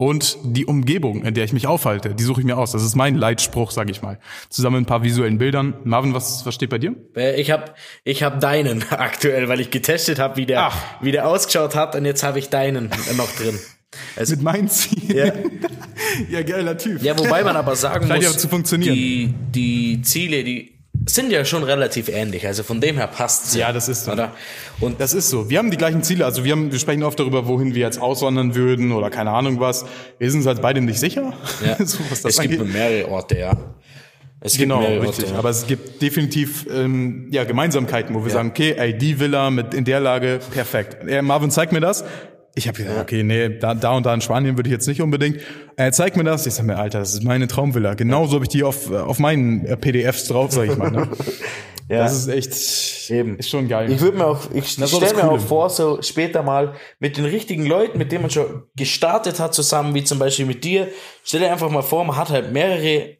und 0.05 0.37
die 0.45 0.67
Umgebung, 0.67 1.25
in 1.25 1.33
der 1.35 1.45
ich 1.45 1.53
mich 1.55 1.67
aufhalte, 1.67 2.15
die 2.15 2.23
suche 2.25 2.41
ich 2.41 2.47
mir 2.47 2.59
aus. 2.59 2.73
Das 2.73 2.83
ist 2.83 2.95
mein 2.95 3.15
Leitspruch, 3.17 3.71
sage 3.71 3.91
ich 3.91 4.03
mal. 4.03 4.19
Zusammen 4.51 4.77
mit 4.77 4.83
ein 4.83 4.87
paar 4.87 5.03
visuellen 5.03 5.39
Bildern. 5.39 5.75
Marvin, 5.85 6.13
was, 6.13 6.45
was 6.45 6.55
steht 6.55 6.71
bei 6.71 6.79
dir? 6.79 6.95
Äh, 7.17 7.41
Ich 7.41 7.51
habe 7.51 7.73
ich 8.05 8.23
hab 8.23 8.39
deinen 8.41 8.83
aktuell, 8.91 9.49
weil 9.49 9.61
ich 9.61 9.71
getestet 9.71 10.19
habe, 10.19 10.37
wie 10.37 10.47
der 10.47 10.67
Ach. 10.67 10.77
wie 11.01 11.13
der 11.13 11.27
ausgeschaut 11.27 11.75
hat 11.75 11.97
und 11.97 12.05
jetzt 12.05 12.23
habe 12.23 12.39
ich 12.39 12.51
deinen 12.51 12.91
noch 13.17 13.31
drin. 13.37 13.59
Also, 14.17 14.33
Mit 14.37 14.43
meinen 14.43 14.69
Zielen. 14.69 15.17
Ja. 15.17 15.33
ja, 16.31 16.43
geiler 16.43 16.77
Typ. 16.77 17.03
ja, 17.03 17.19
wobei 17.19 17.43
man 17.43 17.57
aber 17.57 17.75
sagen 17.77 18.07
ja 18.09 18.17
muss, 18.17 18.37
zu 18.39 18.49
funktionieren. 18.49 18.95
die 18.95 19.35
die 19.53 20.03
Ziele, 20.03 20.45
die 20.45 20.74
sind 21.07 21.31
ja 21.31 21.45
schon 21.45 21.63
relativ 21.65 22.09
ähnlich. 22.09 22.47
Also 22.47 22.63
von 22.63 22.81
dem 22.81 22.97
her 22.97 23.07
passt's 23.09 23.55
Ja, 23.55 23.73
das 23.73 23.89
ist 23.89 24.05
so. 24.05 24.13
Oder? 24.13 24.33
Und 24.81 25.01
Das 25.01 25.13
ist 25.15 25.29
so. 25.31 25.51
Wir 25.51 25.59
haben 25.59 25.71
die 25.71 25.77
gleichen 25.77 26.03
Ziele. 26.03 26.25
Also 26.25 26.45
wir 26.45 26.53
haben, 26.53 26.73
wir 26.73 26.79
sprechen 26.79 27.03
oft 27.03 27.19
darüber, 27.21 27.47
wohin 27.47 27.75
wir 27.75 27.83
jetzt 27.83 28.01
auswandern 28.01 28.55
würden 28.55 28.93
oder 28.93 29.11
keine 29.11 29.31
Ahnung 29.31 29.61
was. 29.61 29.85
Wir 30.19 30.31
sind 30.31 30.41
uns 30.41 30.47
halt 30.47 30.63
beide 30.63 30.81
nicht 30.81 30.99
sicher. 31.01 31.33
ja, 31.65 31.77
so, 31.87 31.99
was 32.11 32.23
das 32.23 32.37
es 32.37 32.41
gibt 32.41 32.61
angeht. 32.61 32.73
mehrere 32.75 33.09
Orte, 33.11 33.39
ja. 33.39 33.57
Es 34.41 34.59
Genau, 34.59 34.81
gibt 34.81 35.03
richtig. 35.03 35.25
Orte. 35.25 35.33
ja. 35.33 35.39
Aber 35.39 35.49
es 35.51 35.67
gibt 35.67 36.03
definitiv 36.03 36.67
ähm, 36.71 37.29
ja, 37.31 37.45
Gemeinsamkeiten, 37.45 38.15
wo 38.15 38.25
wir 38.25 38.31
sagen, 38.31 38.51
okay, 38.51 38.75
ey, 38.77 38.97
die 38.97 39.19
Villa 39.19 39.51
mit 39.51 39.73
in 39.73 39.85
der 39.87 40.01
Lage, 40.01 40.39
perfekt. 40.51 41.09
Äh, 41.09 41.23
Marvin, 41.23 41.51
zeig 41.51 41.73
mir 41.73 41.81
das. 41.81 42.05
Ich 42.57 42.69
habe 42.69 42.79
gesagt, 42.79 43.01
okay, 43.01 43.23
nee, 43.25 43.59
da, 43.59 43.75
da 43.75 43.93
und 43.93 44.07
da 44.07 44.15
in 44.15 44.21
Spanien 44.21 44.57
würde 44.57 44.69
ich 44.69 44.73
jetzt 44.73 44.87
nicht 44.87 45.03
unbedingt. 45.03 45.39
Er 45.77 45.91
zeigt 45.93 46.17
mir 46.17 46.23
das. 46.25 46.47
Ich 46.47 46.55
sag 46.55 46.65
mir, 46.65 46.77
Alter, 46.77 47.01
das 47.01 47.13
ist 47.15 47.25
meine 47.25 47.49
Traumvilla. 47.49 47.95
Genauso 47.95 48.35
habe 48.35 48.45
ich 48.45 48.49
die 48.49 48.63
auf, 48.63 48.91
auf 48.93 49.19
meinen 49.19 49.67
äh, 49.67 49.77
PDFs 49.77 50.29
drauf, 50.29 50.53
sag 50.53 50.69
ich 50.69 50.77
mal. 50.77 50.91
Ne? 50.91 51.09
Ja. 51.89 51.99
Das 51.99 52.15
ist 52.17 52.29
echt, 52.29 53.11
Eben. 53.11 53.39
ist 53.39 53.51
schon 53.51 53.69
geil. 53.69 53.91
Ich 53.93 54.01
würde 54.01 54.17
mir 54.17 54.27
auch, 54.27 54.51
ich 54.55 54.69
stelle 54.69 54.89
mir 54.89 55.21
Coole. 55.21 55.31
auch 55.33 55.39
vor, 55.39 55.69
so 55.69 56.01
später 56.01 56.43
mal 56.43 56.75
mit 56.99 57.19
den 57.19 57.27
richtigen 57.27 57.67
Leuten, 57.67 57.99
mit 57.99 58.11
denen 58.11 58.23
man 58.23 58.31
schon 58.31 58.63
gestartet 58.75 59.39
hat, 59.39 59.53
zusammen, 59.53 59.95
wie 59.95 60.03
zum 60.03 60.19
Beispiel 60.19 60.47
mit 60.47 60.65
dir. 60.65 60.89
Stell 61.25 61.41
dir 61.41 61.53
einfach 61.53 61.71
mal 61.71 61.83
vor, 61.83 62.05
man 62.05 62.17
hat 62.17 62.31
halt 62.31 62.53
mehrere, 62.53 63.19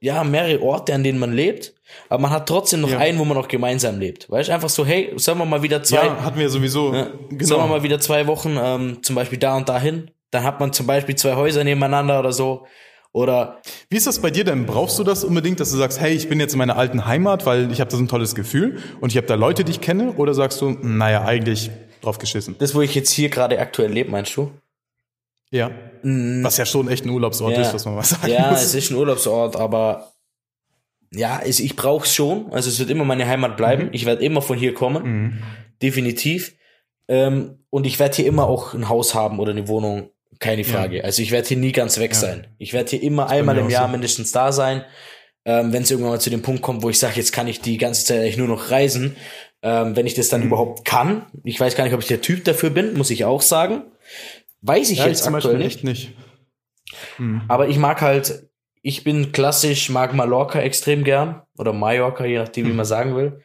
ja, 0.00 0.24
mehrere 0.24 0.62
Orte, 0.62 0.94
an 0.94 1.04
denen 1.04 1.18
man 1.18 1.34
lebt, 1.34 1.74
aber 2.08 2.22
man 2.22 2.30
hat 2.30 2.48
trotzdem 2.48 2.80
noch 2.80 2.90
Ja. 2.90 2.98
einen, 2.98 3.18
wo 3.18 3.24
man 3.24 3.36
noch 3.36 3.48
gemeinsam 3.48 3.98
lebt. 3.98 4.30
Weißt 4.30 4.50
einfach 4.50 4.68
so, 4.68 4.84
hey, 4.86 5.12
sollen 5.16 5.38
wir 5.38 5.44
mal 5.46 5.62
wieder 5.62 5.82
zwei, 5.82 6.06
ja, 6.06 6.22
hatten 6.24 6.38
wir 6.38 6.48
sowieso. 6.50 6.92
ja, 6.94 7.04
sollen 7.04 7.30
wir 7.30 7.36
Genau. 7.38 7.66
mal 7.68 7.82
wieder 7.82 8.00
zwei 8.00 8.26
Wochen, 8.26 8.56
ähm, 8.60 9.02
zum 9.02 9.16
Beispiel 9.16 9.38
da 9.38 9.56
und 9.56 9.68
dahin? 9.68 10.10
Dann 10.30 10.42
hat 10.44 10.58
man 10.60 10.72
zum 10.72 10.86
Beispiel 10.86 11.14
zwei 11.16 11.34
Häuser 11.36 11.62
nebeneinander 11.64 12.18
oder 12.20 12.32
so. 12.32 12.66
Oder 13.12 13.62
Wie 13.88 13.96
ist 13.96 14.06
das 14.06 14.18
bei 14.20 14.30
dir 14.30 14.44
denn? 14.44 14.66
Brauchst 14.66 14.98
du 14.98 15.04
das 15.04 15.24
unbedingt, 15.24 15.58
dass 15.60 15.70
du 15.70 15.78
sagst, 15.78 16.00
hey, 16.00 16.12
ich 16.12 16.28
bin 16.28 16.38
jetzt 16.38 16.52
in 16.52 16.58
meiner 16.58 16.76
alten 16.76 17.06
Heimat, 17.06 17.46
weil 17.46 17.72
ich 17.72 17.80
habe 17.80 17.90
da 17.90 17.96
so 17.96 18.02
ein 18.02 18.08
tolles 18.08 18.34
Gefühl 18.34 18.78
und 19.00 19.10
ich 19.10 19.16
habe 19.16 19.26
da 19.26 19.36
Leute, 19.36 19.64
die 19.64 19.72
ich 19.72 19.80
kenne? 19.80 20.12
Oder 20.16 20.34
sagst 20.34 20.60
du, 20.60 20.70
naja, 20.82 21.24
eigentlich 21.24 21.70
drauf 22.02 22.18
geschissen? 22.18 22.56
das, 22.58 22.74
wo 22.74 22.82
ich 22.82 22.94
jetzt 22.94 23.10
hier 23.10 23.30
gerade 23.30 23.58
aktuell 23.58 23.90
lebe, 23.90 24.10
meinst 24.10 24.36
du? 24.36 24.50
Ja. 25.50 25.70
Was 26.02 26.56
ja 26.58 26.66
schon 26.66 26.88
echt 26.88 27.06
ein 27.06 27.10
Urlaubsort 27.10 27.54
Ja. 27.56 27.62
ist, 27.62 27.72
was 27.72 27.84
man 27.86 27.94
mal 27.94 28.02
sagen 28.02 28.28
Ja, 28.30 28.50
muss. 28.50 28.62
es 28.62 28.74
ist 28.74 28.90
ein 28.90 28.96
Urlaubsort, 28.96 29.56
aber 29.56 30.12
ja, 31.12 31.40
es, 31.44 31.60
ich 31.60 31.76
brauche 31.76 32.04
es 32.04 32.14
schon. 32.14 32.52
Also 32.52 32.68
es 32.70 32.78
wird 32.78 32.90
immer 32.90 33.04
meine 33.04 33.26
Heimat 33.26 33.56
bleiben. 33.56 33.88
Ich 33.92 34.06
werde 34.06 34.24
immer 34.24 34.42
von 34.42 34.58
hier 34.58 34.74
kommen. 34.74 35.42
Definitiv. 35.82 36.54
Ähm, 37.08 37.58
und 37.70 37.86
ich 37.86 37.98
werde 37.98 38.16
hier 38.16 38.26
immer 38.26 38.46
auch 38.46 38.74
ein 38.74 38.88
Haus 38.88 39.14
haben 39.14 39.38
oder 39.38 39.52
eine 39.52 39.68
Wohnung. 39.68 40.10
Keine 40.38 40.64
Frage. 40.64 41.02
Also 41.04 41.22
ich 41.22 41.30
werde 41.30 41.48
hier 41.48 41.56
nie 41.56 41.72
ganz 41.72 41.98
weg 41.98 42.14
sein. 42.14 42.46
Ich 42.58 42.72
werde 42.74 42.90
hier 42.90 43.02
immer 43.02 43.30
einmal 43.30 43.54
mir 43.54 43.62
im 43.62 43.70
Jahr 43.70 43.86
so. 43.86 43.92
mindestens 43.92 44.32
da 44.32 44.52
sein. 44.52 44.84
Ähm, 45.46 45.72
wenn 45.72 45.82
es 45.82 45.90
irgendwann 45.90 46.12
mal 46.12 46.20
zu 46.20 46.28
dem 46.28 46.42
Punkt 46.42 46.60
kommt, 46.60 46.82
wo 46.82 46.90
ich 46.90 46.98
sage, 46.98 47.14
jetzt 47.16 47.32
kann 47.32 47.46
ich 47.46 47.60
die 47.60 47.78
ganze 47.78 48.04
Zeit 48.04 48.18
eigentlich 48.20 48.36
nur 48.36 48.48
noch 48.48 48.70
reisen, 48.70 49.16
ähm, 49.62 49.94
wenn 49.96 50.04
ich 50.06 50.14
das 50.14 50.28
dann 50.28 50.40
Mhm. 50.40 50.48
überhaupt 50.48 50.84
kann. 50.84 51.26
Ich 51.44 51.58
weiß 51.60 51.76
gar 51.76 51.84
nicht, 51.84 51.94
ob 51.94 52.00
ich 52.02 52.08
der 52.08 52.20
Typ 52.20 52.44
dafür 52.44 52.70
bin, 52.70 52.94
muss 52.94 53.10
ich 53.10 53.24
auch 53.24 53.40
sagen. 53.42 53.84
Weiß 54.62 54.90
ich 54.90 54.98
Ja, 54.98 55.04
ich 55.04 55.10
jetzt 55.12 55.24
zum 55.24 55.34
aktuell 55.36 55.58
Beispiel 55.58 55.88
nicht. 55.90 56.08
echt 56.08 56.08
nicht. 56.08 56.16
Aber 57.48 57.68
ich 57.68 57.78
mag 57.78 58.00
halt, 58.00 58.48
ich 58.86 59.02
bin 59.02 59.32
klassisch, 59.32 59.90
mag 59.90 60.14
Mallorca 60.14 60.60
extrem 60.60 61.02
gern. 61.02 61.42
Oder 61.58 61.72
Mallorca, 61.72 62.24
je 62.24 62.38
nachdem, 62.38 62.66
wie 62.66 62.70
Mhm. 62.70 62.76
man 62.76 62.86
sagen 62.86 63.16
will. 63.16 63.40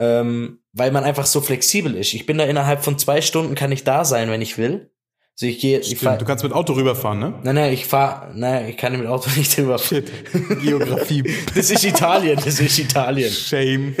Ähm, 0.00 0.58
weil 0.72 0.90
man 0.90 1.04
einfach 1.04 1.26
so 1.26 1.40
flexibel 1.40 1.94
ist. 1.94 2.12
Ich 2.12 2.26
bin 2.26 2.38
da 2.38 2.44
innerhalb 2.44 2.82
von 2.82 2.98
zwei 2.98 3.20
Stunden, 3.20 3.54
kann 3.54 3.70
ich 3.70 3.84
da 3.84 4.04
sein, 4.04 4.30
wenn 4.30 4.42
ich 4.42 4.58
will. 4.58 4.90
Also 5.42 5.46
ich 5.52 5.58
gehe, 5.58 5.78
ich 5.80 5.96
fahr, 5.96 6.18
du 6.18 6.26
kannst 6.26 6.44
mit 6.44 6.52
Auto 6.52 6.74
rüberfahren, 6.74 7.18
ne? 7.18 7.32
nein, 7.44 7.54
nein, 7.54 7.72
ich 7.72 7.86
fahr, 7.86 8.30
nein, 8.34 8.68
ich 8.68 8.76
kann 8.76 8.94
mit 8.98 9.06
Auto 9.06 9.30
nicht 9.36 9.56
drüber. 9.56 9.78
Shit. 9.78 10.10
Geografie. 10.62 11.22
Das 11.54 11.70
ist 11.70 11.82
Italien, 11.82 12.38
das 12.44 12.60
ist 12.60 12.78
Italien. 12.78 13.30
Shame. 13.32 13.94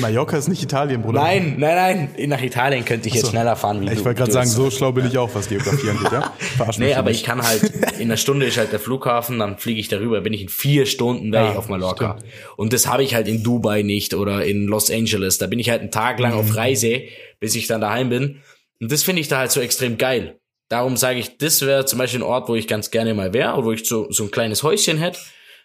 Mallorca 0.00 0.36
ist 0.36 0.48
nicht 0.48 0.62
Italien, 0.62 1.00
Bruder. 1.00 1.22
Nein, 1.22 1.54
nein, 1.56 2.10
nein, 2.18 2.28
nach 2.28 2.42
Italien 2.42 2.84
könnte 2.84 3.08
ich 3.08 3.14
jetzt 3.14 3.24
so. 3.24 3.30
schneller 3.30 3.56
fahren 3.56 3.80
wie 3.80 3.86
du. 3.86 3.92
Ich 3.92 4.04
wollte 4.04 4.18
gerade 4.18 4.32
sagen, 4.32 4.48
so 4.50 4.70
schlau 4.70 4.92
bin 4.92 5.06
ich 5.06 5.16
auch, 5.16 5.34
was 5.34 5.48
Geografie 5.48 5.88
angeht, 5.88 6.12
ja? 6.12 6.34
Verarsch 6.58 6.76
Nee, 6.76 6.92
aber 6.94 7.08
nicht. 7.08 7.20
ich 7.20 7.26
kann 7.26 7.40
halt, 7.42 7.62
in 7.98 8.02
einer 8.02 8.18
Stunde 8.18 8.44
ist 8.44 8.58
halt 8.58 8.70
der 8.70 8.78
Flughafen, 8.80 9.38
dann 9.38 9.56
fliege 9.56 9.80
ich 9.80 9.88
darüber, 9.88 10.20
bin 10.20 10.34
ich 10.34 10.42
in 10.42 10.48
vier 10.50 10.84
Stunden 10.84 11.32
wäre 11.32 11.44
Ja, 11.46 11.50
ich 11.52 11.56
auf 11.56 11.70
Mallorca. 11.70 12.16
stimmt. 12.18 12.32
Und 12.58 12.74
das 12.74 12.86
habe 12.86 13.02
ich 13.02 13.14
halt 13.14 13.26
in 13.26 13.42
Dubai 13.42 13.80
nicht 13.82 14.12
oder 14.12 14.44
in 14.44 14.66
Los 14.66 14.90
Angeles. 14.90 15.38
Da 15.38 15.46
bin 15.46 15.58
ich 15.60 15.70
halt 15.70 15.80
einen 15.80 15.90
Tag 15.90 16.18
lang 16.20 16.34
Mhm. 16.34 16.40
auf 16.40 16.56
Reise, 16.56 17.02
bis 17.40 17.54
ich 17.54 17.66
dann 17.68 17.80
daheim 17.80 18.10
bin. 18.10 18.42
Und 18.80 18.92
das 18.92 19.02
finde 19.02 19.22
ich 19.22 19.28
da 19.28 19.38
halt 19.38 19.50
so 19.50 19.60
extrem 19.60 19.96
geil. 19.96 20.38
Darum 20.68 20.96
sage 20.96 21.18
ich, 21.18 21.38
das 21.38 21.62
wäre 21.62 21.86
zum 21.86 21.98
Beispiel 21.98 22.20
ein 22.20 22.24
Ort, 22.24 22.48
wo 22.48 22.54
ich 22.54 22.66
ganz 22.68 22.90
gerne 22.90 23.14
mal 23.14 23.32
wäre, 23.32 23.54
oder 23.54 23.64
wo 23.66 23.72
ich 23.72 23.86
so, 23.86 24.10
so 24.10 24.24
ein 24.24 24.30
kleines 24.30 24.62
Häuschen 24.62 24.98
hätte, 24.98 25.18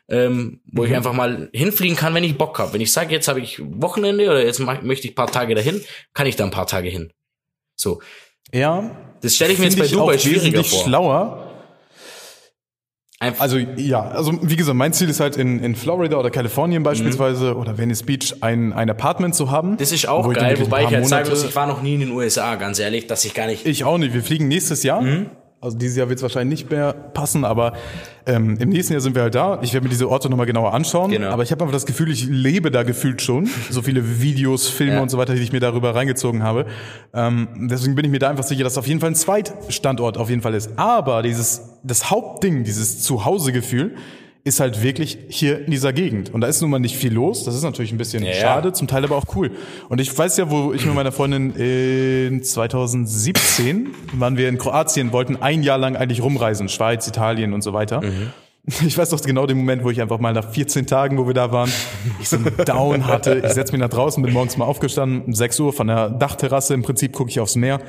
ähm, 0.10 0.62
wo 0.66 0.84
Mhm. 0.84 0.88
ich 0.90 0.96
einfach 0.96 1.14
mal 1.14 1.50
hinfliegen 1.54 1.98
kann, 1.98 2.14
wenn 2.14 2.24
ich 2.24 2.38
Bock 2.38 2.58
habe. 2.60 2.74
Wenn 2.74 2.82
ich 2.82 2.92
sage, 2.92 3.14
jetzt 3.14 3.28
habe 3.28 3.42
ich 3.42 3.60
Wochenende 3.62 4.26
oder 4.30 4.44
jetzt 4.46 4.60
mach, 4.60 4.82
möchte 4.82 5.08
ich 5.08 5.14
ein 5.14 5.16
paar 5.16 5.32
Tage 5.32 5.56
dahin, 5.56 5.84
kann 6.14 6.28
ich 6.28 6.36
da 6.36 6.44
ein 6.46 6.52
paar 6.52 6.68
Tage 6.68 6.90
hin. 6.90 7.12
So. 7.76 8.02
Ja. 8.54 8.92
Das 9.22 9.36
stelle 9.36 9.54
ich 9.54 9.60
mir 9.60 9.66
jetzt 9.66 9.80
bei 9.80 9.88
Dubai 9.88 10.16
auch 10.16 10.20
schwieriger 10.20 10.64
vor. 10.64 10.84
schlauer. 10.84 11.53
Einfach, 13.24 13.42
Also 13.42 13.58
ja, 13.58 14.02
also 14.02 14.34
wie 14.42 14.56
gesagt, 14.56 14.78
mein 14.78 14.94
Ziel 14.94 15.10
ist 15.10 15.20
halt 15.20 15.38
in, 15.38 15.60
in 15.60 15.76
Florida 15.76 16.18
oder 16.18 16.30
Kalifornien 16.30 16.84
beispielsweise 16.84 17.56
oder 17.56 17.78
Venice 17.78 18.04
Beach 18.04 18.36
ein, 18.42 18.74
ein 18.74 18.90
Apartment 18.90 19.34
zu 19.36 19.50
haben. 19.50 19.72
Mhm. 19.72 19.78
Das 19.78 19.92
ist 19.92 20.08
auch 20.08 20.26
wo 20.26 20.32
ich 20.32 20.38
geil, 20.38 20.56
ein 20.56 20.62
wobei 20.62 20.84
ich 20.84 20.90
halt 20.90 21.08
sagen 21.08 21.30
muss, 21.30 21.44
ich 21.44 21.56
war 21.56 21.68
noch 21.68 21.82
nie 21.82 21.96
in 21.96 22.02
den 22.02 22.12
USA, 22.12 22.56
ganz 22.56 22.80
ehrlich, 22.80 23.08
dass 23.08 23.26
ich 23.26 23.34
gar 23.34 23.48
nicht. 23.48 23.66
Ich 23.66 23.84
auch 23.84 23.98
nicht. 23.98 24.14
Wir 24.14 24.24
fliegen 24.24 24.48
nächstes 24.48 24.84
Jahr. 24.84 25.02
Mhm. 25.02 25.28
Also 25.64 25.78
dieses 25.78 25.96
Jahr 25.98 26.10
wird 26.10 26.20
es 26.20 26.24
wahrscheinlich 26.24 26.60
nicht 26.62 26.72
mehr 26.72 26.94
passen, 26.94 27.46
aber 27.46 27.74
ähm, 28.26 28.58
im 28.60 28.70
nächsten 28.70 28.94
Jahr 28.94 29.02
sind 29.02 29.16
wir 29.16 29.22
halt 29.24 29.36
da. 29.36 29.60
Ich 29.62 29.74
werde 29.74 29.86
mir 29.86 29.90
diese 29.90 30.10
Orte 30.10 30.30
nochmal 30.30 30.46
genauer 30.46 30.74
anschauen. 30.74 31.10
Genau. 31.12 31.30
Aber 31.30 31.44
ich 31.44 31.52
habe 31.52 31.64
einfach 31.64 31.74
das 31.74 31.86
Gefühl, 31.86 32.12
ich 32.12 32.26
lebe 32.28 32.70
da 32.70 32.84
gefühlt 32.84 33.22
schon. 33.22 33.50
So 33.70 33.82
viele 33.82 34.22
Videos, 34.22 34.68
Filme 34.68 34.94
Ja. 34.96 35.02
und 35.02 35.10
so 35.10 35.18
weiter, 35.18 35.36
die 35.36 35.42
ich 35.42 35.52
mir 35.54 35.60
darüber 35.60 35.96
reingezogen 35.96 36.44
habe. 36.44 36.66
Ähm, 37.14 37.48
deswegen 37.70 37.96
bin 37.96 38.06
ich 38.06 38.12
mir 38.12 38.20
da 38.20 38.30
einfach 38.30 38.44
sicher, 38.44 38.64
dass 38.64 38.78
auf 38.78 38.88
jeden 38.88 39.00
Fall 39.00 39.12
ein 39.12 39.16
Zweitstandort 39.16 40.18
auf 40.18 40.30
jeden 40.30 40.42
Fall 40.42 40.54
ist. 40.54 40.72
Aber 40.78 41.22
dieses 41.22 41.62
das 41.84 42.10
Hauptding, 42.10 42.64
dieses 42.64 43.02
Zuhausegefühl, 43.02 43.96
ist 44.46 44.60
halt 44.60 44.84
wirklich 44.84 45.18
hier 45.30 45.66
in 45.66 45.72
dieser 45.72 45.94
Gegend. 45.94 46.34
Und 46.34 46.42
da 46.42 46.48
ist 46.48 46.62
nun 46.62 46.70
mal 46.70 46.80
nicht 46.80 46.98
viel 46.98 47.14
los. 47.14 47.46
Das 47.46 47.56
ist 47.56 47.64
natürlich 47.64 47.94
ein 47.94 47.98
bisschen 47.98 48.24
Ja, 48.24 48.32
ja. 48.32 48.36
schade, 48.36 48.74
zum 48.74 48.88
Teil 48.88 49.06
aber 49.06 49.16
auch 49.16 49.24
cool. 49.36 49.52
Und 49.88 50.02
ich 50.02 50.18
weiß 50.18 50.36
ja, 50.38 50.52
wo 50.52 50.74
ich 50.74 50.86
mit 50.86 50.94
meiner 50.94 51.14
Freundin 51.14 51.52
in 51.56 52.44
2017 52.44 53.92
waren 54.14 54.36
wir 54.36 54.50
in 54.50 54.58
Kroatien, 54.58 55.14
wollten 55.14 55.38
ein 55.42 55.64
Jahr 55.64 55.78
lang 55.78 55.96
eigentlich 55.96 56.22
rumreisen, 56.22 56.68
Schweiz, 56.68 57.08
Italien 57.08 57.54
und 57.54 57.62
so 57.62 57.72
weiter. 57.72 58.02
Ich 58.86 58.98
weiß 58.98 59.10
doch 59.10 59.22
genau 59.22 59.46
den 59.46 59.58
Moment, 59.58 59.84
wo 59.84 59.90
ich 59.90 60.02
einfach 60.02 60.20
mal 60.20 60.32
nach 60.34 60.52
14 60.52 60.88
Tagen, 60.88 61.18
wo 61.18 61.28
wir 61.28 61.34
da 61.34 61.52
waren, 61.52 61.70
ich 62.22 62.30
so 62.30 62.38
einen 62.38 62.56
Down 62.66 63.08
hatte. 63.08 63.42
Ich 63.46 63.52
setz 63.52 63.74
mich 63.74 63.82
nach 63.82 63.90
draußen, 63.90 64.24
bin 64.24 64.32
morgens 64.32 64.56
mal 64.56 64.64
aufgestanden, 64.64 65.22
um 65.24 65.34
6 65.34 65.60
Uhr 65.60 65.74
von 65.74 65.88
der 65.88 66.10
Dachterrasse, 66.10 66.74
im 66.74 66.82
Prinzip 66.82 67.12
gucke 67.12 67.30
ich 67.30 67.42
aufs 67.42 67.56
Meer, 67.58 67.82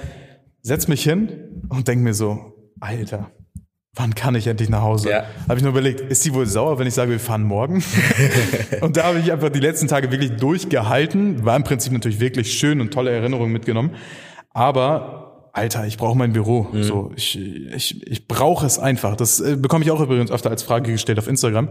setz 0.63 0.89
mich 0.89 1.05
hin 1.05 1.65
und 1.69 1.87
denk 1.87 2.03
mir 2.03 2.13
so, 2.15 2.55
Alter, 2.81 3.31
wann 3.95 4.15
kann 4.15 4.35
ich 4.35 4.47
endlich 4.47 4.69
nach 4.69 4.83
Hause? 4.83 5.11
Ja. 5.11 5.25
Habe 5.49 5.57
ich 5.57 5.63
nur 5.63 5.71
überlegt, 5.71 6.01
ist 6.01 6.23
sie 6.23 6.35
wohl 6.35 6.47
sauer, 6.47 6.79
wenn 6.79 6.87
ich 6.87 6.95
sage, 6.95 7.11
wir 7.11 7.21
fahren 7.21 7.45
morgen? 7.45 7.83
und 8.81 8.97
da 8.97 9.05
habe 9.05 9.19
ich 9.19 9.33
einfach 9.33 9.51
die 9.51 9.61
letzten 9.61 9.89
Tage 9.89 10.11
wirklich 10.11 10.33
durchgehalten. 10.33 11.45
War 11.45 11.57
im 11.57 11.65
Prinzip 11.65 11.93
natürlich 11.93 12.21
wirklich 12.21 12.53
schön 12.53 12.81
und 12.81 12.93
tolle 12.93 13.11
Erinnerungen 13.11 13.53
mitgenommen. 13.53 13.93
Aber, 14.51 15.51
Alter, 15.53 15.87
ich 15.87 15.97
brauche 15.97 16.19
mein 16.19 16.33
Büro. 16.33 16.69
Mhm. 16.73 16.83
So, 16.83 17.13
ich, 17.15 17.39
ich, 17.39 18.07
ich 18.07 18.27
brauche 18.27 18.67
es 18.67 18.79
einfach. 18.79 19.17
Das 19.17 19.41
äh, 19.41 19.57
bekomme 19.57 19.85
ich 19.85 19.91
auch 19.91 20.01
übrigens 20.01 20.31
öfter 20.31 20.51
als 20.51 20.63
Frage 20.63 20.91
gestellt 20.91 21.19
auf 21.19 21.29
Instagram. 21.29 21.69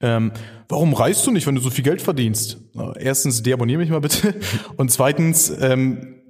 Ähm, 0.00 0.32
warum 0.68 0.92
reist 0.92 1.26
du 1.26 1.30
nicht, 1.30 1.46
wenn 1.46 1.54
du 1.54 1.60
so 1.60 1.70
viel 1.70 1.84
Geld 1.84 2.02
verdienst? 2.02 2.58
Erstens, 2.98 3.42
deabonniere 3.42 3.78
mich 3.78 3.90
mal 3.90 4.00
bitte. 4.00 4.34
Und 4.76 4.90
zweitens, 4.90 5.52
ähm, 5.60 6.23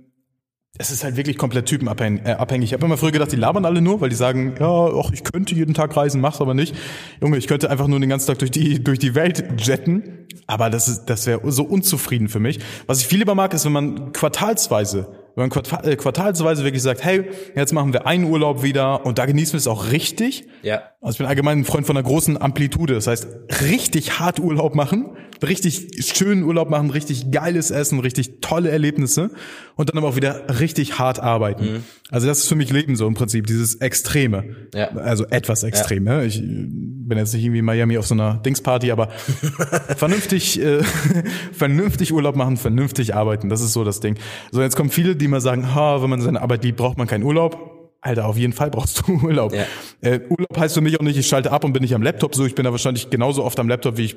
es 0.77 0.91
ist 0.91 1.05
halt 1.05 1.17
wirklich 1.17 1.39
komplett 1.39 1.67
typenabhängig. 1.67 2.23
Äh. 2.25 2.65
Ich 2.65 2.73
habe 2.73 2.85
immer 2.85 2.97
früher 2.97 3.13
gedacht, 3.13 3.31
die 3.31 3.37
labern 3.37 3.65
alle 3.65 3.81
nur, 3.81 4.01
weil 4.01 4.09
die 4.09 4.17
sagen, 4.17 4.55
ja, 4.59 4.67
ach, 4.67 5.11
ich 5.13 5.23
könnte 5.23 5.55
jeden 5.55 5.73
Tag 5.73 5.97
reisen, 5.97 6.21
mach's 6.21 6.41
aber 6.41 6.55
nicht. 6.55 6.75
Junge, 7.21 7.37
ich 7.37 7.47
könnte 7.47 7.71
einfach 7.71 7.87
nur 7.87 8.01
den 8.01 8.09
ganzen 8.09 8.27
Tag 8.27 8.41
durch 8.41 8.51
die 8.51 8.83
durch 8.83 8.99
die 8.99 9.15
Welt 9.15 9.45
jetten, 9.59 10.27
aber 10.49 10.71
das 10.71 10.89
ist 10.89 11.07
das 11.07 11.27
wäre 11.27 11.41
so 11.53 11.63
unzufrieden 11.63 12.29
für 12.29 12.41
mich. 12.41 12.59
Was 12.87 13.01
ich 13.01 13.07
viel 13.07 13.21
lieber 13.21 13.37
mag, 13.37 13.55
ist, 13.55 13.65
wenn 13.65 13.73
man 13.73 14.13
quartalsweise 14.13 15.07
wenn 15.37 15.49
man 15.49 15.85
äh, 15.85 15.97
quartalsweise 15.97 16.65
wirklich 16.65 16.83
sagt, 16.83 17.05
hey, 17.05 17.25
jetzt 17.55 17.73
machen 17.73 17.93
wir 17.93 18.07
einen 18.07 18.25
Urlaub 18.25 18.63
wieder 18.63 19.05
und 19.05 19.19
da 19.19 19.27
genießen 19.27 19.55
wir 19.55 19.59
es 19.59 19.67
auch 19.67 19.91
richtig. 19.91 20.47
Ja. 20.63 20.83
Also 21.01 21.15
ich 21.15 21.19
bin 21.19 21.27
allgemein 21.27 21.61
ein 21.61 21.65
Freund 21.65 21.87
von 21.87 21.97
einer 21.97 22.07
großen 22.07 22.41
Amplitude. 22.41 22.95
Das 22.95 23.07
heißt, 23.07 23.27
richtig 23.63 24.21
hart 24.21 24.39
Urlaub 24.39 24.75
machen, 24.75 25.17
richtig 25.45 26.05
schönen 26.15 26.43
Urlaub 26.43 26.71
machen, 26.71 26.91
richtig 26.91 27.31
geiles 27.31 27.71
Essen, 27.71 28.01
richtig 28.01 28.41
tolle 28.41 28.71
Erlebnisse 28.71 29.31
und 29.77 29.91
dann 29.91 29.99
aber 29.99 30.09
auch 30.09 30.17
wieder 30.17 30.61
richtig 30.61 30.99
hart 30.99 31.21
arbeiten. 31.21 31.65
Mhm. 31.65 31.85
Also 32.11 32.27
das 32.27 32.41
ist 32.41 32.49
für 32.49 32.55
mich 32.55 32.71
Leben 32.71 32.97
so 32.97 33.07
im 33.07 33.15
Prinzip, 33.15 33.47
dieses 33.47 33.77
Extreme. 33.77 34.45
Ja. 34.75 34.91
Also 34.93 35.27
etwas 35.27 35.63
extrem. 35.63 36.05
Ne? 36.05 36.25
Ich 36.25 36.41
bin 36.41 37.19
jetzt 37.19 37.35
nicht 37.35 37.45
irgendwie 37.45 37.61
in 37.61 37.65
Miami 37.65 37.99
auf 37.99 38.07
so 38.07 38.15
einer 38.15 38.35
Dingsparty, 38.35 38.91
aber 38.91 39.09
vernünftig, 39.97 40.61
äh, 40.61 40.83
vernünftig 41.53 42.13
Urlaub 42.13 42.37
machen, 42.37 42.57
vernünftig 42.57 43.15
arbeiten. 43.15 43.49
Das 43.49 43.61
ist 43.61 43.73
so 43.73 43.85
das 43.85 44.01
Ding. 44.01 44.17
So, 44.53 44.63
jetzt 44.63 44.77
kommen 44.77 44.91
viele, 44.91 45.17
die 45.17 45.29
mal 45.29 45.41
sagen, 45.41 45.75
ha, 45.75 46.03
wenn 46.03 46.11
man 46.11 46.21
seine 46.21 46.41
Arbeit 46.43 46.65
liebt, 46.65 46.79
braucht 46.79 46.99
man 46.99 47.07
keinen 47.07 47.25
Urlaub. 47.25 47.74
Alter, 48.05 48.27
auf 48.27 48.37
jeden 48.37 48.53
Fall 48.53 48.71
brauchst 48.71 49.01
du 49.07 49.13
Urlaub. 49.25 49.53
Ja. 49.55 49.65
Äh, 50.03 50.21
Urlaub 50.29 50.59
heißt 50.59 50.75
für 50.75 50.81
mich 50.83 51.01
auch 51.01 51.05
nicht, 51.05 51.17
ich 51.17 51.27
schalte 51.27 51.51
ab 51.51 51.65
und 51.65 51.73
bin 51.73 51.83
nicht 51.83 51.95
am 51.95 52.03
Laptop 52.03 52.35
so. 52.35 52.45
Ich 52.45 52.55
bin 52.55 52.65
da 52.65 52.71
wahrscheinlich 52.71 53.09
genauso 53.11 53.43
oft 53.45 53.59
am 53.59 53.69
Laptop, 53.69 53.97
wie 53.97 54.05
ich 54.05 54.17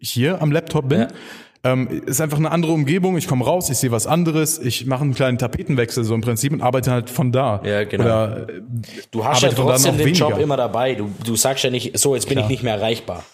hier 0.00 0.42
am 0.42 0.52
Laptop 0.52 0.88
bin. 0.88 1.00
Ja. 1.00 1.08
Ähm, 1.66 2.02
ist 2.04 2.20
einfach 2.20 2.36
eine 2.36 2.50
andere 2.50 2.72
Umgebung. 2.72 3.16
Ich 3.16 3.26
komme 3.26 3.42
raus, 3.42 3.70
ich 3.70 3.78
sehe 3.78 3.90
was 3.90 4.06
anderes, 4.06 4.58
ich 4.58 4.84
mache 4.84 5.02
einen 5.02 5.14
kleinen 5.14 5.38
Tapetenwechsel 5.38 6.04
so 6.04 6.14
im 6.14 6.20
Prinzip 6.20 6.52
und 6.52 6.60
arbeite 6.60 6.90
halt 6.90 7.08
von 7.08 7.32
da. 7.32 7.62
Ja, 7.64 7.84
genau. 7.84 8.04
Oder, 8.04 8.48
äh, 8.50 8.60
Du 9.10 9.24
hast 9.24 9.42
ja 9.42 9.48
trotzdem 9.48 9.96
den 9.96 10.12
Job 10.12 10.28
weniger. 10.32 10.42
immer 10.44 10.58
dabei. 10.58 10.94
Du, 10.94 11.10
du 11.24 11.34
sagst 11.36 11.64
ja 11.64 11.70
nicht, 11.70 11.98
so, 11.98 12.14
jetzt 12.14 12.28
bin 12.28 12.38
ich 12.38 12.48
nicht 12.48 12.62
mehr 12.62 12.74
erreichbar. 12.74 13.24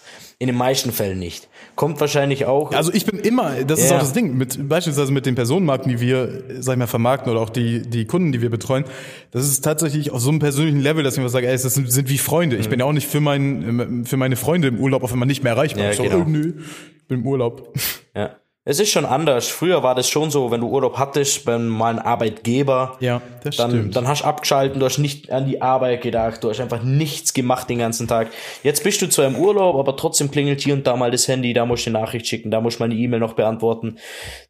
In 0.41 0.47
den 0.47 0.57
meisten 0.57 0.91
Fällen 0.91 1.19
nicht. 1.19 1.49
Kommt 1.75 1.99
wahrscheinlich 2.01 2.47
auch. 2.47 2.71
Also 2.73 2.91
ich 2.91 3.05
bin 3.05 3.19
immer, 3.19 3.63
das 3.63 3.79
ist 3.79 3.91
Ja. 3.91 3.97
auch 3.97 3.99
das 3.99 4.11
Ding, 4.11 4.35
mit, 4.35 4.67
beispielsweise 4.67 5.11
mit 5.11 5.27
den 5.27 5.35
Personenmarken, 5.35 5.87
die 5.91 6.01
wir, 6.01 6.43
sag 6.61 6.73
ich 6.73 6.79
mal, 6.79 6.87
vermarkten 6.87 7.31
oder 7.31 7.39
auch 7.41 7.51
die, 7.51 7.83
die 7.83 8.05
Kunden, 8.05 8.31
die 8.31 8.41
wir 8.41 8.49
betreuen, 8.49 8.85
das 9.29 9.43
ist 9.47 9.61
tatsächlich 9.61 10.09
auf 10.09 10.19
so 10.19 10.31
einem 10.31 10.39
persönlichen 10.39 10.79
Level, 10.79 11.03
dass 11.03 11.15
ich 11.15 11.21
mir 11.21 11.29
sage, 11.29 11.45
ey, 11.45 11.53
das 11.53 11.61
sind, 11.61 11.91
sind 11.91 12.09
wie 12.09 12.17
Freunde. 12.17 12.55
Ich 12.55 12.69
bin 12.69 12.79
ja 12.79 12.87
auch 12.87 12.91
nicht 12.91 13.07
für, 13.07 13.21
mein, 13.21 14.03
für 14.05 14.17
meine 14.17 14.35
Freunde 14.35 14.69
im 14.69 14.79
Urlaub 14.79 15.03
auf 15.03 15.13
einmal 15.13 15.27
nicht 15.27 15.43
mehr 15.43 15.53
erreichbar. 15.53 15.83
Ja, 15.83 15.91
ich 15.91 15.97
so, 15.97 16.03
genau. 16.03 16.21
oh, 16.21 16.25
nö, 16.27 16.53
ich 16.97 17.07
bin 17.07 17.19
im 17.19 17.27
Urlaub. 17.27 17.75
Ja. 18.15 18.31
Es 18.63 18.79
ist 18.79 18.91
schon 18.91 19.05
anders. 19.05 19.47
Früher 19.47 19.81
war 19.81 19.95
das 19.95 20.07
schon 20.07 20.29
so, 20.29 20.51
wenn 20.51 20.61
du 20.61 20.67
Urlaub 20.67 20.99
hattest 20.99 21.45
beim 21.45 21.67
mal 21.67 21.89
einen 21.89 21.97
Arbeitgeber, 21.97 22.95
Ja, 22.99 23.19
das 23.43 23.57
dann, 23.57 23.71
stimmt. 23.71 23.95
dann 23.95 24.07
hast 24.07 24.21
du 24.21 24.25
abgeschalten, 24.25 24.79
du 24.79 24.85
hast 24.85 24.99
nicht 24.99 25.31
an 25.31 25.47
die 25.47 25.63
Arbeit 25.63 26.03
gedacht, 26.03 26.43
du 26.43 26.49
hast 26.51 26.59
einfach 26.59 26.83
nichts 26.83 27.33
gemacht 27.33 27.71
den 27.71 27.79
ganzen 27.79 28.07
Tag. 28.07 28.27
Jetzt 28.61 28.83
bist 28.83 29.01
du 29.01 29.09
zwar 29.09 29.25
im 29.25 29.35
Urlaub, 29.35 29.77
aber 29.77 29.97
trotzdem 29.97 30.29
klingelt 30.29 30.61
hier 30.61 30.75
und 30.75 30.85
da 30.85 30.95
mal 30.95 31.09
das 31.09 31.27
Handy, 31.27 31.53
da 31.53 31.65
musst 31.65 31.87
du 31.87 31.89
eine 31.89 31.97
Nachricht 32.01 32.27
schicken, 32.27 32.51
da 32.51 32.61
musst 32.61 32.77
du 32.77 32.83
mal 32.83 32.91
eine 32.91 32.99
E-Mail 32.99 33.19
noch 33.19 33.33
beantworten. 33.33 33.95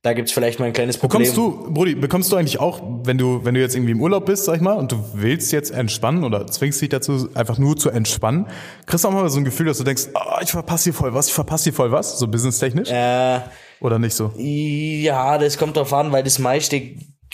Da 0.02 0.12
gibt's 0.12 0.34
vielleicht 0.34 0.60
mal 0.60 0.66
ein 0.66 0.74
kleines 0.74 0.98
Problem. 0.98 1.22
Bekommst 1.22 1.38
du, 1.38 1.72
Brudi, 1.74 1.96
bekommst 1.96 2.34
du 2.34 2.36
eigentlich 2.36 2.60
auch, 2.60 2.82
wenn 3.06 3.18
du, 3.18 3.46
wenn 3.46 3.54
du 3.54 3.62
jetzt 3.62 3.78
irgendwie 3.78 3.94
im 3.94 4.02
Urlaub 4.02 4.26
bist, 4.26 4.44
sag 4.44 4.58
ich 4.58 4.62
mal, 4.62 4.74
und 4.74 4.92
du 4.92 4.98
willst 5.14 5.54
jetzt 5.54 5.72
entspannen 5.72 6.26
oder 6.26 6.48
zwingst 6.48 6.82
dich 6.82 6.90
dazu, 6.90 7.30
einfach 7.34 7.58
nur 7.58 7.78
zu 7.78 7.90
entspannen, 7.90 8.46
kriegst 8.88 9.06
du 9.06 9.08
auch 9.08 9.14
mal 9.14 9.30
so 9.30 9.40
ein 9.40 9.46
Gefühl, 9.46 9.68
dass 9.68 9.78
du 9.78 9.86
denkst, 9.86 10.08
oh, 10.16 10.40
ich 10.42 10.52
verpasse 10.52 10.84
hier 10.84 10.94
voll 10.94 11.14
was, 11.14 11.28
ich 11.28 11.34
verpasse 11.34 11.64
hier 11.64 11.74
voll 11.74 11.94
was, 11.94 12.20
so 12.20 12.28
businesstechnisch? 12.28 12.90
Äh, 12.92 13.40
Oder 13.82 14.00
nicht 14.00 14.14
so? 14.14 14.32
Ja, 14.38 15.38
das 15.38 15.58
kommt 15.58 15.76
drauf 15.76 15.92
an, 15.92 16.12
weil 16.12 16.24
das 16.24 16.40
meiste 16.40 16.82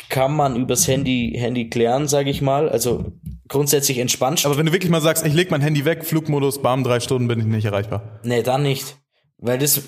kann 0.10 0.36
man 0.36 0.56
übers 0.56 0.88
Handy, 0.88 1.36
Handy 1.38 1.70
klären, 1.70 2.08
sage 2.08 2.30
ich 2.30 2.42
mal. 2.42 2.70
Also 2.70 3.12
grundsätzlich 3.48 3.98
entspannt. 3.98 4.46
Aber 4.46 4.58
wenn 4.58 4.66
du 4.66 4.72
wirklich 4.72 4.92
mal 4.92 5.02
sagst, 5.02 5.26
ich 5.26 5.34
leg 5.34 5.52
mein 5.52 5.62
Handy 5.62 5.86
weg, 5.86 6.06
Flugmodus, 6.06 6.62
bam, 6.62 6.84
drei 6.84 7.00
Stunden 7.00 7.28
bin 7.28 7.40
ich 7.40 7.46
nicht 7.46 7.66
erreichbar. 7.66 8.20
nee, 8.24 8.44
dann 8.44 8.64
nicht. 8.64 8.98
Weil 9.38 9.58
das, 9.60 9.82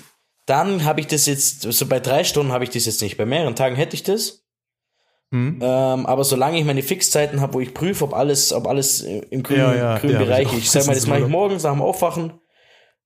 dann 0.46 0.84
habe 0.84 1.00
ich 1.00 1.06
das 1.06 1.26
jetzt, 1.26 1.62
so 1.62 1.86
bei 1.86 1.98
drei 2.00 2.24
Stunden 2.24 2.52
habe 2.52 2.64
ich 2.64 2.70
das 2.70 2.86
jetzt 2.86 3.02
nicht. 3.02 3.16
Bei 3.16 3.24
mehreren 3.26 3.56
Tagen 3.56 3.76
hätte 3.76 3.94
ich 3.94 4.02
das. 4.02 4.44
Hm? 5.32 5.60
Ähm, 5.62 6.06
aber 6.06 6.24
solange 6.24 6.58
ich 6.58 6.64
meine 6.64 6.82
Fixzeiten 6.82 7.40
habe, 7.40 7.54
wo 7.54 7.60
ich 7.60 7.72
prüfe, 7.72 8.04
ob 8.04 8.14
alles, 8.14 8.52
ob 8.52 8.66
alles 8.66 9.02
äh, 9.02 9.20
im 9.30 9.42
grünen, 9.42 9.60
Ja, 9.60 9.74
ja, 9.74 9.98
grünen 9.98 10.14
ja, 10.14 10.18
Bereich 10.18 10.52
ist. 10.52 10.58
Ich 10.58 10.70
sag 10.70 10.86
mal, 10.86 10.94
Das 10.94 11.06
mache 11.06 11.20
ich 11.20 11.28
morgens 11.28 11.62
nach 11.62 11.72
dem 11.72 11.82
Aufwachen. 11.82 12.32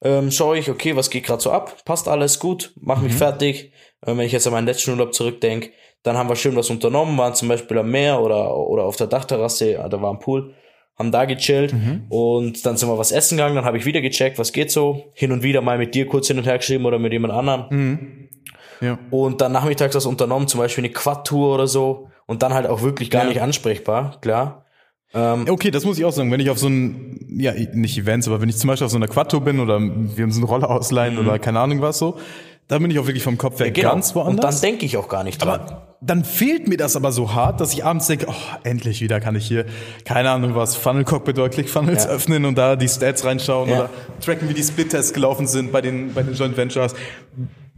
Ähm, 0.05 0.31
schaue 0.31 0.59
ich, 0.59 0.71
okay, 0.71 0.95
was 0.97 1.09
geht 1.11 1.25
gerade 1.25 1.41
so 1.43 1.51
ab? 1.51 1.77
Passt 1.85 2.09
alles 2.09 2.39
gut? 2.39 2.73
Mach 2.81 2.99
Mhm. 2.99 3.05
mich 3.05 3.15
fertig. 3.15 3.73
Ähm, 4.07 4.19
wenn 4.19 4.27
ich 4.27 4.33
jetzt 4.33 4.47
an 4.47 4.53
meinen 4.53 4.67
letzten 4.67 4.91
Urlaub 4.91 5.15
zurückdenke, 5.15 5.71
dann 6.03 6.19
haben 6.19 6.29
wir 6.29 6.37
schön 6.37 6.55
was 6.57 6.69
unternommen, 6.71 7.17
waren 7.17 7.35
zum 7.35 7.49
Beispiel 7.49 7.79
am 7.79 7.91
Meer 7.91 8.21
oder, 8.21 8.55
oder 8.57 8.85
auf 8.85 8.97
der 8.97 9.07
Dachterrasse, 9.07 9.81
ah, 9.83 9.89
da 9.89 10.03
war 10.03 10.13
ein 10.13 10.19
Pool, 10.19 10.53
haben 10.99 11.11
da 11.11 11.25
gechillt 11.25 11.73
Mhm. 11.73 12.05
und 12.11 12.67
dann 12.67 12.77
sind 12.77 12.89
wir 12.91 12.99
was 12.99 13.11
essen 13.13 13.39
gegangen, 13.39 13.57
dann 13.57 13.65
habe 13.65 13.79
ich 13.79 13.87
wieder 13.87 14.03
gecheckt, 14.03 14.39
was 14.39 14.53
geht 14.53 14.71
so. 14.71 15.05
Hin 15.15 15.33
und 15.33 15.43
wieder 15.43 15.63
mal 15.63 15.79
mit 15.79 15.95
dir 15.95 16.07
kurz 16.07 16.27
hin 16.29 16.37
und 16.37 16.45
her 16.47 16.59
geschrieben 16.59 16.85
oder 16.85 16.99
mit 16.99 17.13
jemand 17.13 17.33
anderem. 17.33 17.65
Mhm. 17.71 18.29
Ja. 18.83 18.99
Und 19.11 19.41
dann 19.41 19.53
nachmittags 19.53 19.95
was 19.95 20.05
unternommen, 20.05 20.47
zum 20.49 20.61
Beispiel 20.61 20.85
eine 20.85 20.93
Quad-Tour 20.93 21.55
oder 21.55 21.67
so. 21.67 22.09
Und 22.27 22.43
dann 22.43 22.53
halt 22.53 22.67
auch 22.67 22.83
wirklich 22.83 23.11
gar 23.11 23.23
Ja. 23.23 23.29
nicht 23.29 23.41
ansprechbar, 23.41 24.19
klar. 24.21 24.64
Ähm, 25.15 25.47
Okay, 25.49 25.71
das 25.71 25.85
muss 25.85 25.99
ich 25.99 26.05
auch 26.05 26.13
sagen. 26.13 26.31
Wenn 26.31 26.41
ich 26.41 26.51
auf 26.51 26.59
so 26.59 26.69
ein, 26.69 27.21
ja, 27.39 27.53
nicht 27.73 27.97
Events, 27.99 28.27
aber 28.29 28.41
wenn 28.41 28.49
ich 28.49 28.57
zum 28.57 28.69
Beispiel 28.69 28.85
auf 28.87 28.91
so 28.91 28.97
einer 28.97 29.09
Quad-Tour 29.09 29.41
bin 29.43 29.61
oder 29.61 29.81
wir 29.81 30.25
uns 30.25 30.37
eine 30.37 30.47
Rolle 30.47 30.69
ausleihen 30.69 31.19
oder 31.19 31.39
keine 31.39 31.61
Ahnung 31.61 31.81
was 31.81 31.99
so, 31.99 32.19
da 32.69 32.79
bin 32.79 32.91
ich 32.91 32.99
auch 32.99 33.07
wirklich 33.07 33.23
vom 33.23 33.37
Kopf 33.37 33.61
weg 33.61 33.75
genau. 33.75 33.91
ganz 33.91 34.15
woanders. 34.15 34.33
Und 34.33 34.43
dann 34.43 34.61
denke 34.71 34.87
ich 34.87 34.97
auch 34.97 35.09
gar 35.09 35.23
nicht 35.23 35.43
dran. 35.43 35.61
Aber 35.61 35.97
dann 36.01 36.25
fehlt 36.25 36.67
mir 36.69 36.77
das 36.77 36.97
aber 36.97 37.13
so 37.13 37.35
hart, 37.35 37.61
dass 37.61 37.73
ich 37.73 37.85
abends 37.85 38.07
denke, 38.07 38.27
oh, 38.29 38.35
endlich 38.63 39.01
wieder 39.01 39.21
kann 39.21 39.37
ich 39.37 39.47
hier, 39.47 39.67
keine 40.05 40.31
Ahnung 40.31 40.55
was, 40.55 40.75
Funnel 40.75 41.05
Cockpit 41.05 41.39
oder 41.39 41.49
ClickFunnels 41.51 42.05
Ja. 42.05 42.11
öffnen 42.11 42.45
und 42.45 42.57
da 42.59 42.77
die 42.77 42.89
Stats 42.89 43.25
reinschauen 43.25 43.69
Ja. 43.71 43.77
oder 43.77 43.91
tracken, 44.21 44.49
wie 44.49 44.55
die 44.55 44.63
Split-Tests 44.63 45.13
gelaufen 45.13 45.47
sind 45.47 45.73
bei 45.73 45.81
den, 45.83 46.13
bei 46.15 46.23
den 46.23 46.35
Joint 46.35 46.57
Ventures. 46.57 46.95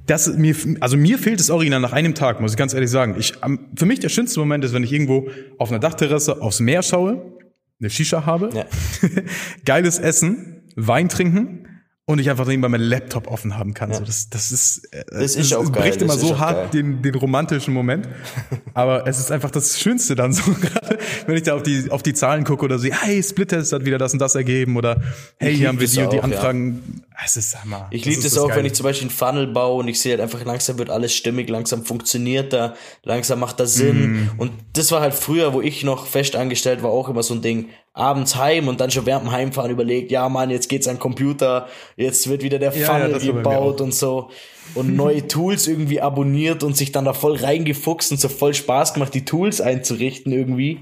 Das, 0.06 0.36
mir, 0.36 0.54
also 0.80 0.96
mir 0.96 1.18
fehlt 1.18 1.40
es 1.40 1.50
original 1.50 1.80
nach 1.80 1.92
einem 1.92 2.14
Tag, 2.14 2.40
muss 2.40 2.52
ich 2.52 2.56
ganz 2.56 2.74
ehrlich 2.74 2.90
sagen. 2.90 3.16
Ich, 3.18 3.34
für 3.76 3.86
mich 3.86 4.00
der 4.00 4.08
schönste 4.08 4.38
Moment 4.38 4.64
ist, 4.64 4.72
wenn 4.72 4.84
ich 4.84 4.92
irgendwo 4.92 5.28
auf 5.58 5.70
einer 5.70 5.80
Dachterrasse 5.80 6.40
aufs 6.40 6.60
Meer 6.60 6.82
schaue, 6.82 7.32
eine 7.80 7.90
Shisha 7.90 8.24
habe, 8.24 8.50
Ja. 8.54 8.64
geiles 9.64 9.98
Essen, 9.98 10.62
Wein 10.76 11.08
trinken 11.08 11.65
und 12.08 12.20
ich 12.20 12.30
einfach 12.30 12.46
nebenbei 12.46 12.68
meinen 12.68 12.84
Laptop 12.84 13.26
offen 13.26 13.58
haben 13.58 13.74
kann. 13.74 13.92
So, 13.92 14.04
das, 14.04 14.30
das 14.30 14.52
ist, 14.52 14.84
äh, 14.92 15.04
Das 15.10 15.34
ist 15.34 15.46
es 15.46 15.52
auch 15.52 15.64
geil, 15.72 15.82
bricht 15.82 15.96
das 15.96 16.02
immer 16.02 16.16
so 16.16 16.34
auch 16.34 16.38
hart 16.38 16.72
geil. 16.72 16.82
den, 16.82 17.02
den 17.02 17.16
romantischen 17.16 17.74
Moment. 17.74 18.08
Aber 18.74 19.08
es 19.08 19.18
ist 19.18 19.32
einfach 19.32 19.50
das 19.50 19.80
Schönste 19.80 20.14
dann 20.14 20.32
so 20.32 20.42
gerade, 20.60 20.98
wenn 21.26 21.36
ich 21.36 21.42
da 21.42 21.56
auf 21.56 21.64
die, 21.64 21.90
auf 21.90 22.04
die 22.04 22.14
Zahlen 22.14 22.44
gucke 22.44 22.64
oder 22.64 22.78
so, 22.78 22.88
hey, 22.88 23.20
Splitters 23.20 23.72
hat 23.72 23.84
wieder 23.84 23.98
das 23.98 24.12
und 24.12 24.20
das 24.20 24.36
ergeben 24.36 24.76
oder 24.76 25.02
hey, 25.38 25.50
Ich 25.50 25.58
hier 25.58 25.66
haben 25.66 25.80
wir 25.80 25.88
die 25.88 25.98
und 25.98 26.12
die 26.12 26.16
das 26.18 26.24
auch, 26.24 26.30
ja. 26.30 26.36
Anfragen. 26.36 27.02
Es 27.24 27.36
ist 27.36 27.60
Hammer. 27.60 27.88
Ich 27.90 28.02
Das 28.02 28.10
liebe 28.10 28.24
ist 28.24 28.36
das 28.36 28.38
auch, 28.38 28.48
Geile. 28.48 28.60
wenn 28.60 28.66
ich 28.66 28.74
zum 28.74 28.84
Beispiel 28.84 29.08
einen 29.08 29.16
Funnel 29.16 29.46
baue 29.48 29.80
und 29.80 29.88
ich 29.88 30.00
sehe 30.00 30.12
halt 30.12 30.20
einfach, 30.20 30.44
langsam 30.44 30.78
wird 30.78 30.90
alles 30.90 31.12
stimmig, 31.12 31.48
langsam 31.50 31.84
funktioniert 31.84 32.52
da, 32.52 32.74
langsam 33.02 33.40
macht 33.40 33.58
das 33.58 33.74
Sinn. 33.74 34.26
Mm. 34.26 34.30
Und 34.38 34.52
das 34.74 34.92
war 34.92 35.00
halt 35.00 35.14
früher, 35.14 35.52
wo 35.54 35.60
ich 35.60 35.82
noch 35.82 36.06
fest 36.06 36.36
angestellt 36.36 36.84
war, 36.84 36.90
auch 36.90 37.08
immer 37.08 37.24
so 37.24 37.34
ein 37.34 37.42
Ding. 37.42 37.70
Abends 37.96 38.36
heim 38.36 38.68
und 38.68 38.78
dann 38.80 38.90
schon 38.90 39.06
während 39.06 39.24
dem 39.24 39.32
Heimfahren 39.32 39.70
überlegt, 39.70 40.10
ja 40.10 40.28
Mann, 40.28 40.50
jetzt 40.50 40.68
geht's 40.68 40.86
an 40.86 40.96
den 40.96 41.00
Computer, 41.00 41.66
jetzt 41.96 42.28
wird 42.28 42.42
wieder 42.42 42.58
der 42.58 42.72
Ja, 42.74 42.80
ja, 42.80 42.86
Funnel 42.86 43.08
mir 43.20 43.32
gebaut 43.32 43.80
und 43.80 43.94
so. 43.94 44.28
Und 44.74 44.94
neue 44.94 45.26
Tools 45.28 45.66
irgendwie 45.66 46.00
abonniert 46.02 46.62
und 46.62 46.76
sich 46.76 46.92
dann 46.92 47.06
da 47.06 47.14
voll 47.14 47.36
reingefuchst 47.36 48.12
und 48.12 48.20
so 48.20 48.28
voll 48.28 48.52
Spaß 48.52 48.94
gemacht, 48.94 49.14
die 49.14 49.24
Tools 49.24 49.60
einzurichten 49.62 50.30
irgendwie. 50.32 50.80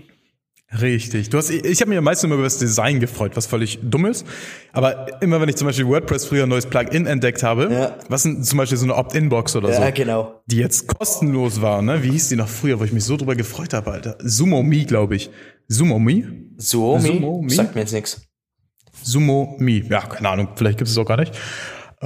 Richtig. 0.80 1.28
Du 1.30 1.38
hast, 1.38 1.50
ich 1.50 1.80
habe 1.80 1.90
mich 1.90 1.98
am 1.98 2.04
meisten 2.04 2.26
immer 2.26 2.34
über 2.34 2.42
das 2.44 2.58
Design 2.58 2.98
gefreut, 2.98 3.32
was 3.36 3.46
völlig 3.46 3.78
dumm 3.82 4.06
ist. 4.06 4.26
Aber 4.72 5.22
immer 5.22 5.40
wenn 5.40 5.48
ich 5.48 5.54
zum 5.54 5.68
Beispiel 5.68 5.86
WordPress 5.86 6.24
früher 6.24 6.44
ein 6.44 6.48
neues 6.48 6.66
Plugin 6.66 7.06
entdeckt 7.06 7.44
habe, 7.44 7.68
Ja. 7.72 7.96
was 8.08 8.22
sind 8.24 8.44
zum 8.44 8.58
Beispiel 8.58 8.76
so 8.78 8.84
eine 8.84 8.96
Opt-in-Box 8.96 9.54
oder 9.54 9.70
Ja, 9.70 9.86
so, 9.86 9.92
genau. 9.94 10.40
die 10.46 10.56
jetzt 10.56 10.88
kostenlos 10.88 11.62
war, 11.62 11.80
ne? 11.80 12.02
Wie 12.02 12.10
hieß 12.10 12.30
die 12.30 12.36
noch 12.36 12.48
früher, 12.48 12.80
wo 12.80 12.84
ich 12.84 12.92
mich 12.92 13.04
so 13.04 13.16
drüber 13.16 13.36
gefreut 13.36 13.72
habe, 13.72 13.92
Alter? 13.92 14.18
Sumo.me, 14.20 14.84
glaube 14.84 15.14
ich. 15.14 15.30
Sumo.me? 15.68 16.24
Suomi, 16.56 17.18
Suomi? 17.20 17.50
sagt 17.50 17.74
mir 17.74 17.80
jetzt 17.82 17.92
nichts. 17.92 18.22
Sumo.me. 19.02 19.82
Ja, 19.88 20.00
keine 20.02 20.28
Ahnung, 20.28 20.48
vielleicht 20.54 20.78
gibt 20.78 20.88
es 20.88 20.92
es 20.92 20.98
auch 20.98 21.06
gar 21.06 21.16
nicht. 21.18 21.32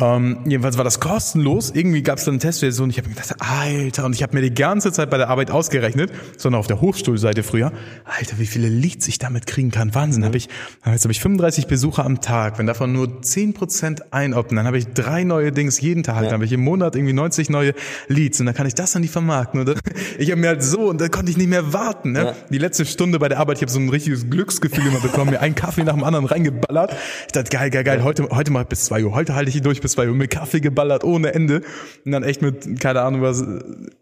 Ähm, 0.01 0.39
jedenfalls 0.47 0.77
war 0.77 0.85
das 0.85 1.01
kostenlos. 1.01 1.71
Irgendwie 1.75 2.03
gab 2.03 2.19
es 2.19 2.25
dann 2.25 2.35
eine 2.35 2.41
Testversion. 2.41 2.91
Ich 2.91 2.99
habe 2.99 3.09
mir 3.09 3.15
gedacht, 3.15 3.35
Alter, 3.39 4.05
und 4.05 4.15
ich 4.15 4.23
habe 4.23 4.35
mir 4.35 4.43
die 4.43 4.55
ganze 4.55 4.93
Zeit 4.93 5.11
bei 5.11 5.19
der 5.19 5.29
Arbeit 5.29 5.51
ausgerechnet, 5.51 6.13
sondern 6.37 6.61
auf 6.61 6.67
der 6.67 6.81
Hochschulseite 6.81 7.43
früher, 7.43 7.73
Alter, 8.05 8.39
wie 8.39 8.47
viele 8.47 8.69
Leads 8.69 9.09
ich 9.09 9.19
damit 9.19 9.47
kriegen 9.47 9.71
kann. 9.71 9.95
Wahnsinn. 9.95 10.25
Hab 10.25 10.35
ich, 10.35 10.49
jetzt 10.87 11.05
habe 11.05 11.13
ich 11.13 11.21
35 11.21 11.67
Besucher 11.67 12.05
am 12.05 12.21
Tag. 12.21 12.59
Wenn 12.59 12.67
davon 12.67 12.93
nur 12.93 13.07
10% 13.07 14.03
einopten, 14.11 14.57
dann 14.57 14.67
habe 14.67 14.79
ich 14.79 14.87
drei 14.87 15.25
neue 15.25 15.53
Dings 15.53 15.81
jeden 15.81 16.03
Tag. 16.03 16.25
Dann 16.25 16.33
habe 16.33 16.45
ich 16.45 16.53
im 16.53 16.63
Monat 16.63 16.95
irgendwie 16.95 17.13
90 17.15 17.51
neue 17.51 17.75
Leads 18.09 18.41
und 18.41 18.47
dann 18.47 18.55
kann 18.55 18.67
ich 18.67 18.75
das 18.75 18.95
an 18.95 19.03
die 19.03 19.09
vermarkten. 19.09 19.61
Und 19.61 19.75
ich 20.19 20.31
habe 20.31 20.41
mir 20.41 20.49
halt 20.49 20.63
so, 20.63 20.89
und 20.89 21.01
da 21.01 21.09
konnte 21.09 21.31
ich 21.31 21.37
nicht 21.37 21.49
mehr 21.49 21.73
warten. 21.73 22.13
Ne? 22.13 22.25
Ja. 22.25 22.35
Die 22.51 22.59
letzte 22.59 22.87
Stunde 22.87 23.19
bei 23.19 23.29
der 23.29 23.39
Arbeit, 23.39 23.59
ich 23.59 23.63
habe 23.63 23.73
so 23.73 23.79
ein 23.79 23.89
richtiges 23.89 24.31
Glücksgefühl 24.31 24.87
immer 24.87 25.01
bekommen, 25.01 25.31
mir 25.31 25.41
einen 25.41 25.55
Kaffee 25.55 25.85
nach 25.85 25.95
dem 25.95 26.05
anderen 26.05 26.27
reingeballert. 26.27 26.95
Ich 27.27 27.33
dachte, 27.33 27.51
geil, 27.51 27.71
geil, 27.71 27.85
geil, 27.85 28.05
heute, 28.05 28.29
heute 28.31 28.51
mal 28.51 28.65
bis 28.65 28.85
zwei 28.87 29.05
Uhr. 29.05 29.15
Heute 29.15 29.35
halte 29.35 29.49
ich 29.49 29.55
hier 29.55 29.63
durch 29.63 29.81
bis 29.89 29.93
zwei 29.95 30.09
Uhr. 30.09 30.15
Mit 30.15 30.31
Kaffee 30.31 30.61
geballert 30.61 31.05
ohne 31.05 31.35
Ende. 31.35 31.63
Und 32.05 32.13
dann 32.13 32.23
echt 32.23 32.43
mit, 32.43 32.79
keine 32.81 33.03
Ahnung 33.03 33.23
was, 33.23 33.45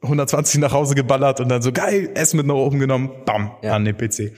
120 0.02 0.60
nach 0.60 0.72
Hause 0.72 0.94
geballert 0.94 1.40
und 1.40 1.48
dann 1.48 1.62
so 1.62 1.72
geil, 1.72 2.10
Essen 2.14 2.36
mit 2.38 2.46
nach 2.46 2.54
oben 2.54 2.78
genommen, 2.78 3.10
bam, 3.24 3.52
Ja. 3.62 3.74
an 3.74 3.84
den 3.84 3.96
PC. 3.96 4.32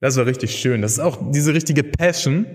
Das 0.00 0.16
war 0.16 0.26
richtig 0.26 0.54
schön. 0.56 0.82
Das 0.82 0.92
ist 0.92 0.98
auch 1.00 1.18
diese 1.30 1.54
richtige 1.54 1.82
Passion, 1.82 2.46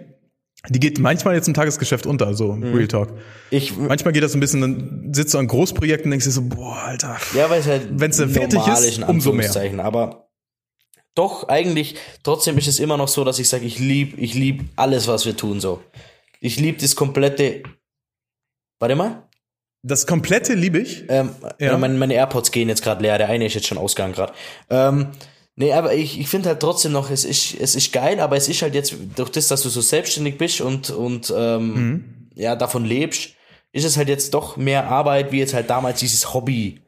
Die 0.70 0.80
geht 0.80 1.00
manchmal 1.00 1.34
jetzt 1.34 1.48
im 1.48 1.56
Tagesgeschäft 1.56 2.06
unter, 2.06 2.36
so 2.36 2.54
Mhm. 2.54 2.76
Real 2.76 2.88
Talk. 2.88 3.10
Ich, 3.50 3.76
Manchmal 3.76 4.14
geht 4.14 4.22
das 4.22 4.36
ein 4.36 4.40
bisschen, 4.40 4.62
dann 4.62 5.10
sitzt 5.12 5.34
du 5.34 5.40
an 5.40 5.48
Großprojekten 5.48 6.06
und 6.06 6.12
denkst 6.12 6.26
dir 6.26 6.32
so, 6.32 6.44
boah, 6.44 6.78
Alter. 6.86 7.18
ja, 7.36 7.50
weil 7.50 7.62
es 7.62 7.66
halt 7.68 7.88
Wenn's 7.94 8.18
dann 8.18 8.30
fertig 8.30 8.60
ist, 8.68 9.02
umso 9.10 9.34
mehr. 9.34 9.52
Aber 9.80 10.28
doch, 11.16 11.50
eigentlich, 11.50 11.96
trotzdem 12.22 12.60
ist 12.60 12.68
es 12.68 12.80
immer 12.80 12.96
noch 12.96 13.08
so, 13.08 13.24
dass 13.24 13.40
ich 13.40 13.50
sage, 13.50 13.66
ich 13.66 13.80
lieb, 13.80 14.14
ich 14.20 14.36
lieb 14.36 14.66
alles, 14.76 15.08
was 15.08 15.26
wir 15.26 15.36
tun, 15.36 15.60
so. 15.60 15.82
Ich 16.40 16.60
lieb 16.60 16.78
das 16.78 16.96
komplette, 16.96 17.64
warte 18.82 18.96
mal, 18.96 19.24
Das 19.84 20.06
komplette 20.06 20.54
liebe 20.54 20.80
ich. 20.80 21.06
ähm, 21.10 21.30
Ja. 21.60 21.74
äh, 21.74 21.78
meine, 21.78 21.94
meine 21.98 22.14
AirPods 22.16 22.52
gehen 22.52 22.68
jetzt 22.70 22.84
gerade 22.84 23.02
leer, 23.02 23.18
der 23.18 23.30
eine 23.30 23.46
ist 23.46 23.54
jetzt 23.56 23.68
schon 23.68 23.78
ausgegangen 23.78 24.14
gerade. 24.14 24.34
Ähm, 24.70 25.08
nee, 25.56 25.72
aber 25.74 25.94
ich, 25.94 26.20
ich 26.20 26.28
finde 26.28 26.50
halt 26.50 26.60
trotzdem 26.60 26.92
noch, 26.92 27.10
es 27.10 27.24
ist, 27.24 27.56
es 27.60 27.76
ist 27.76 27.92
geil, 27.94 28.20
aber 28.20 28.36
es 28.38 28.48
ist 28.50 28.62
halt 28.62 28.76
jetzt, 28.76 28.94
durch 29.16 29.30
das, 29.30 29.48
dass 29.48 29.64
du 29.64 29.70
so 29.70 29.82
selbstständig 29.82 30.38
bist 30.38 30.60
und, 30.62 30.90
und 30.92 31.34
ähm, 31.36 31.74
Mhm. 31.74 32.30
ja, 32.36 32.56
davon 32.56 32.86
lebst, 32.86 33.32
ist 33.72 33.86
es 33.86 33.96
halt 33.98 34.10
jetzt 34.10 34.34
doch 34.34 34.58
mehr 34.58 34.88
Arbeit, 34.90 35.32
wie 35.32 35.40
jetzt 35.40 35.54
halt 35.54 35.70
damals 35.70 36.00
dieses 36.02 36.34
Hobby. 36.34 36.82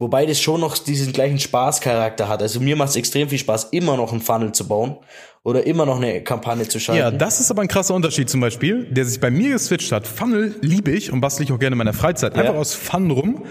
Wobei 0.00 0.26
das 0.26 0.40
schon 0.40 0.60
noch 0.60 0.78
diesen 0.78 1.12
gleichen 1.12 1.40
Spaßcharakter 1.40 2.28
hat. 2.28 2.40
Also 2.40 2.60
mir 2.60 2.76
macht 2.76 2.90
es 2.90 2.96
extrem 2.96 3.28
viel 3.28 3.38
Spaß, 3.38 3.70
immer 3.72 3.96
noch 3.96 4.12
einen 4.12 4.20
Funnel 4.20 4.52
zu 4.52 4.68
bauen 4.68 4.96
oder 5.44 5.66
immer 5.66 5.86
noch 5.86 5.96
eine 5.96 6.22
Kampagne 6.22 6.68
zu 6.68 6.78
schalten. 6.80 7.00
Ja, 7.00 7.10
das 7.10 7.40
ist 7.40 7.50
aber 7.50 7.62
ein 7.62 7.68
krasser 7.68 7.94
Unterschied 7.94 8.28
zum 8.28 8.40
Beispiel, 8.40 8.84
der 8.90 9.04
sich 9.04 9.20
bei 9.20 9.30
mir 9.30 9.50
geswitcht 9.50 9.92
hat. 9.92 10.06
Funnel 10.06 10.54
liebe 10.60 10.90
ich 10.90 11.12
und 11.12 11.20
bastle 11.20 11.44
ich 11.44 11.52
auch 11.52 11.58
gerne 11.58 11.74
in 11.74 11.78
meiner 11.78 11.92
Freizeit. 11.94 12.34
Einfach 12.34 12.54
Ja. 12.54 12.60
aus 12.60 12.74
Fun 12.74 13.10
rum. 13.10 13.44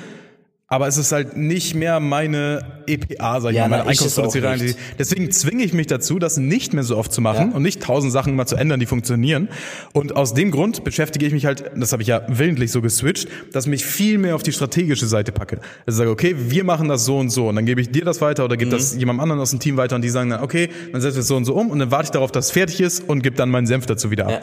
Aber 0.70 0.86
es 0.86 0.97
ist 0.97 1.13
halt 1.13 1.38
nicht 1.38 1.76
mehr 1.76 2.01
meine 2.01 2.82
EPA, 2.88 3.39
sag 3.39 3.51
ich 3.51 3.55
Ja, 3.55 3.70
mal, 3.70 3.86
meine 3.86 3.89
na. 4.41 4.57
Deswegen 4.99 5.32
zwinge 5.32 5.63
ich 5.63 5.72
mich 5.72 5.88
dazu, 5.88 6.20
das 6.20 6.36
nicht 6.36 6.74
mehr 6.74 6.84
so 6.84 6.97
oft 6.97 7.13
zu 7.13 7.22
machen 7.22 7.51
Ja. 7.51 7.55
und 7.55 7.63
nicht 7.63 7.82
tausend 7.82 8.11
Sachen 8.11 8.34
immer 8.34 8.45
zu 8.47 8.57
ändern, 8.57 8.78
die 8.82 8.86
funktionieren. 8.86 9.47
Und 9.93 10.18
aus 10.18 10.34
dem 10.34 10.51
Grund 10.51 10.84
beschäftige 10.84 11.26
ich 11.26 11.32
mich 11.32 11.45
halt, 11.45 11.72
das 11.74 11.93
habe 11.93 12.01
ich 12.01 12.09
ja 12.09 12.24
willentlich 12.28 12.74
so 12.74 12.82
geswitcht, 12.82 13.30
dass 13.53 13.63
ich 13.63 13.70
mich 13.70 13.86
viel 13.86 14.18
mehr 14.18 14.36
auf 14.36 14.43
die 14.43 14.51
strategische 14.51 15.07
Seite 15.07 15.32
packe. 15.32 15.61
Also 15.86 15.88
ich 15.88 15.95
sage, 15.99 16.09
okay, 16.09 16.36
wir 16.38 16.65
machen 16.65 16.89
das 16.89 17.05
so 17.05 17.18
und 17.18 17.30
so 17.30 17.47
und 17.47 17.55
dann 17.55 17.65
gebe 17.65 17.80
ich 17.80 17.89
dir 17.89 18.03
das 18.03 18.20
weiter 18.20 18.43
oder 18.43 18.57
gebe 18.57 18.70
das 18.72 18.93
Mhm. 18.93 18.99
jemandem 18.99 19.22
anderen 19.22 19.41
aus 19.41 19.51
dem 19.51 19.59
Team 19.61 19.78
weiter 19.78 19.95
und 19.95 20.01
die 20.01 20.09
sagen 20.09 20.32
dann, 20.32 20.43
okay, 20.43 20.68
dann 20.91 20.99
setzen 20.99 21.15
wir 21.15 21.22
es 21.22 21.28
so 21.30 21.38
und 21.38 21.45
so 21.45 21.53
um 21.55 21.72
und 21.72 21.80
dann 21.80 21.91
warte 21.91 22.05
ich 22.07 22.11
darauf, 22.11 22.34
dass 22.34 22.47
es 22.47 22.51
fertig 22.51 22.82
ist 22.82 23.07
und 23.07 23.24
gebe 23.24 23.38
dann 23.38 23.49
meinen 23.49 23.68
Senf 23.68 23.86
dazu 23.86 24.11
wieder 24.11 24.26
ab. 24.26 24.32
Ja. 24.32 24.41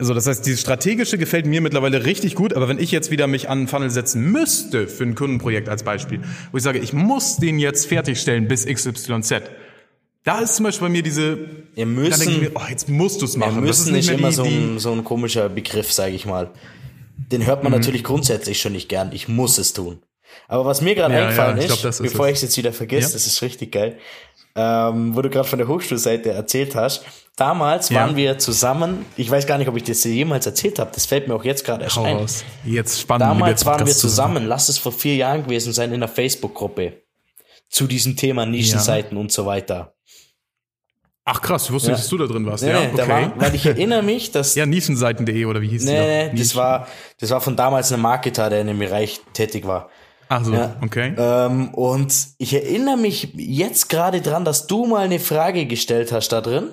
Also 0.00 0.14
das 0.14 0.26
heißt, 0.26 0.44
dieses 0.46 0.60
strategische 0.62 1.18
gefällt 1.18 1.46
mir 1.46 1.60
mittlerweile 1.60 2.04
richtig 2.06 2.34
gut, 2.34 2.54
aber 2.54 2.68
wenn 2.68 2.78
ich 2.78 2.90
jetzt 2.90 3.10
wieder 3.10 3.26
mich 3.26 3.48
an 3.50 3.58
einen 3.58 3.68
Funnel 3.68 3.90
setzen 3.90 4.32
müsste 4.32 4.88
für 4.88 5.04
ein 5.04 5.14
Kundenprojekt 5.14 5.68
als 5.68 5.82
Beispiel, 5.82 6.20
wo 6.50 6.56
ich 6.56 6.62
sage, 6.62 6.78
ich 6.78 6.92
muss 6.92 7.36
den 7.36 7.58
jetzt 7.58 7.86
fertigstellen 7.86 8.48
bis 8.48 8.64
XYZ, 8.66 9.42
da 10.24 10.40
ist 10.40 10.56
zum 10.56 10.64
Beispiel 10.64 10.88
bei 10.88 10.92
mir 10.92 11.02
diese, 11.02 11.38
Wir 11.74 11.86
müssen, 11.86 12.40
mir, 12.40 12.50
oh, 12.54 12.60
jetzt 12.68 12.88
musst 12.88 13.20
du 13.22 13.26
es 13.26 13.34
wir 13.34 13.40
machen. 13.40 13.56
Das 13.56 13.78
müssen 13.80 13.92
nicht 13.92 14.08
mehr 14.08 14.18
immer 14.18 14.28
die- 14.30 14.34
so, 14.34 14.42
ein, 14.44 14.78
so 14.78 14.92
ein 14.92 15.04
komischer 15.04 15.48
Begriff, 15.48 15.92
sage 15.92 16.14
ich 16.14 16.26
mal. 16.26 16.50
Den 17.16 17.46
hört 17.46 17.62
Mhm. 17.62 17.70
man 17.70 17.78
natürlich 17.78 18.02
grundsätzlich 18.04 18.60
schon 18.60 18.72
nicht 18.72 18.88
gern. 18.88 19.10
Ich 19.12 19.28
muss 19.28 19.58
es 19.58 19.72
tun. 19.74 20.00
Aber 20.48 20.64
was 20.64 20.80
mir 20.80 20.94
gerade 20.94 21.14
Ja, 21.14 21.22
eingefallen 21.24 21.56
ja, 21.58 21.64
ich 21.64 21.70
ist, 21.70 21.80
glaub, 21.80 21.90
ist 21.90 22.02
bevor 22.02 22.28
ich 22.28 22.34
es 22.36 22.42
jetzt 22.42 22.56
wieder 22.56 22.72
vergesse, 22.72 23.08
Ja. 23.08 23.12
das 23.14 23.26
ist 23.26 23.42
richtig 23.42 23.72
geil, 23.72 23.98
ähm, 24.60 25.16
wo 25.16 25.22
du 25.22 25.30
gerade 25.30 25.48
von 25.48 25.58
der 25.58 25.68
Hochschulseite 25.68 26.30
erzählt 26.30 26.74
hast. 26.74 27.04
Damals 27.36 27.88
Ja. 27.88 28.00
waren 28.00 28.16
wir 28.16 28.38
zusammen, 28.38 29.06
ich 29.16 29.30
weiß 29.30 29.46
gar 29.46 29.56
nicht, 29.56 29.68
ob 29.68 29.76
ich 29.76 29.84
das 29.84 30.02
dir 30.02 30.12
jemals 30.12 30.44
erzählt 30.44 30.78
habe, 30.78 30.90
das 30.94 31.06
fällt 31.06 31.26
mir 31.28 31.34
auch 31.34 31.44
jetzt 31.44 31.64
gerade 31.64 31.84
erst 31.84 31.96
Hau 31.96 32.02
ein. 32.04 32.16
raus. 32.16 32.44
Jetzt 32.64 33.00
spannend. 33.00 33.22
Damals 33.22 33.64
waren 33.64 33.86
wir 33.86 33.94
zusammen, 33.94 34.46
lass 34.46 34.68
es 34.68 34.76
vor 34.78 34.92
vier 34.92 35.16
Jahren 35.16 35.44
gewesen 35.44 35.72
sein, 35.72 35.88
in 35.90 35.94
einer 35.96 36.08
Facebook-Gruppe 36.08 37.02
zu 37.70 37.86
diesem 37.86 38.16
Thema 38.16 38.44
Nischenseiten 38.44 39.16
und 39.16 39.32
so 39.32 39.46
weiter. 39.46 39.94
Ach 41.24 41.40
krass, 41.40 41.66
ich 41.66 41.72
wusste 41.72 41.88
Ja. 41.90 41.94
nicht, 41.94 42.02
dass 42.04 42.10
du 42.10 42.18
da 42.18 42.26
drin 42.26 42.44
warst. 42.46 42.64
Nee, 42.64 42.70
ja, 42.70 42.80
okay. 42.92 43.08
war, 43.08 43.32
weil 43.40 43.54
ich 43.54 43.64
erinnere 43.64 44.02
mich, 44.02 44.30
dass 44.32 44.54
ja, 44.54 44.66
nischenseiten.de 44.66 45.44
oder 45.44 45.60
wie 45.60 45.68
hieß 45.68 45.82
die? 45.84 45.92
Nee, 45.92 46.26
noch? 46.26 46.32
nee, 46.32 46.38
das 46.38 46.56
war, 46.56 46.88
das 47.20 47.30
war 47.30 47.40
von 47.40 47.56
damals 47.56 47.92
ein 47.92 48.00
Marketer, 48.00 48.50
der 48.50 48.62
in 48.62 48.66
dem 48.66 48.78
Bereich 48.78 49.20
tätig 49.32 49.66
war. 49.66 49.88
Ach 50.32 50.44
so, 50.44 50.52
Ja. 50.54 50.76
okay. 50.80 51.12
Ähm, 51.18 51.74
und 51.74 52.14
ich 52.38 52.54
erinnere 52.54 52.96
mich 52.96 53.32
jetzt 53.36 53.88
gerade 53.88 54.20
dran, 54.22 54.44
dass 54.44 54.66
du 54.68 54.86
mal 54.86 55.04
eine 55.04 55.18
Frage 55.18 55.66
gestellt 55.66 56.12
hast 56.12 56.28
da 56.30 56.40
drin. 56.40 56.68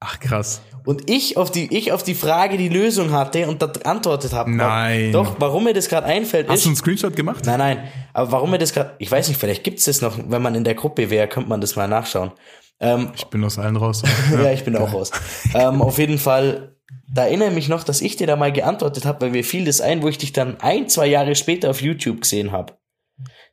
Ach 0.00 0.18
krass. 0.18 0.62
Und 0.86 1.10
ich 1.10 1.36
auf 1.36 1.50
die, 1.50 1.76
ich 1.76 1.92
auf 1.92 2.02
die 2.02 2.14
Frage 2.14 2.56
die 2.56 2.70
Lösung 2.70 3.12
hatte 3.12 3.46
und 3.48 3.60
da 3.60 3.70
antwortet 3.84 4.32
habe. 4.32 4.50
Nein. 4.50 5.12
Doch, 5.12 5.36
warum 5.38 5.64
mir 5.64 5.74
das 5.74 5.90
gerade 5.90 6.06
einfällt, 6.06 6.48
Hast 6.48 6.60
ist. 6.60 6.64
du 6.64 6.68
einen 6.70 6.76
Screenshot 6.76 7.14
gemacht? 7.14 7.44
Nein, 7.44 7.58
nein. 7.58 7.88
Aber 8.14 8.32
warum 8.32 8.50
mir 8.50 8.56
das 8.58 8.72
gerade, 8.72 8.94
ich 8.98 9.10
weiß 9.12 9.28
nicht, 9.28 9.38
vielleicht 9.38 9.62
gibt's 9.62 9.84
das 9.84 10.00
noch, 10.00 10.16
wenn 10.28 10.40
man 10.40 10.54
in 10.54 10.64
der 10.64 10.74
Gruppe 10.74 11.10
wäre, 11.10 11.28
könnte 11.28 11.50
man 11.50 11.60
das 11.60 11.76
mal 11.76 11.86
nachschauen. 11.86 12.32
Ähm, 12.80 13.10
Ich 13.14 13.26
bin 13.26 13.44
aus 13.44 13.58
allen 13.58 13.76
raus. 13.76 14.02
ja, 14.32 14.50
ich 14.52 14.64
bin 14.64 14.74
auch 14.74 14.90
raus. 14.94 15.10
ähm, 15.54 15.82
auf 15.82 15.98
jeden 15.98 16.16
Fall, 16.16 16.76
da 17.12 17.24
erinnere 17.26 17.48
ich 17.48 17.54
mich 17.54 17.68
noch, 17.68 17.82
dass 17.84 18.00
ich 18.00 18.16
dir 18.16 18.26
da 18.26 18.36
mal 18.36 18.52
geantwortet 18.52 19.04
habe, 19.04 19.22
weil 19.22 19.30
mir 19.30 19.44
fiel 19.44 19.64
das 19.64 19.80
ein, 19.80 20.02
wo 20.02 20.08
ich 20.08 20.18
dich 20.18 20.32
dann 20.32 20.60
ein, 20.60 20.88
zwei 20.88 21.06
Jahre 21.06 21.34
später 21.34 21.70
auf 21.70 21.82
YouTube 21.82 22.20
gesehen 22.22 22.52
habe. 22.52 22.78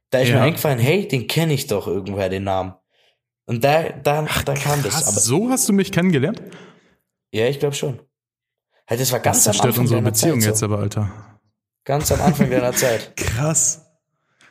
Da 0.10 0.20
ist 0.20 0.30
Ja. 0.30 0.36
mir 0.36 0.41
eingefallen, 0.43 0.80
hey, 0.80 1.08
den 1.08 1.28
kenne 1.28 1.53
ich 1.53 1.68
doch 1.68 1.88
irgendwoher, 1.88 2.30
den 2.30 2.43
Namen. 2.43 2.74
Und 3.45 3.64
da, 3.64 3.84
da, 3.89 4.26
da 4.45 4.53
kam 4.53 4.84
das. 4.84 4.93
Krass, 4.93 5.08
Aber, 5.08 5.20
so 5.20 5.49
hast 5.49 5.68
du 5.70 5.74
mich 5.74 5.91
kennengelernt? 5.91 6.41
ja, 7.34 7.47
ich 7.47 7.60
glaube 7.60 7.76
schon. 7.76 7.99
Halt, 8.89 9.01
das 9.01 9.12
war 9.12 9.20
ganz 9.20 9.43
Das 9.43 9.60
am 9.60 9.66
Anfang 9.68 9.82
unsere 9.82 9.99
deiner 9.99 10.12
Beziehung 10.12 10.39
Zeit. 10.39 10.49
jetzt 10.49 10.60
So. 10.60 10.66
aber, 10.68 10.80
Alter. 10.80 11.39
Ganz 11.84 12.12
am 12.12 12.22
Anfang 12.22 12.49
deiner 12.49 12.72
Zeit. 12.74 13.16
Krass. 13.18 13.86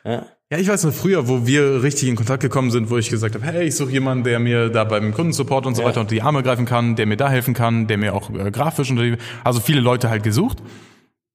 Ja. 0.03 0.27
Ja, 0.49 0.57
ich 0.59 0.67
weiß 0.69 0.85
noch 0.85 0.93
früher, 0.93 1.27
wo 1.27 1.45
wir 1.45 1.83
richtig 1.83 2.07
in 2.07 2.15
Kontakt 2.15 2.41
gekommen 2.41 2.71
sind, 2.71 2.89
wo 2.89 2.97
ich 2.97 3.09
gesagt 3.09 3.35
habe, 3.35 3.45
hey, 3.45 3.67
ich 3.67 3.75
suche 3.75 3.91
jemanden, 3.91 4.23
der 4.23 4.39
mir 4.39 4.69
da 4.69 4.85
beim 4.85 5.13
Kundensupport 5.13 5.65
und 5.65 5.75
so 5.75 5.81
Ja. 5.81 5.89
weiter 5.89 5.99
unter 5.99 6.15
die 6.15 6.21
Arme 6.21 6.41
greifen 6.41 6.65
kann, 6.65 6.95
der 6.95 7.05
mir 7.05 7.17
da 7.17 7.29
helfen 7.29 7.53
kann, 7.53 7.87
der 7.87 7.97
mir 7.97 8.13
auch 8.13 8.29
äh, 8.29 8.49
grafisch 8.49 8.89
unter 8.89 9.03
die, 9.03 9.17
also 9.43 9.59
viele 9.59 9.81
Leute 9.81 10.09
halt 10.09 10.23
gesucht. 10.23 10.59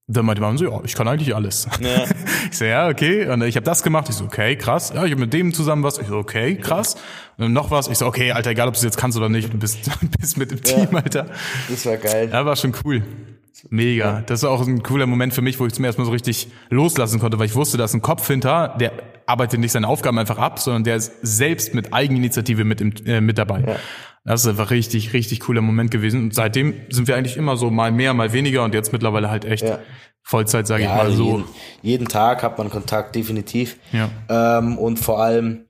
Dann 0.07 0.25
meinte 0.25 0.41
man 0.41 0.57
so, 0.57 0.65
ja, 0.65 0.81
ich 0.85 0.95
kann 0.95 1.09
eigentlich 1.09 1.35
alles. 1.35 1.69
Ja. 1.81 2.05
Ich 2.51 2.59
so, 2.59 2.65
ja, 2.65 2.89
okay. 2.89 3.29
Und 3.29 3.41
ich 3.43 3.57
habe 3.57 3.65
das 3.65 3.83
gemacht. 3.83 4.09
Ich 4.11 4.17
so, 4.17 4.25
okay, 4.25 4.57
krass. 4.57 4.93
Ja, 4.95 5.05
ich 5.05 5.13
habe 5.13 5.21
mit 5.21 5.33
dem 5.33 5.55
zusammen 5.55 5.85
was. 5.85 5.99
Ich 5.99 6.09
so, 6.09 6.17
okay, 6.17 6.57
krass. 6.57 6.95
Und 7.37 7.45
dann 7.45 7.53
noch 7.53 7.71
was. 7.71 7.89
Ich 7.89 7.97
so, 7.99 8.07
okay, 8.07 8.33
Alter, 8.33 8.51
egal 8.51 8.67
ob 8.69 8.75
du 8.75 8.79
es 8.79 8.83
jetzt 8.85 8.97
kannst 8.99 9.17
oder 9.17 9.29
nicht, 9.29 9.53
du 9.53 9.59
bist, 9.59 9.79
bist 10.21 10.37
mit 10.39 10.51
dem 10.51 10.63
Team, 10.63 10.89
Alter. 10.93 11.27
Das 11.71 11.87
war 11.87 11.97
geil. 11.99 12.29
Ja, 12.33 12.45
war 12.45 12.57
schon 12.57 12.73
cool. 12.85 13.03
Mega. 13.71 14.23
Das 14.27 14.43
war 14.43 14.51
auch 14.51 14.67
ein 14.67 14.83
cooler 14.83 15.07
Moment 15.07 15.35
für 15.35 15.43
mich, 15.43 15.59
wo 15.61 15.67
ich 15.67 15.73
zum 15.73 15.85
ersten 15.85 16.01
Mal 16.03 16.07
so 16.07 16.13
richtig 16.13 16.49
loslassen 16.71 17.21
konnte, 17.21 17.39
weil 17.39 17.47
ich 17.47 17.55
wusste, 17.55 17.77
da 17.79 17.85
ist 17.85 17.95
ein 17.95 18.03
Kopf 18.03 18.27
hinter, 18.27 18.77
der 18.81 18.93
arbeitet 19.27 19.61
nicht 19.61 19.73
seine 19.73 19.89
Aufgaben 19.89 20.19
einfach 20.19 20.39
ab, 20.39 20.59
sondern 20.59 20.85
der 20.85 20.97
ist 20.97 21.13
selbst 21.23 21.75
mit 21.75 21.93
Eigeninitiative 21.93 22.65
mit, 22.65 22.81
im, 22.81 22.93
äh, 23.07 23.21
mit 23.21 23.39
dabei. 23.39 23.77
Das 24.25 24.43
ist 24.43 24.47
einfach 24.49 24.71
richtig, 24.71 25.13
richtig 25.13 25.41
cooler 25.41 25.61
Moment 25.63 25.91
gewesen. 25.91 26.25
Und 26.25 26.35
seitdem 26.35 26.75
sind 26.91 27.09
wir 27.09 27.17
eigentlich 27.17 27.37
immer 27.37 27.57
so 27.57 27.71
mal 27.71 27.91
mehr, 27.93 28.15
mal 28.15 28.33
weniger 28.33 28.63
und 28.65 28.75
jetzt 28.75 28.93
mittlerweile 28.93 29.31
halt 29.31 29.45
echt 29.45 29.65
Ja. 29.65 29.79
Vollzeit, 30.25 30.67
sage 30.69 30.85
ich 30.85 30.89
Ja, 30.89 30.97
mal 30.97 31.07
also 31.07 31.17
so. 31.17 31.25
jeden, 31.31 31.45
jeden 31.83 32.09
Tag 32.09 32.43
hat 32.45 32.57
man 32.57 32.71
Kontakt, 32.71 33.17
definitiv. 33.17 33.77
Ja. 33.93 34.09
Ähm, 34.59 34.79
und 34.79 34.99
vor 35.01 35.21
allem, 35.21 35.67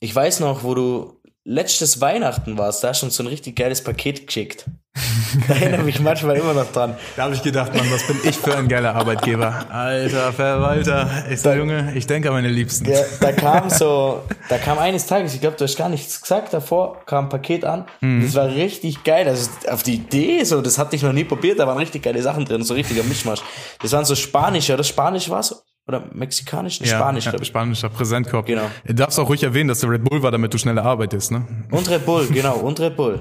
ich 0.00 0.14
weiß 0.14 0.40
noch, 0.40 0.62
wo 0.64 0.74
du 0.74 1.15
letztes 1.46 2.00
Weihnachten 2.00 2.58
warst, 2.58 2.82
da 2.82 2.88
hast 2.88 3.02
du 3.02 3.06
uns 3.06 3.16
so 3.16 3.22
ein 3.22 3.28
richtig 3.28 3.56
geiles 3.56 3.82
Paket 3.82 4.26
geschickt. 4.26 4.66
da 5.48 5.54
erinnere 5.54 5.82
mich 5.82 6.00
manchmal 6.00 6.36
immer 6.36 6.54
noch 6.54 6.70
dran. 6.72 6.96
Da 7.14 7.24
habe 7.24 7.34
ich 7.34 7.42
gedacht, 7.42 7.72
Mann, 7.74 7.88
was 7.90 8.04
bin 8.06 8.16
ich 8.24 8.36
für 8.36 8.56
ein 8.56 8.66
geiler 8.66 8.94
Arbeitgeber. 8.94 9.66
Alter 9.70 10.32
Verwalter. 10.32 11.26
Ich 11.30 11.40
sag, 11.40 11.56
Junge, 11.56 11.92
ich 11.94 12.06
denke 12.06 12.28
an 12.28 12.34
meine 12.34 12.48
Liebsten. 12.48 12.90
Ja, 12.90 13.00
da 13.20 13.32
kam 13.32 13.70
so, 13.70 14.24
da 14.48 14.58
kam 14.58 14.78
eines 14.78 15.06
Tages, 15.06 15.34
ich 15.34 15.40
glaube, 15.40 15.56
du 15.56 15.64
hast 15.64 15.76
gar 15.76 15.88
nichts 15.88 16.20
gesagt 16.20 16.52
davor, 16.52 17.04
kam 17.06 17.26
ein 17.26 17.28
Paket 17.28 17.64
an. 17.64 17.84
Mhm. 18.00 18.22
Das 18.22 18.34
war 18.34 18.48
richtig 18.48 19.04
geil. 19.04 19.28
Also 19.28 19.50
auf 19.68 19.84
die 19.84 19.94
Idee, 19.94 20.42
so, 20.42 20.60
das 20.60 20.78
hatte 20.78 20.96
ich 20.96 21.02
noch 21.02 21.12
nie 21.12 21.24
probiert, 21.24 21.60
da 21.60 21.66
waren 21.66 21.78
richtig 21.78 22.02
geile 22.02 22.22
Sachen 22.22 22.44
drin, 22.44 22.64
so 22.64 22.74
richtiger 22.74 23.04
Mischmasch. 23.04 23.40
Das 23.80 23.92
waren 23.92 24.04
so 24.04 24.16
spanische, 24.16 24.74
oder 24.74 24.84
Spanisch 24.84 25.30
war's? 25.30 25.62
Oder 25.88 26.04
mexikanisch? 26.12 26.80
Nee, 26.80 26.88
Spanisch, 26.88 27.24
ja, 27.26 27.30
glaube 27.30 27.44
ich. 27.44 27.48
Spanischer 27.48 27.88
Präsentkorb. 27.88 28.46
Genau. 28.46 28.68
Du 28.84 28.94
darfst 28.94 29.20
auch 29.20 29.28
ruhig 29.28 29.42
erwähnen, 29.44 29.68
dass 29.68 29.80
der 29.80 29.90
Red 29.90 30.02
Bull 30.04 30.22
war, 30.22 30.32
damit 30.32 30.52
du 30.52 30.58
schneller 30.58 30.84
arbeitest, 30.84 31.30
ne? 31.30 31.44
Und 31.70 31.88
Red 31.88 32.04
Bull, 32.04 32.26
genau, 32.26 32.56
und 32.56 32.80
Red 32.80 32.96
Bull. 32.96 33.20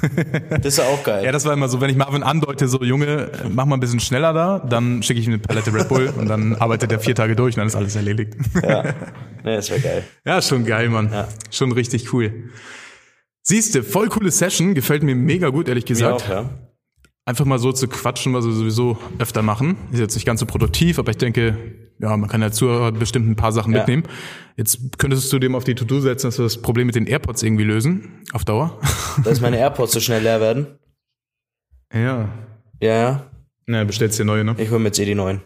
Das 0.50 0.66
ist 0.78 0.80
auch 0.80 1.02
geil. 1.04 1.24
Ja, 1.24 1.30
das 1.32 1.44
war 1.44 1.52
immer 1.52 1.68
so, 1.68 1.80
wenn 1.80 1.90
ich 1.90 1.96
Marvin 1.96 2.22
andeute, 2.22 2.66
so 2.68 2.82
Junge, 2.82 3.30
mach 3.48 3.64
mal 3.64 3.76
ein 3.76 3.80
bisschen 3.80 4.00
schneller 4.00 4.32
da, 4.32 4.58
dann 4.58 5.02
schicke 5.02 5.20
ich 5.20 5.26
ihm 5.26 5.34
eine 5.34 5.42
Palette 5.42 5.72
Red 5.72 5.88
Bull 5.88 6.12
und 6.16 6.26
dann 6.28 6.56
arbeitet 6.56 6.90
er 6.90 6.98
vier 6.98 7.14
Tage 7.14 7.36
durch 7.36 7.54
und 7.54 7.58
dann 7.58 7.68
ist 7.68 7.76
alles 7.76 7.94
erledigt. 7.94 8.34
Nee, 8.54 9.56
das 9.56 9.70
wäre 9.70 9.80
geil. 9.80 10.04
Ja, 10.24 10.40
schon 10.42 10.64
geil, 10.64 10.88
Mann. 10.88 11.10
Ja. 11.12 11.28
Schon 11.50 11.70
richtig 11.72 12.12
cool. 12.12 12.50
Siehste, 13.42 13.82
voll 13.82 14.08
coole 14.08 14.30
Session, 14.30 14.74
gefällt 14.74 15.02
mir 15.02 15.14
mega 15.14 15.50
gut, 15.50 15.68
ehrlich 15.68 15.84
Mir 15.84 15.88
gesagt. 15.88 16.22
auch, 16.24 16.28
ja. 16.28 16.50
Einfach 17.26 17.44
mal 17.44 17.58
so 17.58 17.72
zu 17.72 17.86
quatschen, 17.88 18.34
was 18.34 18.44
wir 18.46 18.52
sowieso 18.52 18.98
öfter 19.18 19.42
machen. 19.42 19.76
Ist 19.92 20.00
jetzt 20.00 20.14
nicht 20.14 20.26
ganz 20.26 20.40
so 20.40 20.46
produktiv, 20.46 20.98
aber 20.98 21.10
ich 21.10 21.18
denke, 21.18 21.56
ja, 21.98 22.16
man 22.16 22.28
kann 22.28 22.42
ja 22.42 22.50
zu 22.50 22.66
bestimmt 22.98 23.28
ein 23.28 23.36
paar 23.36 23.52
Sachen 23.52 23.72
Ja. 23.72 23.78
mitnehmen. 23.80 24.04
Jetzt 24.56 24.98
könntest 24.98 25.32
du 25.32 25.38
dem 25.38 25.54
auf 25.54 25.64
die 25.64 25.74
To-Do 25.74 26.00
setzen, 26.00 26.28
dass 26.28 26.38
wir 26.38 26.44
das 26.44 26.60
Problem 26.62 26.86
mit 26.86 26.94
den 26.96 27.06
AirPods 27.06 27.42
irgendwie 27.42 27.64
lösen, 27.64 28.22
auf 28.32 28.44
Dauer. 28.44 28.78
Dass 29.24 29.40
meine 29.40 29.58
AirPods 29.58 29.92
so 29.92 30.00
schnell 30.00 30.22
leer 30.22 30.40
werden. 30.40 30.66
ja. 31.92 32.28
Ja, 32.80 32.94
ja. 32.96 33.30
Na, 33.66 33.82
bestellst 33.84 34.18
dir 34.18 34.24
neue, 34.24 34.44
ne? 34.44 34.54
Ich 34.58 34.68
hole 34.70 34.78
mir 34.80 34.86
jetzt 34.88 34.98
eh 34.98 35.04
die 35.06 35.14
neuen. 35.14 35.40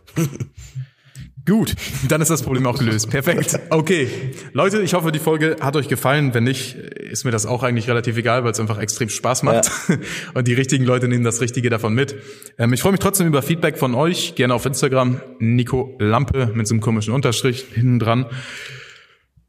Gut, 1.48 1.76
dann 2.06 2.20
ist 2.20 2.30
das 2.30 2.42
Problem 2.42 2.66
auch 2.66 2.78
gelöst. 2.78 3.08
Perfekt. 3.08 3.58
Okay. 3.70 4.10
Leute, 4.52 4.82
ich 4.82 4.92
hoffe, 4.92 5.12
die 5.12 5.18
Folge 5.18 5.56
hat 5.60 5.76
euch 5.76 5.88
gefallen. 5.88 6.34
Wenn 6.34 6.44
nicht, 6.44 6.74
ist 6.74 7.24
mir 7.24 7.30
das 7.30 7.46
auch 7.46 7.62
eigentlich 7.62 7.88
relativ 7.88 8.18
egal, 8.18 8.44
weil 8.44 8.52
es 8.52 8.60
einfach 8.60 8.78
extrem 8.78 9.08
Spaß 9.08 9.44
macht. 9.44 9.70
Ja. 9.88 9.96
Und 10.34 10.46
die 10.46 10.52
richtigen 10.52 10.84
Leute 10.84 11.08
nehmen 11.08 11.24
das 11.24 11.40
Richtige 11.40 11.70
davon 11.70 11.94
mit. 11.94 12.16
Ähm, 12.58 12.74
ich 12.74 12.82
freue 12.82 12.92
mich 12.92 13.00
trotzdem 13.00 13.26
über 13.26 13.40
Feedback 13.40 13.78
von 13.78 13.94
euch. 13.94 14.34
Gerne 14.34 14.52
auf 14.52 14.66
Instagram. 14.66 15.22
Nico 15.38 15.96
Lampe 15.98 16.52
mit 16.52 16.66
so 16.66 16.74
einem 16.74 16.82
komischen 16.82 17.14
Unterstrich 17.14 17.64
hinten 17.72 17.98
dran. 17.98 18.26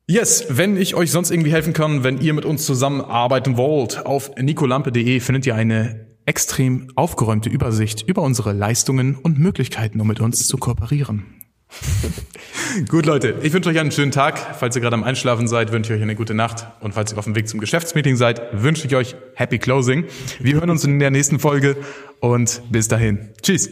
Yes, 0.08 0.46
wenn 0.48 0.78
ich 0.78 0.96
euch 0.96 1.12
sonst 1.12 1.32
irgendwie 1.32 1.52
helfen 1.52 1.74
kann, 1.74 2.06
wenn 2.06 2.22
ihr 2.22 2.34
mit 2.34 2.46
uns 2.46 2.66
zusammenarbeiten 2.66 3.58
wollt, 3.58 4.06
auf 4.06 4.32
nicolampe.de 4.38 5.20
findet 5.20 5.46
ihr 5.46 5.56
eine 5.56 6.08
extrem 6.26 6.88
aufgeräumte 6.96 7.50
Übersicht 7.50 8.04
über 8.04 8.22
unsere 8.22 8.54
Leistungen 8.54 9.16
und 9.16 9.38
Möglichkeiten, 9.38 10.00
um 10.00 10.08
mit 10.08 10.22
uns 10.22 10.48
zu 10.48 10.58
kooperieren. 10.58 11.39
Gut, 12.88 13.06
Leute, 13.06 13.36
ich 13.42 13.54
wünsche 13.54 13.70
euch 13.70 13.80
einen 13.80 13.92
schönen 13.92 14.12
Tag. 14.12 14.56
Falls 14.60 14.76
ihr 14.76 14.82
gerade 14.82 14.96
am 14.96 15.04
Einschlafen 15.04 15.48
seid, 15.48 15.72
wünsche 15.72 15.94
ich 15.94 15.98
euch 15.98 16.04
eine 16.04 16.16
gute 16.16 16.34
Nacht. 16.34 16.68
Und 16.80 16.94
falls 16.94 17.12
ihr 17.12 17.18
auf 17.18 17.26
dem 17.26 17.36
Weg 17.36 17.48
zum 17.48 17.60
Geschäftsmeeting 17.60 18.16
seid, 18.16 18.42
wünsche 18.52 18.88
ich 18.88 18.96
euch 18.96 19.16
Happy 19.36 19.60
Closing. 19.60 20.06
Wir 20.40 20.56
hören 20.56 20.70
uns 20.70 20.84
in 20.84 21.00
der 21.00 21.12
nächsten 21.12 21.40
Folge 21.40 21.78
und 22.20 22.62
bis 22.70 22.88
dahin. 22.88 23.30
Tschüss. 23.42 23.70